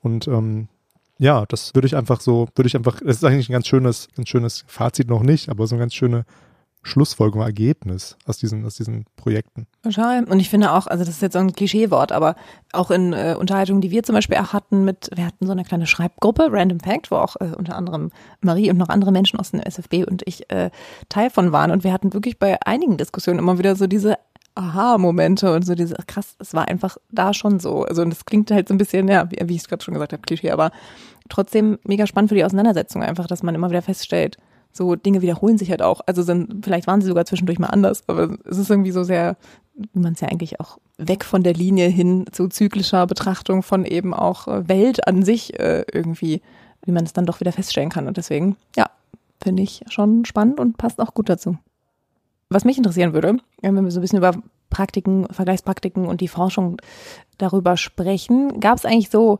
Und 0.00 0.26
ähm, 0.28 0.68
ja, 1.18 1.44
das 1.46 1.74
würde 1.74 1.86
ich 1.86 1.96
einfach 1.96 2.20
so, 2.20 2.48
würde 2.54 2.68
ich 2.68 2.76
einfach, 2.76 3.00
das 3.00 3.16
ist 3.16 3.24
eigentlich 3.24 3.48
ein 3.48 3.52
ganz 3.52 3.66
schönes, 3.66 4.08
ganz 4.16 4.28
schönes 4.28 4.64
Fazit 4.66 5.08
noch 5.08 5.22
nicht, 5.22 5.48
aber 5.48 5.66
so 5.66 5.74
eine 5.74 5.80
ganz 5.80 5.94
schöne 5.94 6.24
Schlussfolgerung, 6.82 7.42
Ergebnis 7.42 8.16
aus 8.24 8.38
diesen, 8.38 8.64
aus 8.64 8.76
diesen 8.76 9.04
Projekten. 9.16 9.66
Total. 9.82 10.24
Und 10.24 10.40
ich 10.40 10.48
finde 10.48 10.72
auch, 10.72 10.86
also 10.86 11.04
das 11.04 11.16
ist 11.16 11.22
jetzt 11.22 11.32
so 11.34 11.38
ein 11.38 11.52
Klischeewort, 11.52 12.12
aber 12.12 12.36
auch 12.72 12.90
in 12.90 13.12
äh, 13.12 13.36
Unterhaltungen, 13.38 13.80
die 13.80 13.90
wir 13.90 14.04
zum 14.04 14.14
Beispiel 14.14 14.38
auch 14.38 14.52
hatten 14.52 14.84
mit, 14.84 15.10
wir 15.14 15.26
hatten 15.26 15.44
so 15.46 15.52
eine 15.52 15.64
kleine 15.64 15.86
Schreibgruppe, 15.86 16.48
Random 16.50 16.80
Fact, 16.80 17.10
wo 17.10 17.16
auch 17.16 17.36
äh, 17.36 17.52
unter 17.56 17.76
anderem 17.76 18.10
Marie 18.40 18.70
und 18.70 18.78
noch 18.78 18.88
andere 18.88 19.12
Menschen 19.12 19.38
aus 19.38 19.50
dem 19.50 19.60
SFB 19.60 20.04
und 20.08 20.22
ich 20.24 20.50
äh, 20.50 20.70
Teil 21.08 21.30
von 21.30 21.52
waren. 21.52 21.72
Und 21.72 21.84
wir 21.84 21.92
hatten 21.92 22.14
wirklich 22.14 22.38
bei 22.38 22.58
einigen 22.64 22.96
Diskussionen 22.96 23.40
immer 23.40 23.58
wieder 23.58 23.76
so 23.76 23.86
diese 23.86 24.16
Aha-Momente 24.58 25.54
und 25.54 25.64
so 25.64 25.74
diese, 25.74 25.94
krass, 26.06 26.34
es 26.38 26.52
war 26.52 26.68
einfach 26.68 26.96
da 27.10 27.32
schon 27.32 27.60
so. 27.60 27.84
Also 27.84 28.02
und 28.02 28.10
das 28.10 28.24
klingt 28.24 28.50
halt 28.50 28.68
so 28.68 28.74
ein 28.74 28.78
bisschen, 28.78 29.08
ja, 29.08 29.30
wie, 29.30 29.36
wie 29.48 29.54
ich 29.54 29.62
es 29.62 29.68
gerade 29.68 29.84
schon 29.84 29.94
gesagt 29.94 30.12
habe, 30.12 30.22
Klischee, 30.22 30.50
aber 30.50 30.72
trotzdem 31.28 31.78
mega 31.84 32.06
spannend 32.06 32.30
für 32.30 32.34
die 32.34 32.44
Auseinandersetzung 32.44 33.02
einfach, 33.02 33.26
dass 33.26 33.42
man 33.42 33.54
immer 33.54 33.70
wieder 33.70 33.82
feststellt, 33.82 34.36
so 34.72 34.96
Dinge 34.96 35.22
wiederholen 35.22 35.58
sich 35.58 35.70
halt 35.70 35.82
auch. 35.82 36.00
Also 36.06 36.22
sind, 36.22 36.64
vielleicht 36.64 36.86
waren 36.86 37.00
sie 37.00 37.06
sogar 37.06 37.24
zwischendurch 37.24 37.58
mal 37.58 37.68
anders, 37.68 38.02
aber 38.08 38.36
es 38.44 38.58
ist 38.58 38.70
irgendwie 38.70 38.90
so 38.90 39.04
sehr, 39.04 39.36
wie 39.74 40.00
man 40.00 40.14
es 40.14 40.20
ja 40.20 40.28
eigentlich 40.28 40.60
auch 40.60 40.78
weg 40.96 41.24
von 41.24 41.42
der 41.42 41.54
Linie 41.54 41.88
hin 41.88 42.26
zu 42.32 42.48
zyklischer 42.48 43.06
Betrachtung 43.06 43.62
von 43.62 43.84
eben 43.84 44.12
auch 44.12 44.46
Welt 44.46 45.06
an 45.06 45.22
sich 45.22 45.58
äh, 45.58 45.84
irgendwie, 45.92 46.42
wie 46.84 46.92
man 46.92 47.04
es 47.04 47.12
dann 47.12 47.26
doch 47.26 47.40
wieder 47.40 47.52
feststellen 47.52 47.90
kann. 47.90 48.08
Und 48.08 48.16
deswegen, 48.16 48.56
ja, 48.76 48.86
finde 49.40 49.62
ich 49.62 49.82
schon 49.88 50.24
spannend 50.24 50.58
und 50.58 50.78
passt 50.78 51.00
auch 51.00 51.14
gut 51.14 51.28
dazu. 51.28 51.56
Was 52.50 52.64
mich 52.64 52.78
interessieren 52.78 53.12
würde, 53.12 53.36
wenn 53.60 53.74
wir 53.74 53.90
so 53.90 54.00
ein 54.00 54.02
bisschen 54.02 54.18
über 54.18 54.32
Praktiken, 54.70 55.26
Vergleichspraktiken 55.30 56.06
und 56.06 56.20
die 56.20 56.28
Forschung 56.28 56.78
darüber 57.36 57.76
sprechen, 57.76 58.60
gab 58.60 58.78
es 58.78 58.84
eigentlich 58.84 59.10
so 59.10 59.38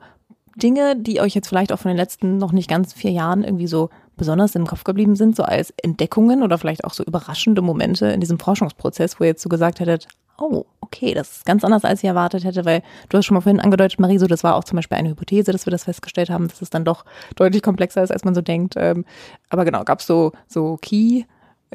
Dinge, 0.56 0.96
die 0.96 1.20
euch 1.20 1.34
jetzt 1.34 1.48
vielleicht 1.48 1.72
auch 1.72 1.78
von 1.78 1.90
den 1.90 1.96
letzten 1.96 2.36
noch 2.36 2.52
nicht 2.52 2.68
ganz 2.68 2.92
vier 2.92 3.12
Jahren 3.12 3.44
irgendwie 3.44 3.66
so 3.66 3.90
besonders 4.16 4.54
im 4.56 4.66
Kopf 4.66 4.84
geblieben 4.84 5.14
sind, 5.14 5.36
so 5.36 5.44
als 5.44 5.72
Entdeckungen 5.82 6.42
oder 6.42 6.58
vielleicht 6.58 6.84
auch 6.84 6.92
so 6.92 7.04
überraschende 7.04 7.62
Momente 7.62 8.06
in 8.08 8.20
diesem 8.20 8.38
Forschungsprozess, 8.38 9.18
wo 9.18 9.24
ihr 9.24 9.30
jetzt 9.30 9.42
so 9.42 9.48
gesagt 9.48 9.80
hättet, 9.80 10.08
oh, 10.38 10.64
okay, 10.80 11.14
das 11.14 11.38
ist 11.38 11.46
ganz 11.46 11.64
anders, 11.64 11.84
als 11.84 12.02
ich 12.02 12.08
erwartet 12.08 12.44
hätte, 12.44 12.64
weil 12.64 12.82
du 13.08 13.18
hast 13.18 13.26
schon 13.26 13.34
mal 13.34 13.40
vorhin 13.40 13.60
angedeutet, 13.60 14.00
Marie, 14.00 14.18
so 14.18 14.26
das 14.26 14.44
war 14.44 14.56
auch 14.56 14.64
zum 14.64 14.76
Beispiel 14.76 14.98
eine 14.98 15.10
Hypothese, 15.10 15.52
dass 15.52 15.66
wir 15.66 15.70
das 15.70 15.84
festgestellt 15.84 16.30
haben, 16.30 16.48
dass 16.48 16.62
es 16.62 16.70
dann 16.70 16.84
doch 16.84 17.04
deutlich 17.36 17.62
komplexer 17.62 18.02
ist, 18.02 18.10
als 18.10 18.24
man 18.24 18.34
so 18.34 18.40
denkt. 18.40 18.74
Ähm, 18.76 19.04
aber 19.50 19.64
genau, 19.64 19.84
gab 19.84 20.00
es 20.00 20.06
so, 20.06 20.32
so 20.46 20.76
key, 20.80 21.24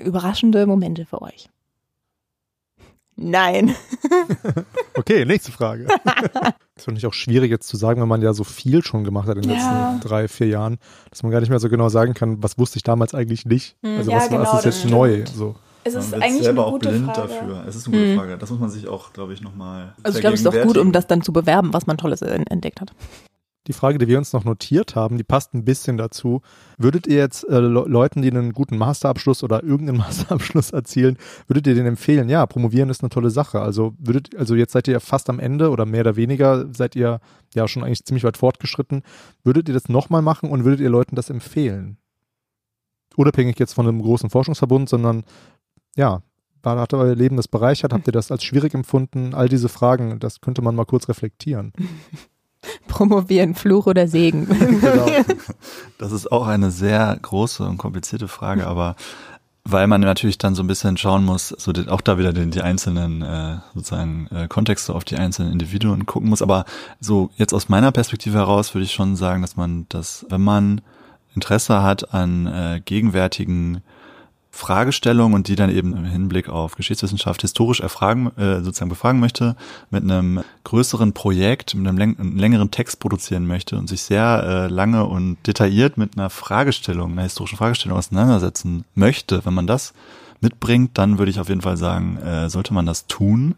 überraschende 0.02 0.66
Momente 0.66 1.06
für 1.06 1.22
euch? 1.22 1.50
Nein. 3.16 3.76
okay, 4.98 5.26
nächste 5.26 5.52
Frage. 5.52 5.84
ist 6.76 6.88
doch 6.88 6.94
nicht 6.94 7.06
auch 7.06 7.14
schwierig 7.14 7.52
jetzt 7.52 7.68
zu 7.68 7.78
sagen, 7.78 8.02
wenn 8.02 8.08
man 8.08 8.22
ja 8.22 8.34
so 8.34 8.44
viel 8.44 8.84
schon 8.84 9.04
gemacht 9.04 9.28
hat 9.28 9.36
in 9.38 9.44
den 9.44 9.52
ja. 9.52 9.92
letzten 9.92 10.08
drei, 10.08 10.28
vier 10.28 10.48
Jahren, 10.48 10.78
dass 11.10 11.22
man 11.22 11.32
gar 11.32 11.40
nicht 11.40 11.50
mehr 11.50 11.60
so 11.60 11.70
genau 11.70 11.90
sagen 11.90 12.14
kann, 12.14 12.42
was 12.42 12.58
wusste 12.58 12.78
ich 12.78 12.84
damals 12.84 13.14
eigentlich 13.14 13.46
nicht. 13.46 13.76
Hm. 13.84 13.98
Also 13.98 14.12
ja, 14.12 14.18
was, 14.18 14.30
genau, 14.30 14.42
was 14.42 14.60
ist 14.60 14.66
jetzt 14.66 14.80
stimmt. 14.80 14.94
neu? 14.94 15.24
So. 15.26 15.56
Es 15.84 15.94
ist 15.94 16.14
eigentlich 16.14 16.44
selber 16.44 16.64
eine 16.64 16.72
gute 16.72 16.90
auch 16.90 16.92
blind 16.92 17.06
Frage. 17.06 17.28
dafür. 17.28 17.66
Es 17.68 17.76
ist 17.76 17.88
eine 17.88 17.98
gute 17.98 18.10
hm. 18.10 18.18
Frage. 18.18 18.38
Das 18.38 18.50
muss 18.50 18.60
man 18.60 18.70
sich 18.70 18.88
auch, 18.88 19.14
glaube 19.14 19.34
ich, 19.34 19.42
nochmal. 19.42 19.94
Also 20.02 20.18
ich 20.18 20.22
glaube, 20.22 20.36
es 20.36 20.42
ist 20.42 20.48
auch 20.48 20.64
gut, 20.64 20.78
um 20.78 20.92
das 20.92 21.08
dann 21.08 21.22
zu 21.22 21.34
bewerben, 21.34 21.74
was 21.74 21.86
man 21.86 21.98
Tolles 21.98 22.22
entdeckt 22.22 22.82
hat. 22.82 22.94
Die 23.68 23.74
Frage, 23.74 23.98
die 23.98 24.08
wir 24.08 24.18
uns 24.18 24.34
noch 24.34 24.44
notiert 24.44 24.96
haben, 24.96 25.18
die 25.18 25.24
passt 25.24 25.54
ein 25.54 25.64
bisschen 25.64 25.98
dazu. 25.98 26.42
Würdet 26.78 27.08
ihr 27.08 27.18
jetzt 27.18 27.48
äh, 27.48 27.60
Le 27.60 27.86
Leuten, 27.88 28.22
die 28.22 28.30
einen 28.30 28.52
guten 28.52 28.78
Masterabschluss 28.78 29.42
oder 29.44 29.64
irgendeinen 29.64 29.98
Masterabschluss 30.00 30.72
erzielen, 30.72 31.18
würdet 31.48 31.68
ihr 31.68 31.76
denen 31.76 31.88
empfehlen, 31.88 32.28
ja, 32.28 32.46
promovieren 32.46 32.90
ist 32.90 33.02
eine 33.02 33.10
tolle 33.10 33.30
Sache. 33.30 33.62
Also 33.62 33.94
würdet, 34.00 34.36
also 34.36 34.56
jetzt 34.56 34.74
seid 34.74 34.88
ihr 34.88 35.00
fast 35.00 35.30
am 35.30 35.40
Ende 35.40 35.70
oder 35.70 35.86
mehr 35.86 36.02
oder 36.02 36.18
weniger 36.18 36.68
seid 36.74 36.96
ihr 36.96 37.22
ja 37.54 37.68
schon 37.68 37.84
eigentlich 37.84 38.04
ziemlich 38.04 38.26
weit 38.26 38.38
fortgeschritten. 38.38 39.04
Würdet 39.44 39.70
ihr 39.70 39.74
das 39.74 39.88
nochmal 39.88 40.22
machen 40.22 40.50
und 40.50 40.66
würdet 40.66 40.82
ihr 40.82 40.90
Leuten 40.90 41.16
das 41.16 41.30
empfehlen? 41.30 41.98
Unabhängig 43.16 43.60
jetzt 43.60 43.74
von 43.74 43.88
einem 43.88 44.02
großen 44.02 44.30
Forschungsverbund, 44.30 44.90
sondern 44.90 45.24
ja, 45.96 46.22
hat 46.66 46.94
euer 46.94 47.16
Leben 47.16 47.38
das 47.38 47.48
bereichert? 47.48 47.94
Habt 47.94 48.08
ihr 48.08 48.14
das 48.14 48.32
als 48.32 48.44
schwierig 48.44 48.74
empfunden? 48.74 49.34
All 49.34 49.48
diese 49.48 49.70
Fragen, 49.70 50.20
das 50.20 50.42
könnte 50.42 50.62
man 50.62 50.76
mal 50.76 50.86
kurz 50.86 51.08
reflektieren. 51.08 51.74
Promovieren, 52.94 53.56
Fluch 53.56 53.88
oder 53.88 54.08
Segen? 54.08 54.48
genau. 54.82 55.06
Das 55.98 56.12
ist 56.12 56.32
auch 56.32 56.48
eine 56.48 56.70
sehr 56.70 57.18
große 57.22 57.64
und 57.64 57.78
komplizierte 57.78 58.28
Frage, 58.28 58.68
aber 58.68 58.96
weil 59.64 59.88
man 59.88 60.02
natürlich 60.02 60.38
dann 60.38 60.56
so 60.56 60.64
ein 60.64 60.68
bisschen 60.68 60.98
schauen 60.98 61.24
muss, 61.24 61.50
so 61.50 61.72
auch 61.88 62.02
da 62.02 62.18
wieder 62.18 62.34
die, 62.34 62.50
die 62.50 62.62
einzelnen 62.62 63.22
äh, 63.22 63.58
sozusagen 63.74 64.28
äh, 64.28 64.48
Kontexte 64.50 64.94
auf 64.94 65.06
die 65.06 65.16
einzelnen 65.16 65.54
Individuen 65.54 66.06
gucken 66.06 66.30
muss. 66.30 66.42
Aber 66.42 66.66
so 67.00 67.30
jetzt 67.38 67.54
aus 67.54 67.70
meiner 67.70 67.94
Perspektive 67.94 68.38
heraus 68.38 68.74
würde 68.74 68.84
ich 68.84 68.92
schon 68.92 69.16
sagen, 69.16 69.42
dass 69.42 69.56
man 69.56 69.86
das, 69.88 70.26
wenn 70.30 70.42
man 70.42 70.82
Interesse 71.36 71.82
hat 71.82 72.14
an 72.14 72.48
äh, 72.48 72.82
gegenwärtigen 72.84 73.82
Fragestellung 74.56 75.34
und 75.34 75.48
die 75.48 75.56
dann 75.56 75.72
eben 75.72 75.98
im 75.98 76.06
Hinblick 76.06 76.48
auf 76.48 76.76
Geschichtswissenschaft 76.76 77.42
historisch 77.42 77.80
erfragen, 77.80 78.32
äh, 78.38 78.62
sozusagen 78.62 78.90
befragen 78.90 79.20
möchte, 79.20 79.56
mit 79.90 80.04
einem 80.04 80.42
größeren 80.64 81.12
Projekt, 81.14 81.74
mit 81.74 81.88
einem, 81.88 81.98
läng 81.98 82.38
längeren 82.38 82.70
Text 82.70 83.00
produzieren 83.00 83.48
möchte 83.48 83.78
und 83.78 83.90
sich 83.90 84.04
sehr 84.04 84.44
äh, 84.46 84.68
lange 84.68 85.06
und 85.06 85.38
detailliert 85.48 85.98
mit 85.98 86.18
einer 86.18 86.30
Fragestellung, 86.30 87.14
einer 87.14 87.24
historischen 87.24 87.58
Fragestellung 87.58 87.98
auseinandersetzen 87.98 88.86
möchte, 88.94 89.44
wenn 89.44 89.56
man 89.56 89.66
das 89.66 89.94
mitbringt, 90.40 91.00
dann 91.00 91.18
würde 91.18 91.32
ich 91.32 91.40
auf 91.40 91.50
jeden 91.50 91.62
Fall 91.62 91.78
sagen, 91.78 92.18
äh, 92.18 92.48
sollte 92.48 92.76
man 92.76 92.86
das 92.86 93.08
tun. 93.08 93.56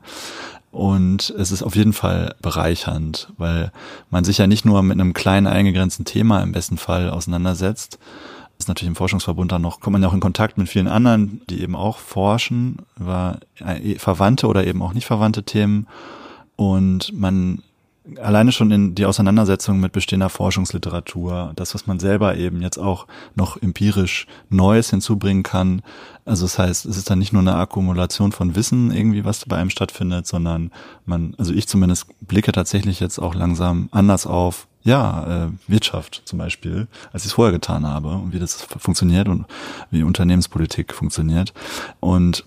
Und 0.72 1.34
es 1.38 1.52
ist 1.52 1.62
auf 1.62 1.76
jeden 1.76 1.94
Fall 1.94 2.36
bereichernd, 2.42 3.34
weil 3.38 3.74
man 4.10 4.24
sich 4.24 4.38
ja 4.38 4.48
nicht 4.48 4.64
nur 4.64 4.82
mit 4.82 5.00
einem 5.00 5.14
kleinen 5.14 5.48
eingegrenzten 5.48 6.06
Thema 6.06 6.42
im 6.42 6.54
besten 6.54 6.78
Fall 6.78 7.10
auseinandersetzt, 7.10 8.00
ist 8.58 8.68
natürlich 8.68 8.90
im 8.90 8.96
Forschungsverbund 8.96 9.52
dann 9.52 9.62
noch, 9.62 9.80
kommt 9.80 9.94
man 9.94 10.02
ja 10.02 10.08
auch 10.08 10.14
in 10.14 10.20
Kontakt 10.20 10.58
mit 10.58 10.70
vielen 10.70 10.88
anderen, 10.88 11.42
die 11.50 11.62
eben 11.62 11.76
auch 11.76 12.00
forschen 12.00 12.78
über 13.00 13.40
äh, 13.60 13.98
verwandte 14.00 14.48
oder 14.48 14.66
eben 14.66 14.82
auch 14.82 14.94
nicht 14.94 15.06
verwandte 15.06 15.44
Themen. 15.44 15.88
Und 16.56 17.12
man 17.14 17.62
alleine 18.22 18.52
schon 18.52 18.72
in 18.72 18.96
die 18.96 19.06
Auseinandersetzung 19.06 19.80
mit 19.80 19.92
bestehender 19.92 20.30
Forschungsliteratur, 20.30 21.54
das, 21.56 21.74
was 21.74 21.88
man 21.88 22.00
selber 22.00 22.38
eben 22.38 22.62
jetzt 22.62 22.78
auch 22.78 23.08
noch 23.34 23.62
empirisch 23.62 24.28
Neues 24.50 24.92
hinzubringen 24.92 25.44
kann. 25.44 25.82
Also 26.24 26.46
das 26.46 26.60
heißt, 26.60 26.86
es 26.86 26.98
ist 26.98 27.10
dann 27.10 27.20
nicht 27.20 27.34
nur 27.34 27.42
eine 27.42 27.56
Akkumulation 27.56 28.32
von 28.32 28.56
Wissen 28.56 28.92
irgendwie, 28.92 29.26
was 29.26 29.46
bei 29.46 29.58
einem 29.58 29.70
stattfindet, 29.70 30.28
sondern 30.28 30.72
man, 31.06 31.36
also 31.38 31.54
ich 31.54 31.68
zumindest 31.68 32.08
blicke 32.22 32.52
tatsächlich 32.52 33.00
jetzt 33.00 33.20
auch 33.20 33.34
langsam 33.34 33.90
anders 33.92 34.28
auf 34.28 34.68
ja, 34.86 35.46
äh, 35.46 35.50
Wirtschaft 35.68 36.22
zum 36.26 36.40
Beispiel, 36.40 36.88
als 37.12 37.24
ich 37.24 37.30
es 37.30 37.34
vorher 37.34 37.52
getan 37.52 37.86
habe 37.86 38.10
und 38.10 38.34
wie 38.34 38.40
das 38.40 38.62
funktioniert 38.62 39.28
und 39.28 39.46
wie 39.90 40.04
Unternehmenspolitik 40.04 40.94
funktioniert. 40.94 41.54
Und 42.00 42.46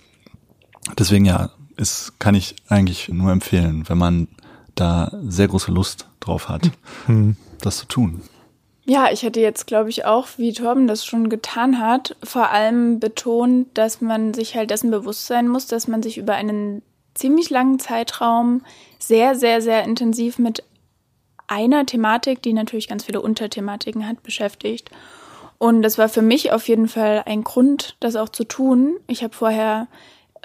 deswegen 0.97 1.25
ja, 1.25 1.51
ist, 1.77 2.19
kann 2.21 2.37
ich 2.37 2.55
eigentlich 2.69 3.09
nur 3.09 3.33
empfehlen, 3.33 3.89
wenn 3.89 3.99
man 3.99 4.29
da 4.77 5.11
sehr 5.27 5.49
große 5.49 5.73
Lust 5.73 6.07
drauf 6.21 6.49
hat, 6.49 6.71
mhm. 7.09 7.37
das 7.61 7.79
zu 7.79 7.87
tun. 7.87 8.23
Ja, 8.85 9.11
ich 9.13 9.23
hätte 9.23 9.41
jetzt, 9.41 9.67
glaube 9.67 9.91
ich, 9.91 10.07
auch, 10.07 10.29
wie 10.37 10.53
Torben 10.53 10.87
das 10.87 11.05
schon 11.05 11.29
getan 11.29 11.81
hat, 11.81 12.17
vor 12.23 12.51
allem 12.51 13.01
betont, 13.01 13.67
dass 13.75 14.01
man 14.01 14.33
sich 14.33 14.55
halt 14.55 14.71
dessen 14.71 14.91
bewusst 14.91 15.27
sein 15.27 15.49
muss, 15.49 15.67
dass 15.67 15.89
man 15.89 16.03
sich 16.03 16.17
über 16.17 16.35
einen 16.35 16.83
ziemlich 17.15 17.51
langen 17.51 17.81
Zeitraum 17.81 18.63
sehr, 18.99 19.35
sehr, 19.35 19.61
sehr 19.61 19.83
intensiv 19.85 20.39
mit 20.39 20.63
einer 21.49 21.87
Thematik, 21.87 22.43
die 22.43 22.53
natürlich 22.53 22.89
ganz 22.89 23.05
viele 23.05 23.21
Unterthematiken 23.21 24.07
hat, 24.07 24.23
beschäftigt. 24.23 24.91
Und 25.59 25.83
das 25.83 25.99
war 25.99 26.09
für 26.09 26.23
mich 26.23 26.53
auf 26.53 26.69
jeden 26.69 26.87
Fall 26.87 27.25
ein 27.27 27.43
Grund, 27.43 27.97
das 28.01 28.15
auch 28.15 28.29
zu 28.29 28.45
tun. 28.45 28.97
Ich 29.09 29.25
habe 29.25 29.35
vorher 29.35 29.89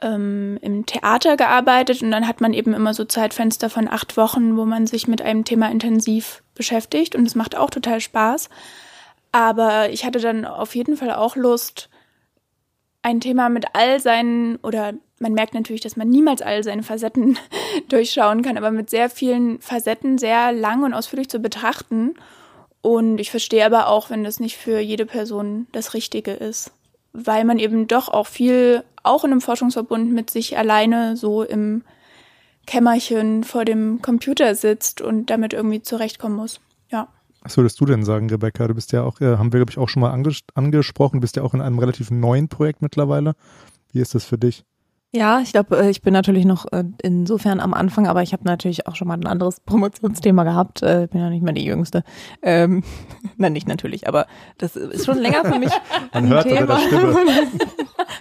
ähm, 0.02 0.58
im 0.62 0.86
Theater 0.86 1.38
gearbeitet 1.38 2.02
und 2.02 2.12
dann 2.12 2.28
hat 2.28 2.42
man 2.42 2.54
eben 2.54 2.74
immer 2.74 2.94
so 2.94 3.06
Zeitfenster 3.06 3.70
von 3.70 3.88
acht 3.88 4.18
Wochen, 4.18 4.58
wo 4.58 4.66
man 4.66 4.88
sich 4.88 5.08
mit 5.08 5.22
einem 5.22 5.46
Thema 5.46 5.70
intensiv 5.70 6.42
beschäftigt 6.56 7.16
und 7.16 7.28
es 7.28 7.36
macht 7.36 7.56
auch 7.56 7.70
total 7.70 8.02
Spaß. 8.02 8.50
Aber 9.32 9.90
ich 9.90 10.06
hatte 10.06 10.20
dann 10.20 10.46
auf 10.46 10.76
jeden 10.76 10.98
Fall 10.98 11.12
auch 11.12 11.36
Lust, 11.36 11.90
ein 13.02 13.20
Thema 13.20 13.50
mit 13.50 13.66
all 13.74 14.00
seinen 14.00 14.58
oder 14.58 14.94
man 15.24 15.34
merkt 15.34 15.56
natürlich, 15.56 15.82
dass 15.82 15.96
man 15.96 16.10
niemals 16.10 16.44
all 16.44 16.64
seine 16.64 16.84
Facetten 16.84 17.40
durchschauen 17.90 18.44
kann, 18.44 18.58
aber 18.58 18.70
mit 18.70 18.92
sehr 18.92 19.10
vielen 19.10 19.60
Facetten 19.60 20.20
sehr 20.20 20.52
lang 20.52 20.84
und 20.84 20.94
ausführlich 20.94 21.30
zu 21.30 21.40
betrachten. 21.40 22.14
Und 22.82 23.18
ich 23.18 23.32
verstehe 23.32 23.66
aber 23.66 23.88
auch, 23.88 24.10
wenn 24.12 24.24
das 24.24 24.40
nicht 24.40 24.58
für 24.58 24.80
jede 24.80 25.06
Person 25.06 25.68
das 25.72 25.94
Richtige 25.94 26.32
ist, 26.32 26.72
weil 27.14 27.46
man 27.46 27.58
eben 27.58 27.88
doch 27.88 28.10
auch 28.10 28.28
viel, 28.28 28.84
auch 29.02 29.24
in 29.24 29.32
einem 29.32 29.42
Forschungsverbund 29.42 30.12
mit 30.12 30.30
sich 30.30 30.58
alleine 30.58 31.16
so 31.16 31.42
im 31.42 31.84
Kämmerchen 32.68 33.44
vor 33.44 33.66
dem 33.66 34.02
Computer 34.02 34.56
sitzt 34.56 35.02
und 35.02 35.30
damit 35.30 35.54
irgendwie 35.54 35.82
zurechtkommen 35.82 36.36
muss. 36.36 36.60
Ja. 36.92 37.08
Was 37.42 37.58
würdest 37.58 37.80
du 37.80 37.86
denn 37.86 38.04
sagen, 38.04 38.30
Rebecca? 38.30 38.68
Du 38.68 38.74
bist 38.74 38.92
ja 38.92 39.04
auch, 39.04 39.20
äh, 39.22 39.38
haben 39.38 39.52
wir, 39.52 39.60
glaube 39.60 39.72
ich, 39.72 39.78
auch 39.78 39.90
schon 39.90 40.02
mal 40.02 40.12
anges 40.12 40.42
angesprochen, 40.54 41.18
du 41.18 41.22
bist 41.22 41.36
ja 41.38 41.44
auch 41.44 41.54
in 41.54 41.62
einem 41.62 41.80
relativ 41.80 42.12
neuen 42.12 42.50
Projekt 42.50 42.82
mittlerweile. 42.82 43.34
Wie 43.92 44.00
ist 44.00 44.16
das 44.16 44.26
für 44.26 44.38
dich? 44.38 44.66
Ja, 45.16 45.42
ich 45.42 45.52
glaube, 45.52 45.78
äh, 45.78 45.92
ich 45.92 46.02
bin 46.02 46.12
natürlich 46.12 46.44
noch 46.44 46.66
äh, 46.72 46.84
insofern 47.04 47.60
am 47.60 47.76
Anfang, 47.76 48.08
aber 48.08 48.24
ich 48.24 48.34
habe 48.34 48.46
natürlich 48.46 48.88
auch 48.88 48.96
schon 48.96 49.08
mal 49.08 49.14
ein 49.14 49.28
anderes 49.28 49.60
Promotionsthema 49.66 50.44
gehabt. 50.44 50.82
Äh, 50.82 51.08
bin 51.12 51.22
ja 51.22 51.30
nicht 51.30 51.44
mehr 51.44 51.54
die 51.54 51.64
Jüngste. 51.64 52.04
Ähm, 52.42 52.84
nein, 53.38 53.54
nicht 53.54 53.68
natürlich, 53.68 54.08
aber 54.08 54.26
das 54.58 54.76
ist 54.76 55.06
schon 55.06 55.20
länger 55.20 55.46
für 55.46 55.60
mich 55.60 55.72
Man 56.14 56.30
hört 56.30 56.48
Thema. 56.48 56.80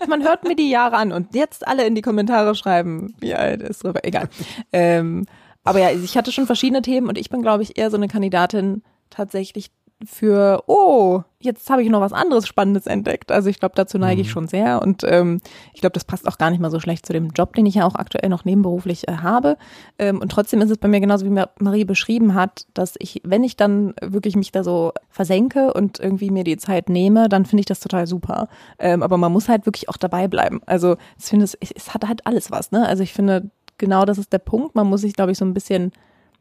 Man 0.06 0.22
hört 0.22 0.44
mir 0.44 0.54
die 0.54 0.68
Jahre 0.68 0.96
an 0.96 1.12
und 1.12 1.34
jetzt 1.34 1.66
alle 1.66 1.86
in 1.86 1.94
die 1.94 2.02
Kommentare 2.02 2.54
schreiben, 2.54 3.14
wie 3.20 3.34
alt 3.34 3.62
ist 3.62 3.84
drüber. 3.84 4.04
Egal. 4.04 4.28
Ähm, 4.70 5.24
aber 5.64 5.78
ja, 5.78 5.90
ich 5.90 6.16
hatte 6.18 6.30
schon 6.30 6.46
verschiedene 6.46 6.82
Themen 6.82 7.08
und 7.08 7.16
ich 7.16 7.30
bin, 7.30 7.40
glaube 7.40 7.62
ich, 7.62 7.78
eher 7.78 7.90
so 7.90 7.96
eine 7.96 8.08
Kandidatin 8.08 8.82
tatsächlich 9.08 9.70
für, 10.06 10.62
oh, 10.66 11.22
jetzt 11.38 11.68
habe 11.70 11.82
ich 11.82 11.88
noch 11.88 12.00
was 12.00 12.12
anderes 12.12 12.46
Spannendes 12.46 12.86
entdeckt. 12.86 13.32
Also 13.32 13.48
ich 13.48 13.58
glaube, 13.58 13.74
dazu 13.74 13.98
neige 13.98 14.20
ich 14.20 14.28
mhm. 14.28 14.32
schon 14.32 14.48
sehr 14.48 14.82
und 14.82 15.02
ähm, 15.04 15.40
ich 15.74 15.80
glaube, 15.80 15.94
das 15.94 16.04
passt 16.04 16.26
auch 16.28 16.38
gar 16.38 16.50
nicht 16.50 16.60
mal 16.60 16.70
so 16.70 16.80
schlecht 16.80 17.06
zu 17.06 17.12
dem 17.12 17.30
Job, 17.30 17.54
den 17.54 17.66
ich 17.66 17.76
ja 17.76 17.86
auch 17.86 17.94
aktuell 17.94 18.28
noch 18.28 18.44
nebenberuflich 18.44 19.08
äh, 19.08 19.18
habe. 19.18 19.56
Ähm, 19.98 20.20
und 20.20 20.30
trotzdem 20.30 20.60
ist 20.60 20.70
es 20.70 20.78
bei 20.78 20.88
mir 20.88 21.00
genauso, 21.00 21.26
wie 21.26 21.44
Marie 21.58 21.84
beschrieben 21.84 22.34
hat, 22.34 22.66
dass 22.74 22.94
ich, 22.98 23.20
wenn 23.24 23.44
ich 23.44 23.56
dann 23.56 23.94
wirklich 24.00 24.36
mich 24.36 24.52
da 24.52 24.64
so 24.64 24.92
versenke 25.10 25.72
und 25.72 25.98
irgendwie 26.00 26.30
mir 26.30 26.44
die 26.44 26.56
Zeit 26.56 26.88
nehme, 26.88 27.28
dann 27.28 27.44
finde 27.44 27.60
ich 27.60 27.66
das 27.66 27.80
total 27.80 28.06
super. 28.06 28.48
Ähm, 28.78 29.02
aber 29.02 29.16
man 29.16 29.32
muss 29.32 29.48
halt 29.48 29.66
wirklich 29.66 29.88
auch 29.88 29.96
dabei 29.96 30.28
bleiben. 30.28 30.60
Also 30.66 30.96
ich 31.18 31.26
finde, 31.26 31.44
es, 31.44 31.54
es 31.54 31.94
hat 31.94 32.06
halt 32.06 32.26
alles 32.26 32.50
was. 32.50 32.70
Ne? 32.70 32.86
Also 32.86 33.02
ich 33.02 33.12
finde, 33.12 33.50
genau 33.78 34.04
das 34.04 34.18
ist 34.18 34.32
der 34.32 34.38
Punkt. 34.38 34.74
Man 34.74 34.86
muss 34.86 35.00
sich, 35.02 35.14
glaube 35.14 35.32
ich, 35.32 35.38
so 35.38 35.44
ein 35.44 35.54
bisschen 35.54 35.92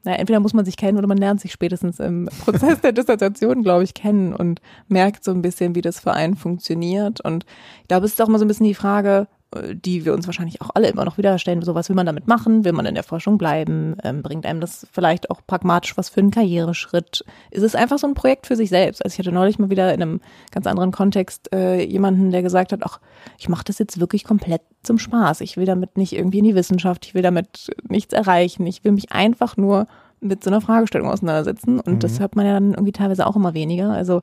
naja, 0.04 0.18
entweder 0.18 0.40
muss 0.40 0.54
man 0.54 0.66
sich 0.66 0.78
kennen 0.78 0.98
oder 0.98 1.08
man 1.08 1.18
lernt 1.18 1.42
sich 1.42 1.52
spätestens 1.52 2.00
im 2.00 2.30
Prozess 2.44 2.82
der 2.82 2.92
Dissertation, 2.92 3.64
glaube 3.64 3.84
ich, 3.84 3.94
kennen 3.94 4.34
und 4.34 4.62
merkt 4.88 5.24
so 5.24 5.32
ein 5.32 5.42
bisschen, 5.42 5.76
wie 5.76 5.82
das 5.82 6.00
für 6.00 6.14
einen 6.14 6.36
funktioniert. 6.36 7.22
Und 7.22 7.46
ich 7.82 7.88
glaube, 7.88 8.06
es 8.06 8.14
ist 8.14 8.22
auch 8.22 8.28
mal 8.28 8.40
so 8.40 8.46
ein 8.46 8.48
bisschen 8.48 8.68
die 8.68 8.76
Frage, 8.76 9.28
die 9.74 10.06
wir 10.06 10.14
uns 10.14 10.28
wahrscheinlich 10.28 10.62
auch 10.62 10.70
alle 10.74 10.90
immer 10.90 11.04
noch 11.04 11.18
wieder 11.18 11.38
stellen. 11.38 11.62
So, 11.62 11.76
was 11.76 11.90
will 11.90 11.96
man 11.96 12.06
damit 12.06 12.28
machen? 12.28 12.64
Will 12.64 12.72
man 12.72 12.86
in 12.86 12.96
der 12.96 13.04
Forschung 13.04 13.38
bleiben? 13.38 13.98
Ähm, 14.04 14.24
bringt 14.24 14.46
einem 14.46 14.62
das 14.62 14.88
vielleicht 14.92 15.30
auch 15.30 15.42
pragmatisch 15.46 15.98
was 15.98 16.10
für 16.10 16.22
einen 16.22 16.32
Karriereschritt? 16.32 17.26
Ist 17.52 17.64
es 17.64 17.76
einfach 17.76 18.00
so 18.00 18.08
ein 18.08 18.14
Projekt 18.14 18.48
für 18.48 18.56
sich 18.56 18.70
selbst? 18.70 19.04
Also 19.04 19.14
ich 19.14 19.20
hatte 19.20 19.34
neulich 19.34 19.60
mal 19.60 19.70
wieder 19.70 19.94
in 19.94 20.02
einem 20.02 20.22
ganz 20.52 20.68
anderen 20.68 20.92
Kontext 20.92 21.54
äh, 21.54 21.84
jemanden, 21.84 22.32
der 22.32 22.44
gesagt 22.44 22.72
hat, 22.72 22.82
ach, 22.84 23.00
ich 23.38 23.50
mache 23.50 23.66
das 23.66 23.80
jetzt 23.80 24.00
wirklich 24.00 24.24
komplett 24.24 24.62
zum 24.84 24.98
Spaß. 24.98 25.42
Ich 25.42 25.58
will 25.58 25.66
damit 25.66 25.98
nicht 25.98 26.14
irgendwie 26.14 26.40
in 26.40 26.46
die 26.46 26.56
Wissenschaft, 26.56 27.06
ich 27.06 27.14
will 27.14 27.22
damit 27.22 27.72
nichts 27.88 28.14
erreichen. 28.14 28.66
Ich 28.68 28.84
will 28.84 28.94
mich 28.94 29.12
einfach 29.12 29.58
nur 29.58 29.88
mit 30.22 30.44
so 30.44 30.50
einer 30.50 30.62
Fragestellung 30.62 31.10
auseinandersetzen. 31.10 31.80
Und 31.80 31.96
mhm. 31.96 32.00
das 32.00 32.20
hört 32.20 32.36
man 32.36 32.46
ja 32.46 32.54
dann 32.54 32.72
irgendwie 32.72 32.92
teilweise 32.92 33.28
auch 33.28 33.36
immer 33.36 33.54
weniger. 33.54 33.92
Also 33.92 34.22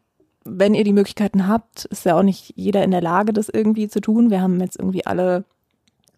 wenn 0.48 0.74
ihr 0.74 0.84
die 0.84 0.92
Möglichkeiten 0.92 1.46
habt, 1.46 1.84
ist 1.86 2.04
ja 2.04 2.16
auch 2.18 2.22
nicht 2.22 2.52
jeder 2.56 2.82
in 2.82 2.90
der 2.90 3.00
Lage, 3.00 3.32
das 3.32 3.48
irgendwie 3.48 3.88
zu 3.88 4.00
tun. 4.00 4.30
Wir 4.30 4.40
haben 4.40 4.60
jetzt 4.60 4.78
irgendwie 4.78 5.06
alle 5.06 5.44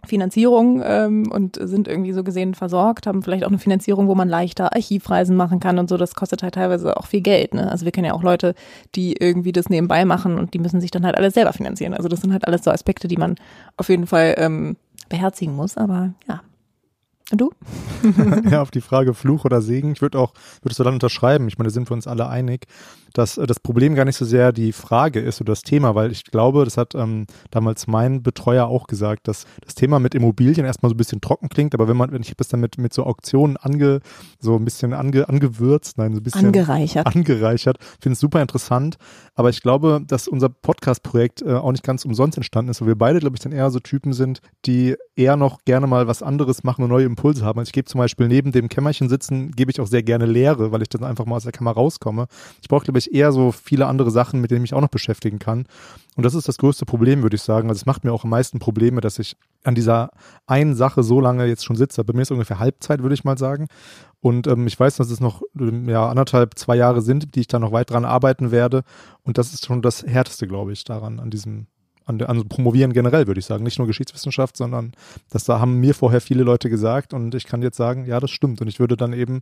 Finanzierung 0.07 0.83
ähm, 0.85 1.31
und 1.31 1.59
sind 1.61 1.87
irgendwie 1.87 2.13
so 2.13 2.25
gesehen 2.25 2.55
versorgt, 2.55 3.07
haben 3.07 3.23
vielleicht 3.23 3.45
auch 3.45 3.49
eine 3.49 3.59
Finanzierung, 3.59 4.09
wo 4.09 4.15
man 4.15 4.29
leichter 4.29 4.75
Archivreisen 4.75 5.37
machen 5.37 5.61
kann 5.61 5.79
und 5.79 5.89
so. 5.89 5.97
Das 5.97 6.15
kostet 6.15 6.43
halt 6.43 6.55
teilweise 6.55 6.97
auch 6.97 7.07
viel 7.07 7.21
Geld. 7.21 7.55
Ne? 7.55 7.71
Also 7.71 7.85
wir 7.85 7.93
kennen 7.93 8.07
ja 8.07 8.15
auch 8.15 8.23
Leute, 8.23 8.55
die 8.95 9.13
irgendwie 9.13 9.53
das 9.53 9.69
nebenbei 9.69 10.05
machen 10.05 10.39
und 10.39 10.55
die 10.55 10.59
müssen 10.59 10.81
sich 10.81 10.91
dann 10.91 11.05
halt 11.05 11.17
alles 11.17 11.35
selber 11.35 11.53
finanzieren. 11.53 11.95
Also 11.95 12.09
das 12.09 12.21
sind 12.21 12.33
halt 12.33 12.47
alles 12.47 12.65
so 12.65 12.71
Aspekte, 12.71 13.09
die 13.09 13.17
man 13.17 13.35
auf 13.77 13.89
jeden 13.89 14.07
Fall 14.07 14.35
ähm, 14.39 14.77
beherzigen 15.09 15.55
muss. 15.55 15.77
Aber 15.77 16.15
ja, 16.27 16.41
du? 17.37 17.51
ja, 18.51 18.63
auf 18.63 18.71
die 18.71 18.81
Frage 18.81 19.15
Fluch 19.15 19.45
oder 19.45 19.63
Segen. 19.63 19.93
Ich 19.93 20.03
würde 20.03 20.19
auch, 20.19 20.33
würdest 20.63 20.79
du 20.79 20.85
dann 20.85 20.95
unterschreiben? 20.95 21.49
Ich 21.49 21.59
meine, 21.59 21.69
da 21.69 21.73
sind 21.73 21.91
wir 21.91 21.95
uns 21.95 22.07
alle 22.07 22.29
einig, 22.29 22.67
dass 23.13 23.39
äh, 23.39 23.47
das 23.47 23.61
Problem 23.61 23.95
gar 23.95 24.05
nicht 24.05 24.17
so 24.17 24.25
sehr 24.25 24.53
die 24.53 24.73
Frage 24.73 25.21
ist 25.21 25.41
oder 25.41 25.53
das 25.53 25.63
Thema, 25.63 25.95
weil 25.95 26.13
ich 26.13 26.25
glaube, 26.25 26.65
das 26.65 26.77
hat 26.77 26.95
ähm, 26.95 27.27
damals 27.51 27.87
mein 27.87 28.23
Betreuer 28.23 28.67
auch 28.67 28.87
gesagt, 28.87 29.29
dass 29.29 29.45
das 29.65 29.75
Thema 29.75 29.99
mit 29.99 30.15
Immobilien 30.15 30.67
erstmal 30.67 30.91
so 30.91 30.95
ein 30.95 30.99
bisschen 30.99 31.21
trocken 31.21 31.49
klingt, 31.49 31.75
aber 31.75 31.89
wenn 31.89 31.97
man, 31.97 32.13
wenn 32.13 32.23
ich 32.23 32.35
das 32.37 32.49
dann 32.49 32.61
mit, 32.61 32.79
mit 32.79 32.93
so 32.93 33.05
Auktionen 33.05 33.57
ange, 33.57 34.01
so 34.39 34.57
ein 34.57 34.65
bisschen 34.65 34.93
ange, 34.93 35.29
angewürzt, 35.29 35.99
nein, 35.99 36.13
so 36.13 36.21
ein 36.21 36.23
bisschen 36.23 36.47
angereichert, 36.47 37.07
angereichert, 37.07 37.79
finde 38.01 38.15
es 38.15 38.21
super 38.21 38.41
interessant. 38.41 38.97
Aber 39.35 39.51
ich 39.51 39.63
glaube, 39.63 40.03
dass 40.07 40.29
unser 40.29 40.49
Podcast-Projekt 40.49 41.43
äh, 41.43 41.55
auch 41.55 41.73
nicht 41.73 41.85
ganz 41.85 42.05
umsonst 42.05 42.37
entstanden 42.37 42.71
ist, 42.71 42.81
weil 42.81 42.89
wir 42.89 42.99
beide, 42.99 43.21
glaube 43.21 43.37
ich, 43.37 43.43
dann 43.43 43.53
eher 43.53 43.71
so 43.71 43.81
Typen 43.81 44.13
sind, 44.13 44.41
die 44.67 44.97
eher 45.17 45.37
noch 45.37 45.65
gerne 45.65 45.87
mal 45.87 46.07
was 46.07 46.23
anderes 46.23 46.65
machen 46.65 46.83
und 46.83 46.91
neue 46.91 47.05
Impulse 47.05 47.20
Impulse 47.21 47.45
haben. 47.45 47.59
Also 47.59 47.69
ich 47.69 47.73
gebe 47.73 47.85
zum 47.85 47.99
Beispiel 47.99 48.29
neben 48.29 48.51
dem 48.51 48.69
Kämmerchen 48.69 49.09
sitzen, 49.09 49.51
gebe 49.53 49.71
ich 49.71 49.81
auch 49.81 49.87
sehr 49.87 50.03
gerne 50.03 50.25
Lehre, 50.25 50.73
weil 50.73 50.83
ich 50.83 50.89
dann 50.89 51.05
einfach 51.05 51.27
mal 51.27 51.37
aus 51.37 51.43
der 51.43 51.53
Kammer 51.53 51.73
rauskomme. 51.73 52.27
Ich 52.63 52.69
brauche, 52.69 52.85
glaube 52.85 52.99
ich, 52.99 53.13
eher 53.15 53.31
so 53.33 53.53
viele 53.53 53.87
andere 53.87 54.11
Sachen, 54.11 54.41
mit 54.41 54.51
denen 54.51 54.65
ich 54.65 54.73
auch 54.73 54.81
noch 54.81 54.89
beschäftigen 54.89 55.39
kann. 55.39 55.67
Und 56.17 56.25
das 56.25 56.35
ist 56.35 56.49
das 56.49 56.57
größte 56.57 56.87
Problem, 56.87 57.23
würde 57.23 57.37
ich 57.37 57.43
sagen. 57.43 57.69
Also 57.69 57.81
es 57.81 57.87
macht 57.87 58.05
mir 58.05 58.13
auch 58.13 58.25
am 58.25 58.31
meisten 58.31 58.59
Probleme, 58.59 59.01
dass 59.01 59.19
ich 59.19 59.37
an 59.65 59.75
dieser 59.75 60.11
einen 60.47 60.75
Sache 60.75 61.03
so 61.03 61.21
lange 61.21 61.45
jetzt 61.47 61.65
schon 61.65 61.77
sitze. 61.77 62.03
Bei 62.05 62.15
mir 62.15 62.23
ist 62.23 62.31
ungefähr 62.31 62.59
Halbzeit, 62.59 63.03
würde 63.03 63.15
ich 63.15 63.25
mal 63.25 63.37
sagen. 63.37 63.67
Und 64.21 64.47
ähm, 64.47 64.67
ich 64.67 64.79
weiß, 64.79 64.97
dass 64.97 65.11
es 65.11 65.21
noch 65.21 65.43
ja, 65.55 66.09
anderthalb, 66.09 66.59
zwei 66.59 66.77
Jahre 66.77 67.03
sind, 67.03 67.35
die 67.35 67.41
ich 67.41 67.49
da 67.49 67.59
noch 67.59 67.73
weit 67.73 67.91
dran 67.91 68.05
arbeiten 68.05 68.51
werde. 68.51 68.83
Und 69.23 69.37
das 69.37 69.53
ist 69.53 69.67
schon 69.67 69.83
das 69.83 70.03
Härteste, 70.03 70.47
glaube 70.47 70.73
ich, 70.73 70.85
daran, 70.85 71.21
an 71.21 71.31
diesem, 71.31 71.67
an, 72.11 72.21
an 72.23 72.49
Promovieren 72.49 72.93
generell, 72.93 73.27
würde 73.27 73.41
ich 73.41 73.47
sagen. 73.47 73.65
Nicht 73.65 73.79
nur 73.79 73.87
Geschichtswissenschaft, 73.87 74.57
sondern 74.57 74.93
das 75.31 75.45
da 75.45 75.61
haben 75.61 75.81
mir 75.81 75.95
vorher 75.95 76.21
viele 76.21 76.43
Leute 76.43 76.69
gesagt 76.69 77.15
und 77.15 77.35
ich 77.35 77.47
kann 77.47 77.63
jetzt 77.63 77.77
sagen, 77.77 78.05
ja, 78.05 78.21
das 78.21 78.31
stimmt. 78.31 78.61
Und 78.61 78.69
ich 78.69 78.81
würde 78.81 78.97
dann 78.97 79.13
eben, 79.13 79.41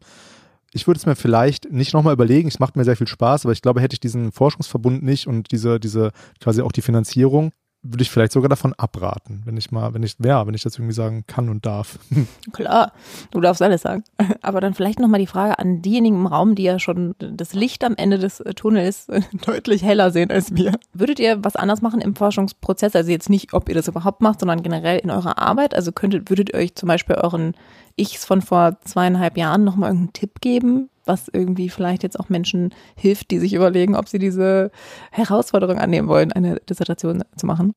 ich 0.73 0.87
würde 0.87 0.99
es 0.99 1.07
mir 1.07 1.17
vielleicht 1.17 1.73
nicht 1.73 1.95
nochmal 1.95 2.13
überlegen, 2.13 2.49
es 2.49 2.59
macht 2.59 2.77
mir 2.77 2.85
sehr 2.85 2.97
viel 2.97 3.09
Spaß, 3.09 3.45
aber 3.45 3.53
ich 3.53 3.63
glaube, 3.63 3.81
hätte 3.81 3.95
ich 3.95 4.01
diesen 4.01 4.33
Forschungsverbund 4.33 5.03
nicht 5.03 5.27
und 5.27 5.51
diese, 5.51 5.81
diese, 5.81 6.13
quasi 6.41 6.63
auch 6.63 6.73
die 6.73 6.83
Finanzierung, 6.83 7.53
würde 7.91 8.03
ich 8.03 8.11
vielleicht 8.11 8.33
sogar 8.33 8.49
davon 8.49 8.75
abraten, 8.75 9.43
wenn 9.45 9.57
ich 9.57 9.71
mal, 9.71 9.95
wenn 9.95 10.03
ich, 10.03 10.17
ja, 10.23 10.47
wenn 10.47 10.55
ich 10.55 10.63
das 10.63 10.77
irgendwie 10.77 10.95
sagen 10.95 11.25
kann 11.27 11.49
und 11.49 11.65
darf. 11.65 11.99
Klar, 12.53 12.93
du 13.31 13.41
darfst 13.41 13.63
alles 13.63 13.83
sagen. 13.83 14.05
Aber 14.43 14.61
dann 14.61 14.75
vielleicht 14.75 14.99
nochmal 14.99 15.21
die 15.21 15.27
Frage 15.27 15.59
an 15.59 15.83
diejenigen 15.83 16.17
im 16.17 16.27
Raum, 16.27 16.55
die 16.55 16.65
ja 16.65 16.79
schon 16.79 17.15
das 17.19 17.55
Licht 17.55 17.85
am 17.85 17.95
Ende 17.97 18.19
des 18.19 18.43
Tunnels 18.57 19.07
deutlich 19.47 19.83
heller 19.83 20.11
sehen 20.11 20.31
als 20.31 20.55
wir. 20.55 20.79
Würdet 20.93 21.19
ihr 21.19 21.43
was 21.45 21.57
anders 21.57 21.83
machen 21.83 22.01
im 22.01 22.15
Forschungsprozess? 22.15 22.95
Also 22.95 23.11
jetzt 23.11 23.31
nicht, 23.31 23.55
ob 23.55 23.69
ihr 23.69 23.75
das 23.75 23.89
überhaupt 23.89 24.21
macht, 24.21 24.41
sondern 24.41 24.63
generell 24.63 24.99
in 24.99 25.11
eurer 25.11 25.39
Arbeit? 25.39 25.75
Also 25.75 25.93
könntet, 25.93 26.31
würdet 26.31 26.51
ihr 26.51 26.59
euch 26.59 26.75
zum 26.75 26.87
Beispiel 26.87 27.17
euren 27.17 27.55
Ichs 27.97 28.25
von 28.25 28.43
vor 28.43 28.79
zweieinhalb 28.85 29.37
Jahren 29.37 29.65
nochmal 29.65 29.91
irgendeinen 29.91 30.13
Tipp 30.13 30.41
geben, 30.41 30.89
was 31.09 31.29
irgendwie 31.33 31.69
vielleicht 31.69 32.03
jetzt 32.03 32.21
auch 32.21 32.29
Menschen 32.29 32.75
hilft, 32.97 33.31
die 33.31 33.39
sich 33.39 33.55
überlegen, 33.55 33.97
ob 33.97 34.09
sie 34.09 34.19
diese 34.19 34.71
Herausforderung 35.11 35.79
annehmen 35.79 36.09
wollen, 36.09 36.33
eine 36.33 36.61
Dissertation 36.69 37.25
zu 37.37 37.47
machen? 37.47 37.73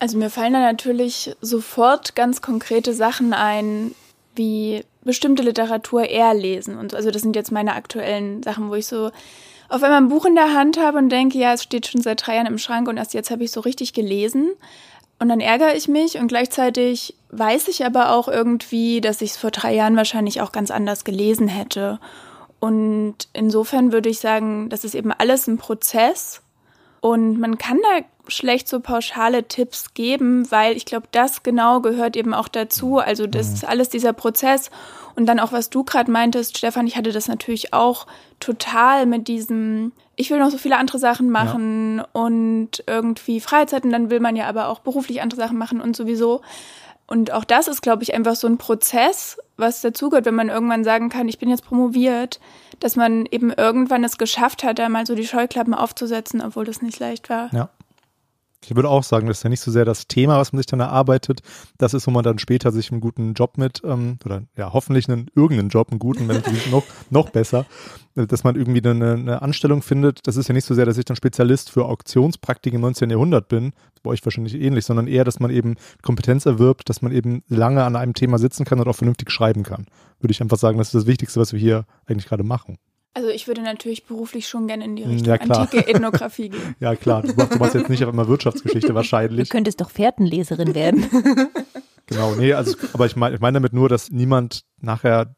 Also 0.00 0.18
mir 0.18 0.30
fallen 0.30 0.52
da 0.52 0.60
natürlich 0.60 1.34
sofort 1.40 2.14
ganz 2.14 2.40
konkrete 2.42 2.92
Sachen 2.92 3.32
ein, 3.32 3.92
wie 4.34 4.84
bestimmte 5.02 5.42
Literatur 5.42 6.04
eher 6.04 6.34
lesen 6.34 6.78
und 6.78 6.92
so. 6.92 6.96
Also 6.96 7.10
das 7.10 7.22
sind 7.22 7.34
jetzt 7.34 7.50
meine 7.50 7.74
aktuellen 7.74 8.42
Sachen, 8.42 8.68
wo 8.68 8.74
ich 8.74 8.86
so 8.86 9.10
auf 9.68 9.82
einmal 9.82 10.00
ein 10.00 10.08
Buch 10.08 10.24
in 10.24 10.34
der 10.34 10.54
Hand 10.54 10.78
habe 10.78 10.98
und 10.98 11.10
denke, 11.10 11.38
ja, 11.38 11.52
es 11.52 11.62
steht 11.62 11.86
schon 11.86 12.00
seit 12.00 12.26
drei 12.26 12.36
Jahren 12.36 12.46
im 12.46 12.58
Schrank 12.58 12.88
und 12.88 12.96
erst 12.96 13.14
jetzt 13.14 13.30
habe 13.30 13.44
ich 13.44 13.50
so 13.50 13.60
richtig 13.60 13.92
gelesen. 13.92 14.50
Und 15.18 15.28
dann 15.28 15.40
ärgere 15.40 15.74
ich 15.74 15.88
mich 15.88 16.16
und 16.18 16.28
gleichzeitig 16.28 17.14
weiß 17.30 17.68
ich 17.68 17.84
aber 17.84 18.12
auch 18.12 18.28
irgendwie, 18.28 19.00
dass 19.00 19.20
ich 19.20 19.32
es 19.32 19.36
vor 19.36 19.50
drei 19.50 19.74
Jahren 19.74 19.96
wahrscheinlich 19.96 20.40
auch 20.40 20.52
ganz 20.52 20.70
anders 20.70 21.04
gelesen 21.04 21.48
hätte. 21.48 21.98
Und 22.60 23.16
insofern 23.32 23.92
würde 23.92 24.08
ich 24.08 24.20
sagen, 24.20 24.68
das 24.68 24.84
ist 24.84 24.94
eben 24.94 25.12
alles 25.12 25.46
ein 25.46 25.58
Prozess 25.58 26.42
und 27.00 27.38
man 27.38 27.58
kann 27.58 27.78
da 27.82 28.04
schlecht 28.28 28.68
so 28.68 28.80
pauschale 28.80 29.44
Tipps 29.44 29.94
geben, 29.94 30.50
weil 30.50 30.76
ich 30.76 30.84
glaube, 30.84 31.08
das 31.12 31.42
genau 31.42 31.80
gehört 31.80 32.16
eben 32.16 32.34
auch 32.34 32.48
dazu. 32.48 32.98
Also 32.98 33.26
das 33.26 33.52
ist 33.52 33.64
alles 33.64 33.88
dieser 33.88 34.12
Prozess. 34.12 34.70
Und 35.16 35.26
dann 35.26 35.40
auch, 35.40 35.52
was 35.52 35.70
du 35.70 35.84
gerade 35.84 36.10
meintest, 36.10 36.58
Stefan, 36.58 36.86
ich 36.86 36.96
hatte 36.96 37.12
das 37.12 37.28
natürlich 37.28 37.72
auch 37.72 38.06
total 38.38 39.06
mit 39.06 39.28
diesem, 39.28 39.92
ich 40.18 40.30
will 40.30 40.40
noch 40.40 40.50
so 40.50 40.58
viele 40.58 40.76
andere 40.76 40.98
Sachen 40.98 41.30
machen 41.30 41.98
ja. 41.98 42.06
und 42.12 42.82
irgendwie 42.88 43.40
Freizeit 43.40 43.84
und 43.84 43.92
dann 43.92 44.10
will 44.10 44.18
man 44.18 44.34
ja 44.34 44.48
aber 44.48 44.68
auch 44.68 44.80
beruflich 44.80 45.22
andere 45.22 45.40
Sachen 45.40 45.56
machen 45.56 45.80
und 45.80 45.94
sowieso. 45.94 46.42
Und 47.06 47.32
auch 47.32 47.44
das 47.44 47.68
ist, 47.68 47.82
glaube 47.82 48.02
ich, 48.02 48.12
einfach 48.14 48.34
so 48.34 48.48
ein 48.48 48.58
Prozess, 48.58 49.38
was 49.56 49.80
dazugehört, 49.80 50.26
wenn 50.26 50.34
man 50.34 50.48
irgendwann 50.48 50.82
sagen 50.82 51.08
kann, 51.08 51.28
ich 51.28 51.38
bin 51.38 51.48
jetzt 51.48 51.64
promoviert, 51.64 52.40
dass 52.80 52.96
man 52.96 53.26
eben 53.30 53.52
irgendwann 53.52 54.02
es 54.02 54.18
geschafft 54.18 54.64
hat, 54.64 54.80
da 54.80 54.88
mal 54.88 55.06
so 55.06 55.14
die 55.14 55.26
Scheuklappen 55.26 55.72
aufzusetzen, 55.72 56.42
obwohl 56.42 56.64
das 56.64 56.82
nicht 56.82 56.98
leicht 56.98 57.30
war. 57.30 57.48
Ja. 57.54 57.70
Ich 58.64 58.74
würde 58.74 58.88
auch 58.88 59.04
sagen, 59.04 59.28
das 59.28 59.38
ist 59.38 59.42
ja 59.44 59.50
nicht 59.50 59.60
so 59.60 59.70
sehr 59.70 59.84
das 59.84 60.08
Thema, 60.08 60.38
was 60.38 60.52
man 60.52 60.58
sich 60.58 60.66
dann 60.66 60.80
erarbeitet. 60.80 61.40
Das 61.78 61.94
ist, 61.94 62.06
wo 62.06 62.10
man 62.10 62.24
dann 62.24 62.38
später 62.38 62.72
sich 62.72 62.90
einen 62.90 63.00
guten 63.00 63.34
Job 63.34 63.56
mit, 63.56 63.82
ähm, 63.84 64.18
oder 64.24 64.42
ja, 64.56 64.72
hoffentlich 64.72 65.08
einen 65.08 65.30
irgendeinen 65.34 65.68
Job, 65.68 65.90
einen 65.90 66.00
guten, 66.00 66.28
wenn 66.28 66.42
noch, 66.70 66.84
noch 67.10 67.30
besser, 67.30 67.66
dass 68.14 68.42
man 68.42 68.56
irgendwie 68.56 68.86
eine, 68.86 69.12
eine 69.12 69.42
Anstellung 69.42 69.80
findet. 69.80 70.26
Das 70.26 70.36
ist 70.36 70.48
ja 70.48 70.54
nicht 70.54 70.64
so 70.64 70.74
sehr, 70.74 70.86
dass 70.86 70.98
ich 70.98 71.04
dann 71.04 71.16
Spezialist 71.16 71.70
für 71.70 71.84
Auktionspraktik 71.84 72.74
im 72.74 72.80
19. 72.80 73.10
Jahrhundert 73.10 73.48
bin, 73.48 73.72
bei 74.02 74.10
euch 74.10 74.24
wahrscheinlich 74.24 74.54
ähnlich, 74.54 74.84
sondern 74.84 75.06
eher, 75.06 75.24
dass 75.24 75.38
man 75.38 75.50
eben 75.50 75.76
Kompetenz 76.02 76.44
erwirbt, 76.44 76.88
dass 76.88 77.00
man 77.00 77.12
eben 77.12 77.44
lange 77.48 77.84
an 77.84 77.94
einem 77.94 78.14
Thema 78.14 78.38
sitzen 78.38 78.64
kann 78.64 78.80
und 78.80 78.88
auch 78.88 78.96
vernünftig 78.96 79.30
schreiben 79.30 79.62
kann. 79.62 79.86
Würde 80.20 80.32
ich 80.32 80.40
einfach 80.40 80.58
sagen, 80.58 80.78
das 80.78 80.88
ist 80.88 80.94
das 80.94 81.06
Wichtigste, 81.06 81.40
was 81.40 81.52
wir 81.52 81.60
hier 81.60 81.86
eigentlich 82.06 82.26
gerade 82.26 82.42
machen. 82.42 82.78
Also 83.14 83.30
ich 83.30 83.48
würde 83.48 83.62
natürlich 83.62 84.04
beruflich 84.04 84.46
schon 84.46 84.66
gerne 84.66 84.84
in 84.84 84.96
die 84.96 85.02
Richtung 85.02 85.26
ja, 85.26 85.40
antike 85.40 85.78
Ethnographie 85.88 86.50
gehen. 86.50 86.76
ja 86.78 86.94
klar, 86.94 87.22
du 87.22 87.32
machst, 87.34 87.54
du 87.54 87.58
machst 87.58 87.74
jetzt 87.74 87.88
nicht 87.88 88.02
auf 88.04 88.10
einmal 88.10 88.28
Wirtschaftsgeschichte 88.28 88.94
wahrscheinlich. 88.94 89.48
Du 89.48 89.52
könntest 89.56 89.80
doch 89.80 89.90
Fährtenleserin 89.90 90.74
werden. 90.74 91.06
genau, 92.06 92.34
nee, 92.34 92.52
also 92.52 92.76
aber 92.92 93.06
ich 93.06 93.16
meine 93.16 93.34
ich 93.34 93.40
mein 93.40 93.54
damit 93.54 93.72
nur, 93.72 93.88
dass 93.88 94.10
niemand 94.10 94.62
nachher 94.80 95.34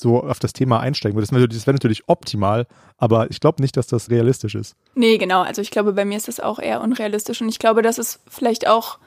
so 0.00 0.22
auf 0.22 0.38
das 0.38 0.52
Thema 0.52 0.80
einsteigen 0.80 1.14
würde. 1.14 1.26
Das 1.26 1.32
wäre 1.32 1.42
natürlich, 1.42 1.66
wär 1.66 1.74
natürlich 1.74 2.08
optimal, 2.08 2.66
aber 2.96 3.30
ich 3.30 3.38
glaube 3.38 3.62
nicht, 3.62 3.76
dass 3.76 3.86
das 3.86 4.10
realistisch 4.10 4.54
ist. 4.54 4.74
Nee, 4.94 5.18
genau. 5.18 5.42
Also 5.42 5.60
ich 5.60 5.70
glaube, 5.70 5.92
bei 5.92 6.04
mir 6.04 6.16
ist 6.16 6.28
das 6.28 6.40
auch 6.40 6.58
eher 6.58 6.80
unrealistisch 6.80 7.42
und 7.42 7.50
ich 7.50 7.58
glaube, 7.58 7.82
das 7.82 7.98
ist 7.98 8.20
vielleicht 8.26 8.66
auch 8.66 8.98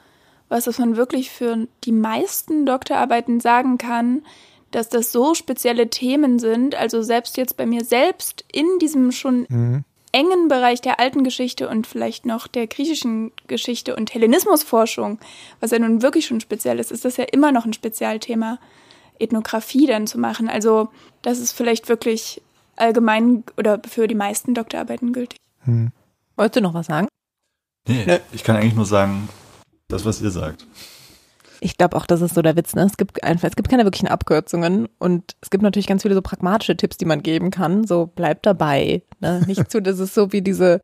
was, 0.48 0.66
was 0.66 0.78
man 0.78 0.96
wirklich 0.96 1.30
für 1.30 1.66
die 1.84 1.92
meisten 1.92 2.66
Doktorarbeiten 2.66 3.40
sagen 3.40 3.78
kann, 3.78 4.22
dass 4.74 4.88
das 4.88 5.12
so 5.12 5.34
spezielle 5.34 5.88
Themen 5.88 6.38
sind. 6.38 6.74
Also 6.74 7.02
selbst 7.02 7.36
jetzt 7.36 7.56
bei 7.56 7.66
mir 7.66 7.84
selbst 7.84 8.44
in 8.52 8.66
diesem 8.80 9.12
schon 9.12 9.46
mhm. 9.48 9.84
engen 10.12 10.48
Bereich 10.48 10.80
der 10.80 10.98
alten 10.98 11.22
Geschichte 11.22 11.68
und 11.68 11.86
vielleicht 11.86 12.26
noch 12.26 12.46
der 12.48 12.66
griechischen 12.66 13.32
Geschichte 13.46 13.94
und 13.94 14.12
Hellenismusforschung, 14.12 15.18
was 15.60 15.70
ja 15.70 15.78
nun 15.78 16.02
wirklich 16.02 16.26
schon 16.26 16.40
speziell 16.40 16.80
ist, 16.80 16.90
ist 16.90 17.04
das 17.04 17.16
ja 17.16 17.24
immer 17.24 17.52
noch 17.52 17.64
ein 17.64 17.72
Spezialthema, 17.72 18.58
Ethnographie 19.18 19.86
dann 19.86 20.08
zu 20.08 20.18
machen. 20.18 20.48
Also 20.48 20.88
das 21.22 21.38
ist 21.38 21.52
vielleicht 21.52 21.88
wirklich 21.88 22.42
allgemein 22.76 23.44
oder 23.56 23.80
für 23.88 24.08
die 24.08 24.16
meisten 24.16 24.54
Doktorarbeiten 24.54 25.12
gültig. 25.12 25.38
Mhm. 25.64 25.92
Wolltest 26.36 26.56
du 26.56 26.60
noch 26.62 26.74
was 26.74 26.86
sagen? 26.86 27.06
Nee, 27.86 28.04
nee, 28.06 28.18
ich 28.32 28.42
kann 28.42 28.56
eigentlich 28.56 28.74
nur 28.74 28.86
sagen, 28.86 29.28
das, 29.88 30.04
was 30.04 30.20
ihr 30.20 30.30
sagt. 30.30 30.66
Ich 31.64 31.78
glaube 31.78 31.96
auch, 31.96 32.04
das 32.04 32.20
ist 32.20 32.34
so 32.34 32.42
der 32.42 32.56
Witz. 32.56 32.74
Ne? 32.74 32.82
Es 32.82 32.98
gibt 32.98 33.24
einfach, 33.24 33.48
es 33.48 33.56
gibt 33.56 33.70
keine 33.70 33.84
wirklichen 33.84 34.06
Abkürzungen 34.06 34.86
und 34.98 35.34
es 35.40 35.48
gibt 35.48 35.62
natürlich 35.62 35.86
ganz 35.86 36.02
viele 36.02 36.14
so 36.14 36.20
pragmatische 36.20 36.76
Tipps, 36.76 36.98
die 36.98 37.06
man 37.06 37.22
geben 37.22 37.50
kann. 37.50 37.86
So 37.86 38.06
bleib 38.14 38.42
dabei. 38.42 39.02
Ne? 39.20 39.42
Nicht 39.46 39.70
zu, 39.70 39.80
das 39.80 39.98
ist 39.98 40.12
so 40.12 40.30
wie 40.30 40.42
diese 40.42 40.82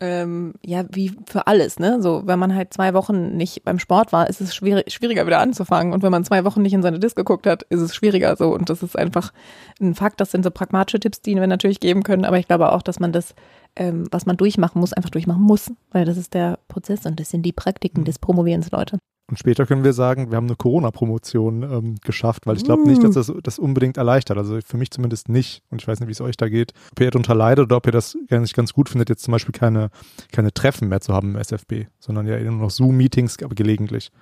ähm, 0.00 0.54
ja, 0.64 0.84
wie 0.90 1.12
für 1.26 1.46
alles, 1.46 1.78
ne? 1.78 2.02
So, 2.02 2.22
wenn 2.26 2.38
man 2.38 2.54
halt 2.54 2.72
zwei 2.74 2.92
Wochen 2.92 3.36
nicht 3.36 3.64
beim 3.64 3.78
Sport 3.78 4.12
war, 4.12 4.28
ist 4.28 4.42
es 4.42 4.54
schwierig, 4.54 4.92
schwieriger 4.92 5.26
wieder 5.26 5.40
anzufangen. 5.40 5.92
Und 5.94 6.02
wenn 6.02 6.10
man 6.10 6.24
zwei 6.24 6.44
Wochen 6.44 6.60
nicht 6.60 6.74
in 6.74 6.82
seine 6.82 6.98
Disc 6.98 7.16
geguckt 7.16 7.46
hat, 7.46 7.62
ist 7.64 7.80
es 7.80 7.94
schwieriger 7.94 8.36
so. 8.36 8.52
Und 8.54 8.68
das 8.68 8.82
ist 8.82 8.98
einfach 8.98 9.32
ein 9.80 9.94
Fakt. 9.94 10.20
Das 10.20 10.30
sind 10.30 10.44
so 10.44 10.50
pragmatische 10.50 11.00
Tipps, 11.00 11.22
die 11.22 11.34
wir 11.34 11.46
natürlich 11.46 11.80
geben 11.80 12.02
können. 12.02 12.26
Aber 12.26 12.38
ich 12.38 12.46
glaube 12.46 12.72
auch, 12.72 12.82
dass 12.82 13.00
man 13.00 13.12
das, 13.12 13.34
ähm, 13.74 14.06
was 14.10 14.26
man 14.26 14.36
durchmachen 14.36 14.80
muss, 14.80 14.92
einfach 14.92 15.10
durchmachen 15.10 15.42
muss. 15.42 15.72
Weil 15.92 16.04
das 16.04 16.18
ist 16.18 16.34
der 16.34 16.58
Prozess 16.68 17.06
und 17.06 17.18
das 17.18 17.30
sind 17.30 17.42
die 17.42 17.52
Praktiken 17.52 18.04
des 18.04 18.18
Promovierens, 18.18 18.70
Leute. 18.70 18.98
Und 19.28 19.38
später 19.40 19.66
können 19.66 19.82
wir 19.82 19.92
sagen, 19.92 20.30
wir 20.30 20.36
haben 20.36 20.46
eine 20.46 20.54
Corona-Promotion 20.54 21.62
ähm, 21.64 21.94
geschafft, 22.04 22.46
weil 22.46 22.56
ich 22.56 22.62
glaube 22.62 22.86
nicht, 22.86 23.02
dass 23.02 23.14
das 23.14 23.32
das 23.42 23.58
unbedingt 23.58 23.96
erleichtert. 23.96 24.38
Also 24.38 24.60
für 24.64 24.76
mich 24.76 24.92
zumindest 24.92 25.28
nicht. 25.28 25.62
Und 25.70 25.82
ich 25.82 25.88
weiß 25.88 25.98
nicht, 25.98 26.06
wie 26.06 26.12
es 26.12 26.20
euch 26.20 26.36
da 26.36 26.48
geht. 26.48 26.72
Ob 26.92 27.00
ihr 27.00 27.10
darunter 27.10 27.34
leidet 27.34 27.64
oder 27.64 27.76
ob 27.76 27.86
ihr 27.86 27.92
das 27.92 28.16
gar 28.28 28.38
nicht 28.38 28.54
ganz 28.54 28.72
gut 28.72 28.88
findet, 28.88 29.08
jetzt 29.08 29.24
zum 29.24 29.32
Beispiel 29.32 29.52
keine, 29.52 29.90
keine 30.30 30.54
Treffen 30.54 30.88
mehr 30.88 31.00
zu 31.00 31.12
haben 31.12 31.34
im 31.34 31.36
SFB, 31.36 31.86
sondern 31.98 32.26
ja 32.26 32.38
nur 32.38 32.52
noch 32.52 32.70
Zoom-Meetings, 32.70 33.42
aber 33.42 33.56
gelegentlich. 33.56 34.12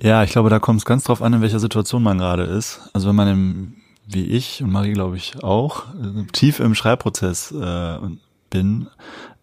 Ja, 0.00 0.22
ich 0.22 0.30
glaube, 0.30 0.48
da 0.48 0.60
kommt 0.60 0.78
es 0.78 0.86
ganz 0.86 1.04
drauf 1.04 1.20
an, 1.20 1.34
in 1.34 1.42
welcher 1.42 1.60
Situation 1.60 2.02
man 2.02 2.16
gerade 2.16 2.44
ist. 2.44 2.88
Also 2.94 3.08
wenn 3.08 3.16
man 3.16 3.28
im, 3.28 3.74
wie 4.06 4.24
ich 4.24 4.62
und 4.62 4.70
Marie, 4.70 4.94
glaube 4.94 5.18
ich, 5.18 5.42
auch, 5.42 5.84
äh, 5.94 6.24
tief 6.32 6.60
im 6.60 6.74
Schreibprozess 6.74 7.52
äh, 7.52 7.98
bin 8.48 8.86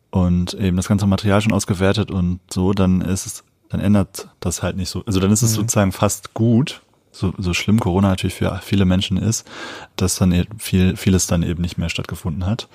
und 0.10 0.56
eben 0.56 0.78
das 0.78 0.88
ganze 0.88 1.06
Material 1.06 1.42
schon 1.42 1.54
ausgewertet 1.54 2.10
und 2.10 2.40
so, 2.50 2.74
dann 2.74 3.02
ist 3.02 3.28
es 3.28 3.44
dann 3.76 3.86
ändert 3.86 4.30
das 4.40 4.64
halt 4.64 4.78
nicht 4.78 4.90
so. 4.90 5.04
Also 5.06 5.20
dann 5.20 5.32
ist 5.32 5.42
es 5.42 5.52
mhm. 5.52 5.62
sozusagen 5.62 5.92
fast 5.92 6.34
gut, 6.34 6.82
so, 7.12 7.34
so 7.38 7.54
schlimm 7.54 7.80
Corona 7.80 8.10
natürlich 8.10 8.36
für 8.36 8.60
viele 8.62 8.84
Menschen 8.84 9.18
ist, 9.18 9.48
dass 9.96 10.18
dann 10.18 10.34
e-, 10.34 10.48
viel, 10.58 10.98
vieles 10.98 11.28
dann 11.28 11.44
eben 11.44 11.62
nicht 11.62 11.78
mehr 11.78 11.90
stattgefunden 11.90 12.46
hat. 12.46 12.68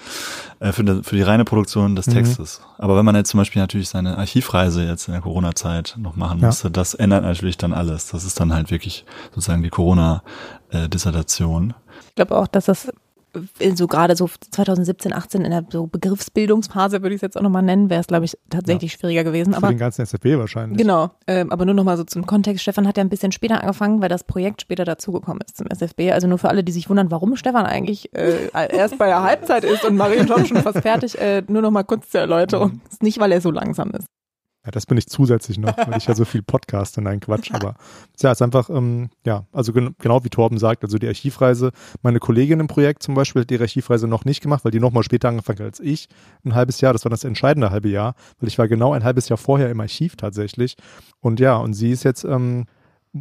Äh, 0.61 0.73
für, 0.73 0.83
die, 0.83 1.03
für 1.03 1.17
die 1.17 1.23
reine 1.23 1.45
Produktion 1.45 1.95
des 1.95 2.07
mhm. 2.07 2.13
Textes. 2.13 2.61
Mhm. 2.61 2.65
Aber 2.79 2.97
wenn 2.97 3.05
man 3.05 3.17
jetzt 3.17 3.31
zum 3.31 3.39
Beispiel 3.39 3.61
natürlich 3.61 3.91
seine 3.91 4.17
Archivreise 4.17 4.85
jetzt 4.85 5.09
in 5.09 5.13
der 5.13 5.21
Corona-Zeit 5.21 5.97
noch 5.99 6.17
machen 6.17 6.41
ja. 6.41 6.47
musste, 6.47 6.71
das 6.71 6.95
ändert 6.95 7.23
natürlich 7.23 7.59
dann 7.59 7.75
alles. 7.75 8.09
Das 8.09 8.25
ist 8.25 8.41
dann 8.41 8.55
halt 8.55 8.71
wirklich 8.71 9.05
sozusagen 9.35 9.63
die 9.63 9.71
Corona-Dissertation. 9.71 11.75
Ich 12.09 12.15
glaube 12.15 12.39
auch, 12.39 12.47
dass 12.47 12.65
das 12.65 12.91
so 13.75 13.87
gerade 13.87 14.17
so 14.17 14.29
2017, 14.29 15.13
18 15.13 15.45
in 15.45 15.51
der 15.51 15.65
so 15.71 15.87
Begriffsbildungsphase, 15.87 17.03
würde 17.03 17.15
ich 17.15 17.19
es 17.19 17.23
jetzt 17.23 17.37
auch 17.37 17.43
nochmal 17.43 17.63
nennen, 17.63 17.91
wäre 17.91 18.01
es, 18.01 18.07
glaube 18.07 18.25
ich, 18.25 18.37
tatsächlich 18.49 18.93
ja. 18.93 18.99
schwieriger 18.99 19.25
gewesen. 19.25 19.53
Für 19.53 19.59
aber, 19.59 19.69
den 19.69 19.79
ganzen 19.79 20.03
SFB 20.03 20.37
wahrscheinlich. 20.37 20.79
Genau, 20.79 21.11
ähm, 21.27 21.51
aber 21.53 21.65
nur 21.65 21.75
nochmal 21.75 21.97
so 21.97 22.05
zum 22.05 22.27
Kontext. 22.27 22.63
Stefan 22.63 22.87
hat 22.87 22.97
ja 22.97 23.05
ein 23.05 23.09
bisschen 23.09 23.33
später 23.33 23.61
angefangen, 23.61 24.01
weil 24.01 24.09
das 24.09 24.25
Projekt 24.25 24.63
später 24.63 24.85
dazugekommen 24.85 25.43
ist 25.47 25.57
zum 25.57 25.67
SFB. 25.67 26.13
Also 26.13 26.27
nur 26.27 26.39
für 26.39 26.49
alle, 26.49 26.65
die 26.65 26.73
sich 26.73 26.89
wundern, 26.89 27.11
warum 27.11 27.37
Stefan 27.37 27.67
eigentlich 27.67 28.15
äh, 28.15 28.49
erst 28.53 28.99
bei 28.99 29.07
der 29.07 29.23
Halbzeit 29.23 29.65
ist 29.65 29.85
und 29.85 29.97
Marie 29.97 30.19
und 30.19 30.29
Tom 30.29 30.45
schon 30.45 30.59
fast 30.59 30.81
fertig, 30.81 31.19
äh, 31.19 31.43
nur 31.49 31.63
nochmal 31.63 31.85
kurz 31.85 32.11
zur 32.11 32.21
Erläuterung. 32.21 32.73
Mhm. 32.73 32.81
Ist 32.91 33.03
nicht, 33.03 33.19
weil 33.19 33.33
er 33.33 33.41
so 33.41 33.51
langsam 33.51 33.91
ist. 33.91 34.07
Ja, 34.65 34.71
das 34.71 34.85
bin 34.85 34.99
ich 34.99 35.07
zusätzlich 35.07 35.57
noch, 35.57 35.75
weil 35.77 35.97
ich 35.97 36.07
ja 36.07 36.15
so 36.15 36.27
viel 36.27 36.43
Podcast 36.43 36.99
in 36.99 37.07
einen 37.07 37.21
Quatsch. 37.21 37.51
Aber 37.55 37.77
ja, 38.21 38.31
ist 38.31 38.43
einfach, 38.43 38.69
ähm, 38.69 39.09
ja, 39.25 39.47
also 39.53 39.73
gen 39.73 39.95
genau 39.99 40.23
wie 40.23 40.29
Torben 40.29 40.59
sagt, 40.59 40.85
also 40.85 40.99
die 40.99 41.09
Archivreise, 41.09 41.73
meine 42.03 42.19
Kollegin 42.19 42.61
im 42.61 42.67
Projekt 42.67 43.03
zum 43.03 43.15
Beispiel 43.15 43.43
hat 43.43 43.51
die 43.51 43.59
Archivreise 43.59 44.07
noch 44.07 44.27
nicht 44.27 44.43
gemacht, 44.43 44.65
weil 44.65 44.73
die 44.73 44.81
noch 44.81 44.93
mal 44.93 45.03
später 45.03 45.29
angefangen 45.29 45.61
hat 45.61 45.67
als 45.67 45.81
ich. 45.81 46.09
Ein 46.45 46.55
halbes 46.55 46.81
Jahr, 46.83 46.93
das 46.93 47.05
war 47.07 47.11
das 47.11 47.25
entscheidende 47.25 47.71
halbe 47.71 47.89
Jahr, 47.89 48.15
weil 48.39 48.49
ich 48.49 48.59
war 48.59 48.69
genau 48.69 48.93
ein 48.93 49.05
halbes 49.05 49.31
Jahr 49.31 49.39
vorher 49.39 49.71
im 49.71 49.81
Archiv 49.81 50.17
tatsächlich. 50.17 50.77
Und 51.21 51.41
ja, 51.41 51.57
und 51.57 51.73
sie 51.73 51.91
ist 51.91 52.05
jetzt, 52.05 52.25
ähm, 52.25 52.67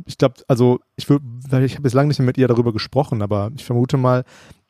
ich 0.05 0.17
glaube, 0.17 0.35
also 0.49 0.79
ich 0.97 1.09
will, 1.09 1.19
ich 1.63 1.73
habe 1.73 1.83
bislang 1.83 2.09
nicht 2.09 2.19
mehr 2.19 2.25
mit 2.25 2.37
ihr 2.37 2.49
darüber 2.49 2.73
gesprochen, 2.73 3.21
aber 3.21 3.49
ich 3.55 3.63
vermute 3.63 3.95
mal, 3.95 4.25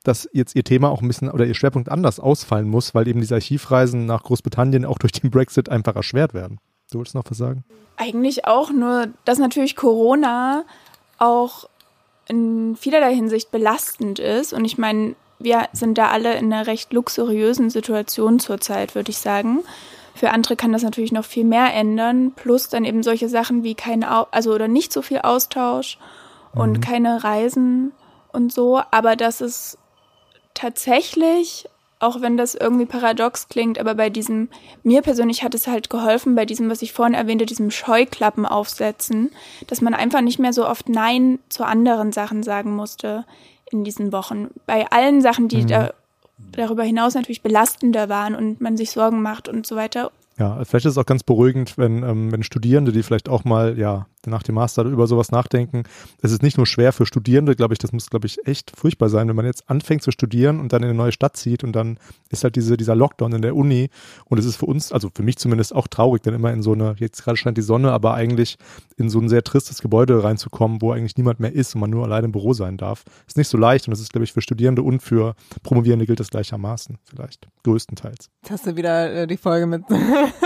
dass 0.10 0.28
jetzt 0.34 0.56
ihr 0.56 0.64
Thema 0.64 0.90
auch 0.90 1.02
ein 1.02 1.08
bisschen 1.08 1.30
oder 1.30 1.46
ihr 1.46 1.54
Schwerpunkt 1.54 1.90
anders 1.90 2.20
ausfallen 2.20 2.68
muss, 2.68 2.94
weil 2.94 3.08
eben 3.08 3.22
diese 3.22 3.36
Archivreisen 3.36 4.06
nach 4.06 4.24
Großbritannien 4.24 4.84
auch 4.84 4.98
durch 4.98 5.14
den 5.14 5.30
Brexit 5.30 5.70
einfach 5.70 5.96
erschwert 5.96 6.34
werden. 6.34 6.60
Du 6.92 6.98
wolltest 6.98 7.16
noch 7.16 7.24
was 7.30 7.38
sagen? 7.38 7.64
Eigentlich 7.98 8.46
auch, 8.46 8.72
nur 8.72 9.08
dass 9.26 9.40
natürlich 9.40 9.76
Corona 9.76 10.64
auch 11.18 11.70
in 12.28 12.76
vielerlei 12.76 13.14
Hinsicht 13.14 13.52
belastend 13.52 14.20
ist. 14.20 14.54
Und 14.54 14.66
ich 14.66 14.78
meine, 14.78 15.16
wir 15.40 15.68
sind 15.74 15.98
da 15.98 16.10
alle 16.10 16.38
in 16.38 16.52
einer 16.52 16.68
recht 16.68 16.94
luxuriösen 16.94 17.70
Situation 17.70 18.40
zurzeit, 18.40 18.96
würde 18.96 19.12
ich 19.12 19.18
sagen. 19.18 19.60
Für 20.16 20.32
andere 20.32 20.56
kann 20.56 20.72
das 20.72 20.84
natürlich 20.84 21.12
noch 21.12 21.26
viel 21.26 21.46
mehr 21.46 21.74
ändern. 21.74 22.34
Plus 22.36 22.70
dann 22.70 22.86
eben 22.86 23.04
solche 23.04 23.30
Sachen 23.30 23.64
wie 23.64 23.76
kein, 23.76 24.04
Au 24.04 24.28
also 24.32 24.54
oder 24.54 24.68
nicht 24.68 24.92
so 24.94 25.02
viel 25.02 25.20
Austausch 25.20 25.98
und 26.54 26.78
mhm. 26.78 26.82
keine 26.82 27.24
Reisen 27.24 27.94
und 28.32 28.54
so. 28.54 28.82
Aber 28.92 29.16
das 29.16 29.42
ist 29.42 29.78
tatsächlich, 30.60 31.68
auch 32.00 32.22
wenn 32.22 32.38
das 32.38 32.56
irgendwie 32.56 32.86
paradox 32.86 33.48
klingt, 33.48 33.80
aber 33.80 33.96
bei 33.96 34.10
diesem, 34.10 34.50
mir 34.84 35.02
persönlich 35.02 35.44
hat 35.44 35.56
es 35.56 35.68
halt 35.68 35.90
geholfen, 35.90 36.36
bei 36.36 36.46
diesem, 36.46 36.70
was 36.70 36.82
ich 36.82 36.94
vorhin 36.94 37.14
erwähnte, 37.14 37.46
diesem 37.46 37.72
Scheuklappen 37.72 38.46
aufsetzen, 38.46 39.32
dass 39.68 39.82
man 39.82 39.94
einfach 39.94 40.22
nicht 40.22 40.40
mehr 40.40 40.54
so 40.54 40.68
oft 40.68 40.90
Nein 40.90 41.40
zu 41.50 41.66
anderen 41.66 42.12
Sachen 42.12 42.44
sagen 42.44 42.76
musste 42.76 43.26
in 43.72 43.84
diesen 43.84 44.12
Wochen. 44.12 44.50
Bei 44.66 44.90
allen 44.92 45.22
Sachen, 45.22 45.48
die 45.48 45.64
mhm. 45.64 45.68
da 45.68 45.94
darüber 46.54 46.84
hinaus 46.84 47.16
natürlich 47.16 47.42
belastender 47.42 48.10
waren 48.10 48.34
und 48.34 48.62
man 48.62 48.78
sich 48.78 48.92
Sorgen 48.92 49.22
macht 49.22 49.50
und 49.50 49.68
so 49.68 49.76
weiter. 49.76 50.12
Ja, 50.38 50.64
vielleicht 50.64 50.86
ist 50.86 50.94
es 50.94 50.98
auch 50.98 51.06
ganz 51.06 51.24
beruhigend, 51.24 51.78
wenn, 51.78 52.02
ähm, 52.02 52.32
wenn 52.32 52.44
Studierende, 52.44 52.94
die 52.94 53.04
vielleicht 53.04 53.28
auch 53.28 53.44
mal, 53.44 53.78
ja, 53.78 54.08
nach 54.28 54.44
dem 54.44 54.56
Master 54.56 54.84
über 54.84 55.08
sowas 55.08 55.32
nachdenken. 55.32 55.84
Es 56.22 56.32
ist 56.32 56.44
nicht 56.44 56.58
nur 56.58 56.66
schwer 56.66 56.92
für 56.94 57.06
Studierende, 57.06 57.56
glaube 57.56 57.74
ich, 57.74 57.80
das 57.80 57.92
muss, 57.92 58.10
glaube 58.10 58.28
ich, 58.28 58.46
echt 58.46 58.72
furchtbar 58.76 59.10
sein, 59.10 59.28
wenn 59.28 59.36
man 59.36 59.46
jetzt 59.46 59.70
anfängt 59.70 60.04
zu 60.04 60.12
studieren 60.12 60.60
und 60.60 60.74
dann 60.74 60.84
in 60.84 60.90
eine 60.90 60.98
neue 60.98 61.12
Stadt 61.12 61.38
zieht 61.38 61.64
und 61.64 61.74
dann 61.74 61.98
ist 62.30 62.44
halt 62.44 62.56
diese, 62.56 62.78
dieser 62.78 62.96
Lockdown 62.96 63.34
in 63.34 63.42
der 63.42 63.56
Uni 63.56 63.90
und 64.26 64.38
es 64.38 64.46
ist 64.46 64.58
für 64.58 64.66
uns, 64.66 64.92
also 64.92 65.10
für 65.14 65.24
mich 65.24 65.38
zumindest 65.38 65.74
auch 65.74 65.88
traurig, 65.88 66.22
dann 66.24 66.34
immer 66.34 66.52
in 66.52 66.62
so 66.62 66.74
eine, 66.74 66.96
jetzt 66.98 67.24
gerade 67.24 67.38
scheint 67.38 67.58
die 67.58 67.62
Sonne, 67.62 67.92
aber 67.92 68.14
eigentlich 68.14 68.58
in 68.98 69.10
so 69.10 69.20
ein 69.20 69.30
sehr 69.30 69.44
tristes 69.44 69.82
Gebäude 69.82 70.24
reinzukommen, 70.24 70.82
wo 70.82 70.92
eigentlich 70.92 71.18
niemand 71.18 71.40
mehr 71.40 71.54
ist 71.54 71.76
und 71.76 71.82
man 71.82 71.90
nur 71.90 72.04
alleine 72.04 72.26
im 72.26 72.32
Büro 72.32 72.54
sein 72.54 72.78
darf. 72.78 73.04
Ist 73.28 73.38
nicht 73.38 73.48
so 73.48 73.58
leicht 73.58 73.88
und 73.88 73.92
das 73.92 74.00
ist, 74.00 74.12
glaube 74.12 74.24
ich, 74.24 74.34
für 74.34 74.42
Studierende 74.42 74.84
und 74.84 75.02
für 75.02 75.36
Promovierende 75.64 76.06
gilt 76.06 76.20
das 76.20 76.30
gleichermaßen, 76.30 76.98
vielleicht, 77.04 77.48
größtenteils. 77.64 78.30
Jetzt 78.42 78.52
hast 78.52 78.68
du 78.68 78.76
wieder 78.76 79.14
äh, 79.14 79.28
die 79.28 79.38
Folge 79.38 79.66
mit, 79.66 79.84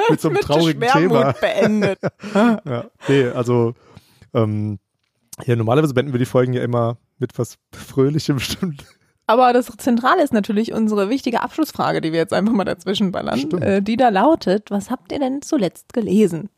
mit 0.10 0.22
so 0.22 0.30
einem 0.30 0.38
traurigen 0.42 0.82
Thema 0.82 1.34
beendet. 1.34 2.00
ja, 2.34 2.86
nee, 3.08 3.28
also 3.28 3.73
ähm, 4.34 4.80
ja, 5.46 5.56
normalerweise 5.56 5.94
beenden 5.94 6.14
wir 6.14 6.20
die 6.20 6.26
Folgen 6.26 6.54
ja 6.54 6.64
immer 6.64 6.98
mit 7.18 7.38
was 7.38 7.58
Fröhlichem 7.72 8.36
bestimmt. 8.38 8.86
Aber 9.26 9.54
das 9.54 9.68
Zentrale 9.78 10.22
ist 10.22 10.34
natürlich 10.34 10.74
unsere 10.74 11.10
wichtige 11.10 11.42
Abschlussfrage, 11.42 12.02
die 12.02 12.12
wir 12.12 12.20
jetzt 12.20 12.34
einfach 12.34 12.54
mal 12.54 12.66
dazwischen 12.66 13.12
ballern, 13.12 13.52
äh, 13.62 13.82
die 13.82 13.96
da 13.96 14.10
lautet, 14.10 14.70
was 14.70 14.92
habt 14.92 15.12
ihr 15.12 15.20
denn 15.20 15.42
zuletzt 15.42 15.94
gelesen? 15.94 16.50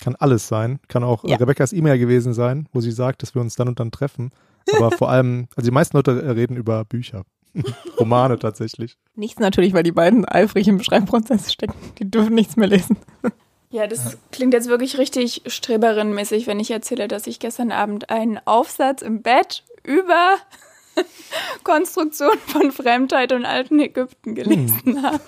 Kann 0.00 0.16
alles 0.16 0.48
sein. 0.48 0.80
Kann 0.88 1.04
auch 1.04 1.24
ja. 1.24 1.36
Rebecca's 1.36 1.72
E-Mail 1.72 1.98
gewesen 1.98 2.32
sein, 2.32 2.68
wo 2.72 2.80
sie 2.80 2.90
sagt, 2.90 3.22
dass 3.22 3.34
wir 3.34 3.42
uns 3.42 3.54
dann 3.54 3.68
und 3.68 3.78
dann 3.78 3.92
treffen. 3.92 4.30
Aber 4.74 4.90
vor 4.96 5.10
allem, 5.10 5.46
also 5.54 5.68
die 5.68 5.74
meisten 5.74 5.96
Leute 5.96 6.34
reden 6.34 6.56
über 6.56 6.84
Bücher. 6.84 7.22
Romane 7.98 8.38
tatsächlich. 8.38 8.96
Nichts 9.14 9.40
natürlich, 9.40 9.72
weil 9.72 9.82
die 9.82 9.92
beiden 9.92 10.24
eifrig 10.24 10.68
im 10.68 10.82
Schreibprozess 10.82 11.52
stecken. 11.52 11.74
Die 11.98 12.10
dürfen 12.10 12.34
nichts 12.34 12.56
mehr 12.56 12.68
lesen. 12.68 12.96
Ja, 13.72 13.86
das 13.86 14.18
klingt 14.32 14.52
jetzt 14.52 14.68
wirklich 14.68 14.98
richtig 14.98 15.42
streberinmäßig, 15.46 16.48
wenn 16.48 16.58
ich 16.58 16.72
erzähle, 16.72 17.06
dass 17.06 17.28
ich 17.28 17.38
gestern 17.38 17.70
Abend 17.70 18.10
einen 18.10 18.40
Aufsatz 18.44 19.00
im 19.00 19.22
Bett 19.22 19.62
über 19.84 20.38
Konstruktion 21.64 22.36
von 22.46 22.72
Fremdheit 22.72 23.32
und 23.32 23.44
alten 23.44 23.78
Ägypten 23.78 24.34
gelesen 24.34 24.80
hm. 24.82 25.02
habe. 25.02 25.20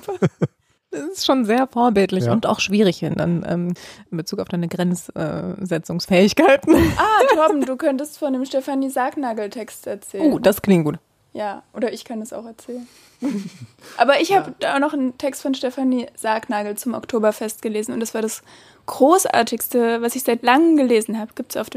Das 0.90 1.04
ist 1.04 1.24
schon 1.24 1.44
sehr 1.46 1.68
vorbildlich 1.68 2.24
ja. 2.24 2.32
und 2.32 2.44
auch 2.44 2.58
schwierig 2.60 3.00
dann 3.00 3.46
ähm, 3.48 3.72
in 4.10 4.16
Bezug 4.18 4.40
auf 4.40 4.48
deine 4.48 4.68
Grenzsetzungsfähigkeiten. 4.68 6.74
Ah, 6.98 7.20
Torben, 7.34 7.64
du 7.64 7.76
könntest 7.76 8.18
von 8.18 8.34
dem 8.34 8.44
Stefanie 8.44 8.90
Sargnagel-Text 8.90 9.86
erzählen. 9.86 10.32
Oh, 10.32 10.38
das 10.38 10.60
klingt 10.60 10.84
gut. 10.84 10.98
Ja, 11.32 11.62
oder 11.72 11.92
ich 11.92 12.04
kann 12.04 12.20
es 12.20 12.34
auch 12.34 12.44
erzählen. 12.44 12.86
Aber 13.96 14.20
ich 14.20 14.34
habe 14.34 14.54
ja. 14.62 14.74
auch 14.74 14.78
noch 14.78 14.92
einen 14.92 15.16
Text 15.18 15.42
von 15.42 15.54
Stefanie 15.54 16.06
Sargnagel 16.14 16.76
zum 16.76 16.94
Oktoberfest 16.94 17.62
gelesen 17.62 17.92
und 17.92 18.00
das 18.00 18.14
war 18.14 18.22
das 18.22 18.42
großartigste, 18.86 20.02
was 20.02 20.16
ich 20.16 20.24
seit 20.24 20.42
langem 20.42 20.76
gelesen 20.76 21.18
habe. 21.18 21.32
Gibt 21.34 21.52
es 21.52 21.56
auf 21.56 21.68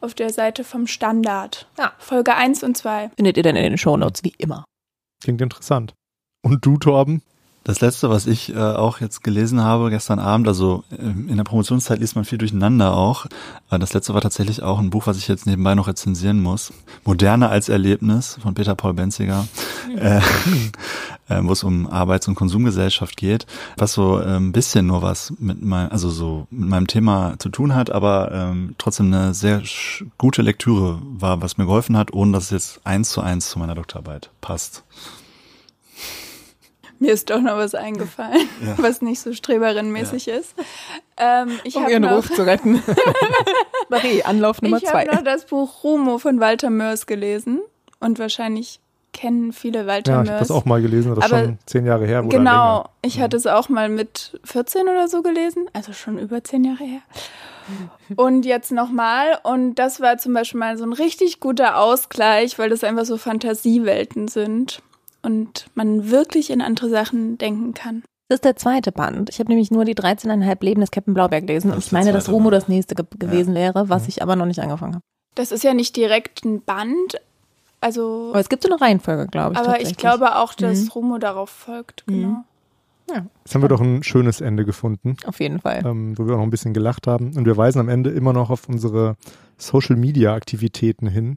auf 0.00 0.14
der 0.14 0.30
Seite 0.30 0.64
vom 0.64 0.86
Standard. 0.86 1.68
Ja. 1.78 1.92
Folge 1.98 2.34
1 2.34 2.62
und 2.62 2.76
2. 2.76 3.10
Findet 3.16 3.36
ihr 3.36 3.42
dann 3.42 3.56
in 3.56 3.64
den 3.64 3.78
Shownotes, 3.78 4.22
wie 4.24 4.34
immer. 4.38 4.64
Klingt 5.22 5.40
interessant. 5.40 5.94
Und 6.42 6.64
du, 6.64 6.76
Torben? 6.76 7.22
Das 7.68 7.82
letzte, 7.82 8.08
was 8.08 8.26
ich 8.26 8.54
äh, 8.54 8.58
auch 8.58 8.98
jetzt 8.98 9.22
gelesen 9.22 9.62
habe 9.62 9.90
gestern 9.90 10.18
Abend, 10.18 10.48
also 10.48 10.84
äh, 10.90 11.02
in 11.02 11.36
der 11.36 11.44
Promotionszeit 11.44 11.98
liest 11.98 12.16
man 12.16 12.24
viel 12.24 12.38
durcheinander 12.38 12.96
auch. 12.96 13.26
Äh, 13.70 13.78
das 13.78 13.92
letzte 13.92 14.14
war 14.14 14.22
tatsächlich 14.22 14.62
auch 14.62 14.78
ein 14.78 14.88
Buch, 14.88 15.06
was 15.06 15.18
ich 15.18 15.28
jetzt 15.28 15.44
nebenbei 15.44 15.74
noch 15.74 15.86
rezensieren 15.86 16.40
muss. 16.40 16.72
Moderne 17.04 17.50
als 17.50 17.68
Erlebnis 17.68 18.38
von 18.40 18.54
Peter 18.54 18.74
Paul 18.74 18.94
Benziger, 18.94 19.46
äh, 19.94 20.16
äh, 21.28 21.42
wo 21.42 21.52
es 21.52 21.62
um 21.62 21.86
Arbeits- 21.86 22.26
und 22.26 22.36
Konsumgesellschaft 22.36 23.18
geht, 23.18 23.44
was 23.76 23.92
so 23.92 24.18
äh, 24.18 24.36
ein 24.36 24.52
bisschen 24.52 24.86
nur 24.86 25.02
was 25.02 25.34
mit 25.38 25.60
meinem, 25.60 25.90
also 25.92 26.08
so 26.08 26.46
mit 26.50 26.70
meinem 26.70 26.86
Thema 26.86 27.34
zu 27.38 27.50
tun 27.50 27.74
hat, 27.74 27.90
aber 27.90 28.32
ähm, 28.32 28.76
trotzdem 28.78 29.12
eine 29.12 29.34
sehr 29.34 29.60
gute 30.16 30.40
Lektüre 30.40 31.02
war, 31.02 31.42
was 31.42 31.58
mir 31.58 31.66
geholfen 31.66 31.98
hat, 31.98 32.14
ohne 32.14 32.32
dass 32.32 32.44
es 32.44 32.50
jetzt 32.50 32.80
eins 32.84 33.10
zu 33.10 33.20
eins 33.20 33.50
zu 33.50 33.58
meiner 33.58 33.74
Doktorarbeit 33.74 34.30
passt. 34.40 34.84
Mir 37.00 37.12
ist 37.12 37.30
doch 37.30 37.40
noch 37.40 37.56
was 37.56 37.74
eingefallen, 37.74 38.48
ja. 38.66 38.74
was 38.78 39.02
nicht 39.02 39.20
so 39.20 39.32
streberinmäßig 39.32 40.26
ja. 40.26 40.36
ist. 40.36 40.54
Ähm, 41.16 41.58
ich 41.64 41.76
um 41.76 41.88
ihren 41.88 42.02
noch, 42.02 42.16
Ruf 42.16 42.30
zu 42.32 42.42
retten. 42.42 42.82
Marie, 43.88 44.22
Anlauf 44.24 44.60
Nummer 44.62 44.78
ich 44.78 44.84
zwei. 44.84 45.04
Ich 45.04 45.08
habe 45.08 45.16
noch 45.16 45.24
das 45.24 45.46
Buch 45.46 45.84
Rumo 45.84 46.18
von 46.18 46.40
Walter 46.40 46.70
Mörs 46.70 47.06
gelesen 47.06 47.60
und 48.00 48.18
wahrscheinlich 48.18 48.80
kennen 49.12 49.52
viele 49.52 49.86
Walter 49.86 50.12
ja, 50.12 50.18
Mörs. 50.18 50.26
Ja, 50.28 50.34
ich 50.34 50.40
habe 50.40 50.48
das 50.48 50.50
auch 50.50 50.64
mal 50.64 50.82
gelesen, 50.82 51.14
das 51.14 51.24
ist 51.24 51.30
schon 51.30 51.58
zehn 51.66 51.86
Jahre 51.86 52.06
her. 52.06 52.22
Genau, 52.22 52.88
ich 53.02 53.20
hatte 53.20 53.36
es 53.36 53.46
auch 53.46 53.68
mal 53.68 53.88
mit 53.88 54.38
14 54.44 54.82
oder 54.82 55.08
so 55.08 55.22
gelesen, 55.22 55.66
also 55.72 55.92
schon 55.92 56.18
über 56.18 56.42
zehn 56.42 56.64
Jahre 56.64 56.84
her. 56.84 57.00
Und 58.16 58.44
jetzt 58.46 58.72
nochmal. 58.72 59.38
Und 59.42 59.74
das 59.74 60.00
war 60.00 60.18
zum 60.18 60.32
Beispiel 60.32 60.58
mal 60.58 60.78
so 60.78 60.84
ein 60.84 60.92
richtig 60.92 61.38
guter 61.40 61.78
Ausgleich, 61.78 62.58
weil 62.58 62.70
das 62.70 62.82
einfach 62.82 63.04
so 63.04 63.18
Fantasiewelten 63.18 64.28
sind 64.28 64.82
und 65.22 65.66
man 65.74 66.10
wirklich 66.10 66.50
in 66.50 66.60
andere 66.60 66.88
Sachen 66.88 67.38
denken 67.38 67.74
kann. 67.74 68.02
Das 68.28 68.36
ist 68.36 68.44
der 68.44 68.56
zweite 68.56 68.92
Band. 68.92 69.30
Ich 69.30 69.38
habe 69.38 69.48
nämlich 69.48 69.70
nur 69.70 69.84
die 69.84 69.94
13,5 69.94 70.64
Leben 70.64 70.80
des 70.82 70.90
Captain 70.90 71.14
Blauberg 71.14 71.46
gelesen 71.46 71.72
und 71.72 71.78
ich 71.78 71.92
meine, 71.92 72.12
dass 72.12 72.30
Romo 72.30 72.50
das 72.50 72.68
nächste 72.68 72.94
ge 72.94 73.06
gewesen 73.18 73.54
ja. 73.54 73.60
wäre, 73.60 73.88
was 73.88 74.06
ich 74.06 74.22
aber 74.22 74.36
noch 74.36 74.46
nicht 74.46 74.60
angefangen 74.60 74.96
habe. 74.96 75.04
Das 75.34 75.50
ist 75.50 75.64
ja 75.64 75.72
nicht 75.72 75.96
direkt 75.96 76.44
ein 76.44 76.60
Band, 76.62 77.20
also. 77.80 78.30
Aber 78.30 78.40
es 78.40 78.48
gibt 78.48 78.62
so 78.62 78.68
eine 78.68 78.80
Reihenfolge, 78.80 79.28
glaube 79.28 79.54
ich. 79.54 79.58
Aber 79.58 79.80
ich 79.80 79.96
glaube 79.96 80.36
auch, 80.36 80.52
dass 80.54 80.82
mhm. 80.82 80.88
Romo 80.88 81.18
darauf 81.18 81.48
folgt, 81.48 82.04
mhm. 82.06 82.12
genau. 82.12 82.28
Mhm. 82.28 82.44
Ja. 83.10 83.24
Jetzt 83.42 83.54
haben 83.54 83.62
wir 83.62 83.68
doch 83.68 83.80
ein 83.80 84.02
schönes 84.02 84.42
Ende 84.42 84.66
gefunden. 84.66 85.16
Auf 85.24 85.40
jeden 85.40 85.60
Fall. 85.60 85.82
Ähm, 85.86 86.18
wo 86.18 86.26
wir 86.26 86.34
auch 86.34 86.38
noch 86.38 86.44
ein 86.44 86.50
bisschen 86.50 86.74
gelacht 86.74 87.06
haben. 87.06 87.34
Und 87.36 87.46
wir 87.46 87.56
weisen 87.56 87.80
am 87.80 87.88
Ende 87.88 88.10
immer 88.10 88.34
noch 88.34 88.50
auf 88.50 88.68
unsere 88.68 89.16
Social 89.56 89.96
Media 89.96 90.34
Aktivitäten 90.34 91.06
hin. 91.06 91.36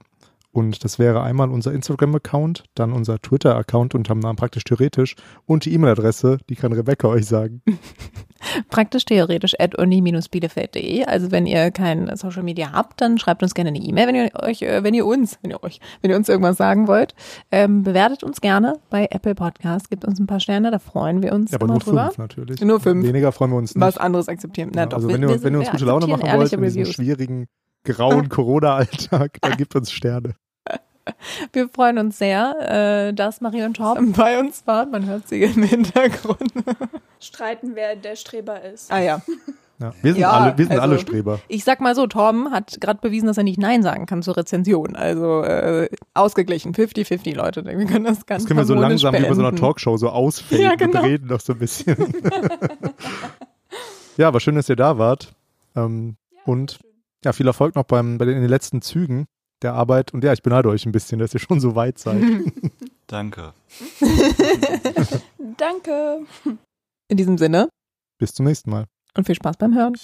Und 0.52 0.84
das 0.84 1.00
wäre 1.00 1.22
einmal 1.22 1.50
unser 1.50 1.72
Instagram-Account, 1.74 2.66
dann 2.76 2.92
unser 2.92 3.20
Twitter-Account 3.20 3.96
und 3.96 4.10
haben 4.10 4.20
Namen 4.20 4.36
praktisch 4.36 4.64
theoretisch 4.64 5.16
und 5.46 5.66
die 5.66 5.74
E-Mail-Adresse, 5.74 6.40
die 6.50 6.56
kann 6.56 6.74
Rebecca 6.74 7.08
euch 7.08 7.26
sagen. 7.26 7.62
praktisch 8.70 9.06
theoretisch 9.06 9.54
at 9.60 9.78
uni-bielefeld.de. 9.78 11.06
Also 11.06 11.32
wenn 11.32 11.46
ihr 11.46 11.72
kein 11.72 12.14
Social 12.16 12.44
Media 12.44 12.72
habt, 12.72 13.02
dann 13.02 13.18
schreibt 13.18 13.44
uns 13.44 13.54
gerne 13.54 13.70
eine 13.70 13.80
E-Mail, 13.80 14.08
wenn 14.08 14.16
ihr 14.16 14.30
euch, 14.42 14.62
äh, 14.62 14.84
wenn 14.84 14.94
ihr 14.94 15.06
uns, 15.06 15.38
wenn 15.42 15.52
ihr 15.52 15.64
euch, 15.64 15.80
wenn 16.02 16.12
ihr 16.12 16.18
uns 16.18 16.30
irgendwas 16.30 16.58
sagen 16.58 16.88
wollt. 16.88 17.16
Ähm, 17.52 17.84
bewertet 17.84 18.24
uns 18.24 18.42
gerne 18.42 18.80
bei 18.90 19.08
Apple 19.10 19.36
Podcasts, 19.36 19.90
gibt 19.90 20.06
uns 20.06 20.20
ein 20.20 20.28
paar 20.28 20.40
Sterne, 20.40 20.72
da 20.72 20.80
freuen 20.80 21.24
wir 21.24 21.34
uns. 21.34 21.52
Ja, 21.52 21.58
aber 21.58 21.68
nur 21.68 21.80
drüber. 21.80 22.06
fünf 22.08 22.18
natürlich. 22.18 22.62
Nur 22.62 22.80
fünf. 22.80 23.06
Weniger 23.06 23.32
freuen 23.32 23.52
wir 23.52 23.58
uns 23.58 23.76
nicht. 23.76 23.82
Was 23.82 23.98
anderes 23.98 24.28
akzeptieren. 24.28 24.72
Na, 24.74 24.82
ja, 24.82 24.86
doch, 24.88 24.98
also 24.98 25.10
wenn, 25.10 25.22
wir, 25.22 25.30
ihr, 25.30 25.44
wenn 25.44 25.54
ihr 25.54 25.60
uns 25.60 25.72
gute 25.72 25.86
Laune 25.86 26.08
machen 26.08 26.30
wollt 26.32 26.54
in 26.54 26.62
diesem 26.62 26.86
schwierigen 26.86 27.48
grauen 27.84 28.30
Corona-Alltag, 28.30 29.38
dann 29.42 29.58
gibt 29.58 29.76
uns 29.76 29.92
Sterne. 29.92 30.36
Wir 31.54 31.70
freuen 31.70 31.98
uns 31.98 32.18
sehr, 32.18 33.10
äh, 33.10 33.14
dass 33.14 33.42
Marie 33.42 33.64
und 33.64 33.76
Torben 33.76 34.12
bei 34.14 34.40
uns 34.40 34.66
waren. 34.68 34.92
Man 34.92 35.08
hört 35.08 35.28
sie 35.28 35.44
im 35.44 35.64
Hintergrund. 35.64 36.54
Streiten, 37.20 37.76
wer 37.76 37.96
der 37.96 38.16
Streber 38.16 38.62
ist. 38.62 38.92
Ah 38.92 39.00
ja. 39.00 39.22
Ja, 39.80 39.94
wir 40.04 40.14
sind, 40.14 40.22
ja, 40.22 40.30
alle, 40.30 40.58
wir 40.60 40.66
sind 40.66 40.74
also, 40.74 40.84
alle 40.84 41.00
Streber. 41.00 41.40
Ich 41.48 41.64
sag 41.64 41.82
mal 41.82 41.96
so, 41.96 42.06
Torben 42.06 42.52
hat 42.52 42.80
gerade 42.80 43.00
bewiesen, 43.02 43.26
dass 43.26 43.38
er 43.38 43.44
nicht 43.44 43.58
Nein 43.58 43.82
sagen 43.82 44.06
kann 44.06 44.22
zur 44.22 44.38
Rezension. 44.38 44.96
Also 44.96 45.42
äh, 45.42 45.90
ausgeglichen, 46.14 46.74
50-50 46.76 47.36
Leute. 47.36 47.66
Wir 47.66 47.86
können 47.86 48.06
das 48.06 48.28
ganz 48.28 48.44
Das 48.44 48.48
können 48.48 48.60
wir 48.60 48.66
so 48.66 48.76
langsam 48.76 49.12
beenden. 49.12 49.26
wie 49.26 49.30
bei 49.30 49.36
so 49.36 49.42
einer 49.42 49.56
Talkshow 49.56 49.98
so 49.98 50.10
ausfällen 50.10 50.64
ja, 50.64 50.76
genau. 50.76 51.00
und 51.00 51.06
reden 51.06 51.28
noch 51.28 51.40
so 51.40 51.54
ein 51.54 51.60
bisschen. 51.60 51.96
ja, 54.18 54.28
aber 54.28 54.40
schön, 54.40 54.54
dass 54.54 54.70
ihr 54.70 54.76
da 54.76 55.00
wart. 55.00 55.34
Ähm, 55.76 56.16
ja, 56.32 56.40
und 56.46 56.80
ja, 57.24 57.34
viel 57.34 57.48
Erfolg 57.48 57.76
noch 57.76 57.84
beim, 57.84 58.18
bei 58.18 58.26
den, 58.26 58.36
in 58.36 58.42
den 58.42 58.50
letzten 58.50 58.82
Zügen 58.82 59.26
der 59.62 59.74
Arbeit. 59.74 60.14
Und 60.14 60.24
ja, 60.24 60.34
ich 60.34 60.42
beneide 60.42 60.70
euch 60.70 60.86
ein 60.86 60.92
bisschen, 60.92 61.20
dass 61.20 61.34
ihr 61.34 61.40
schon 61.40 61.60
so 61.60 61.76
weit 61.76 62.00
seid. 62.00 62.24
Danke. 63.08 63.54
Danke. 65.58 66.26
In 67.08 67.18
diesem 67.18 67.38
Sinne. 67.38 67.70
Bis 68.18 68.34
zum 68.34 68.46
nächsten 68.46 68.72
Mal. 68.72 68.86
Und 69.16 69.26
viel 69.26 69.36
Spaß 69.36 69.58
beim 69.58 69.76
Hören. 69.76 69.96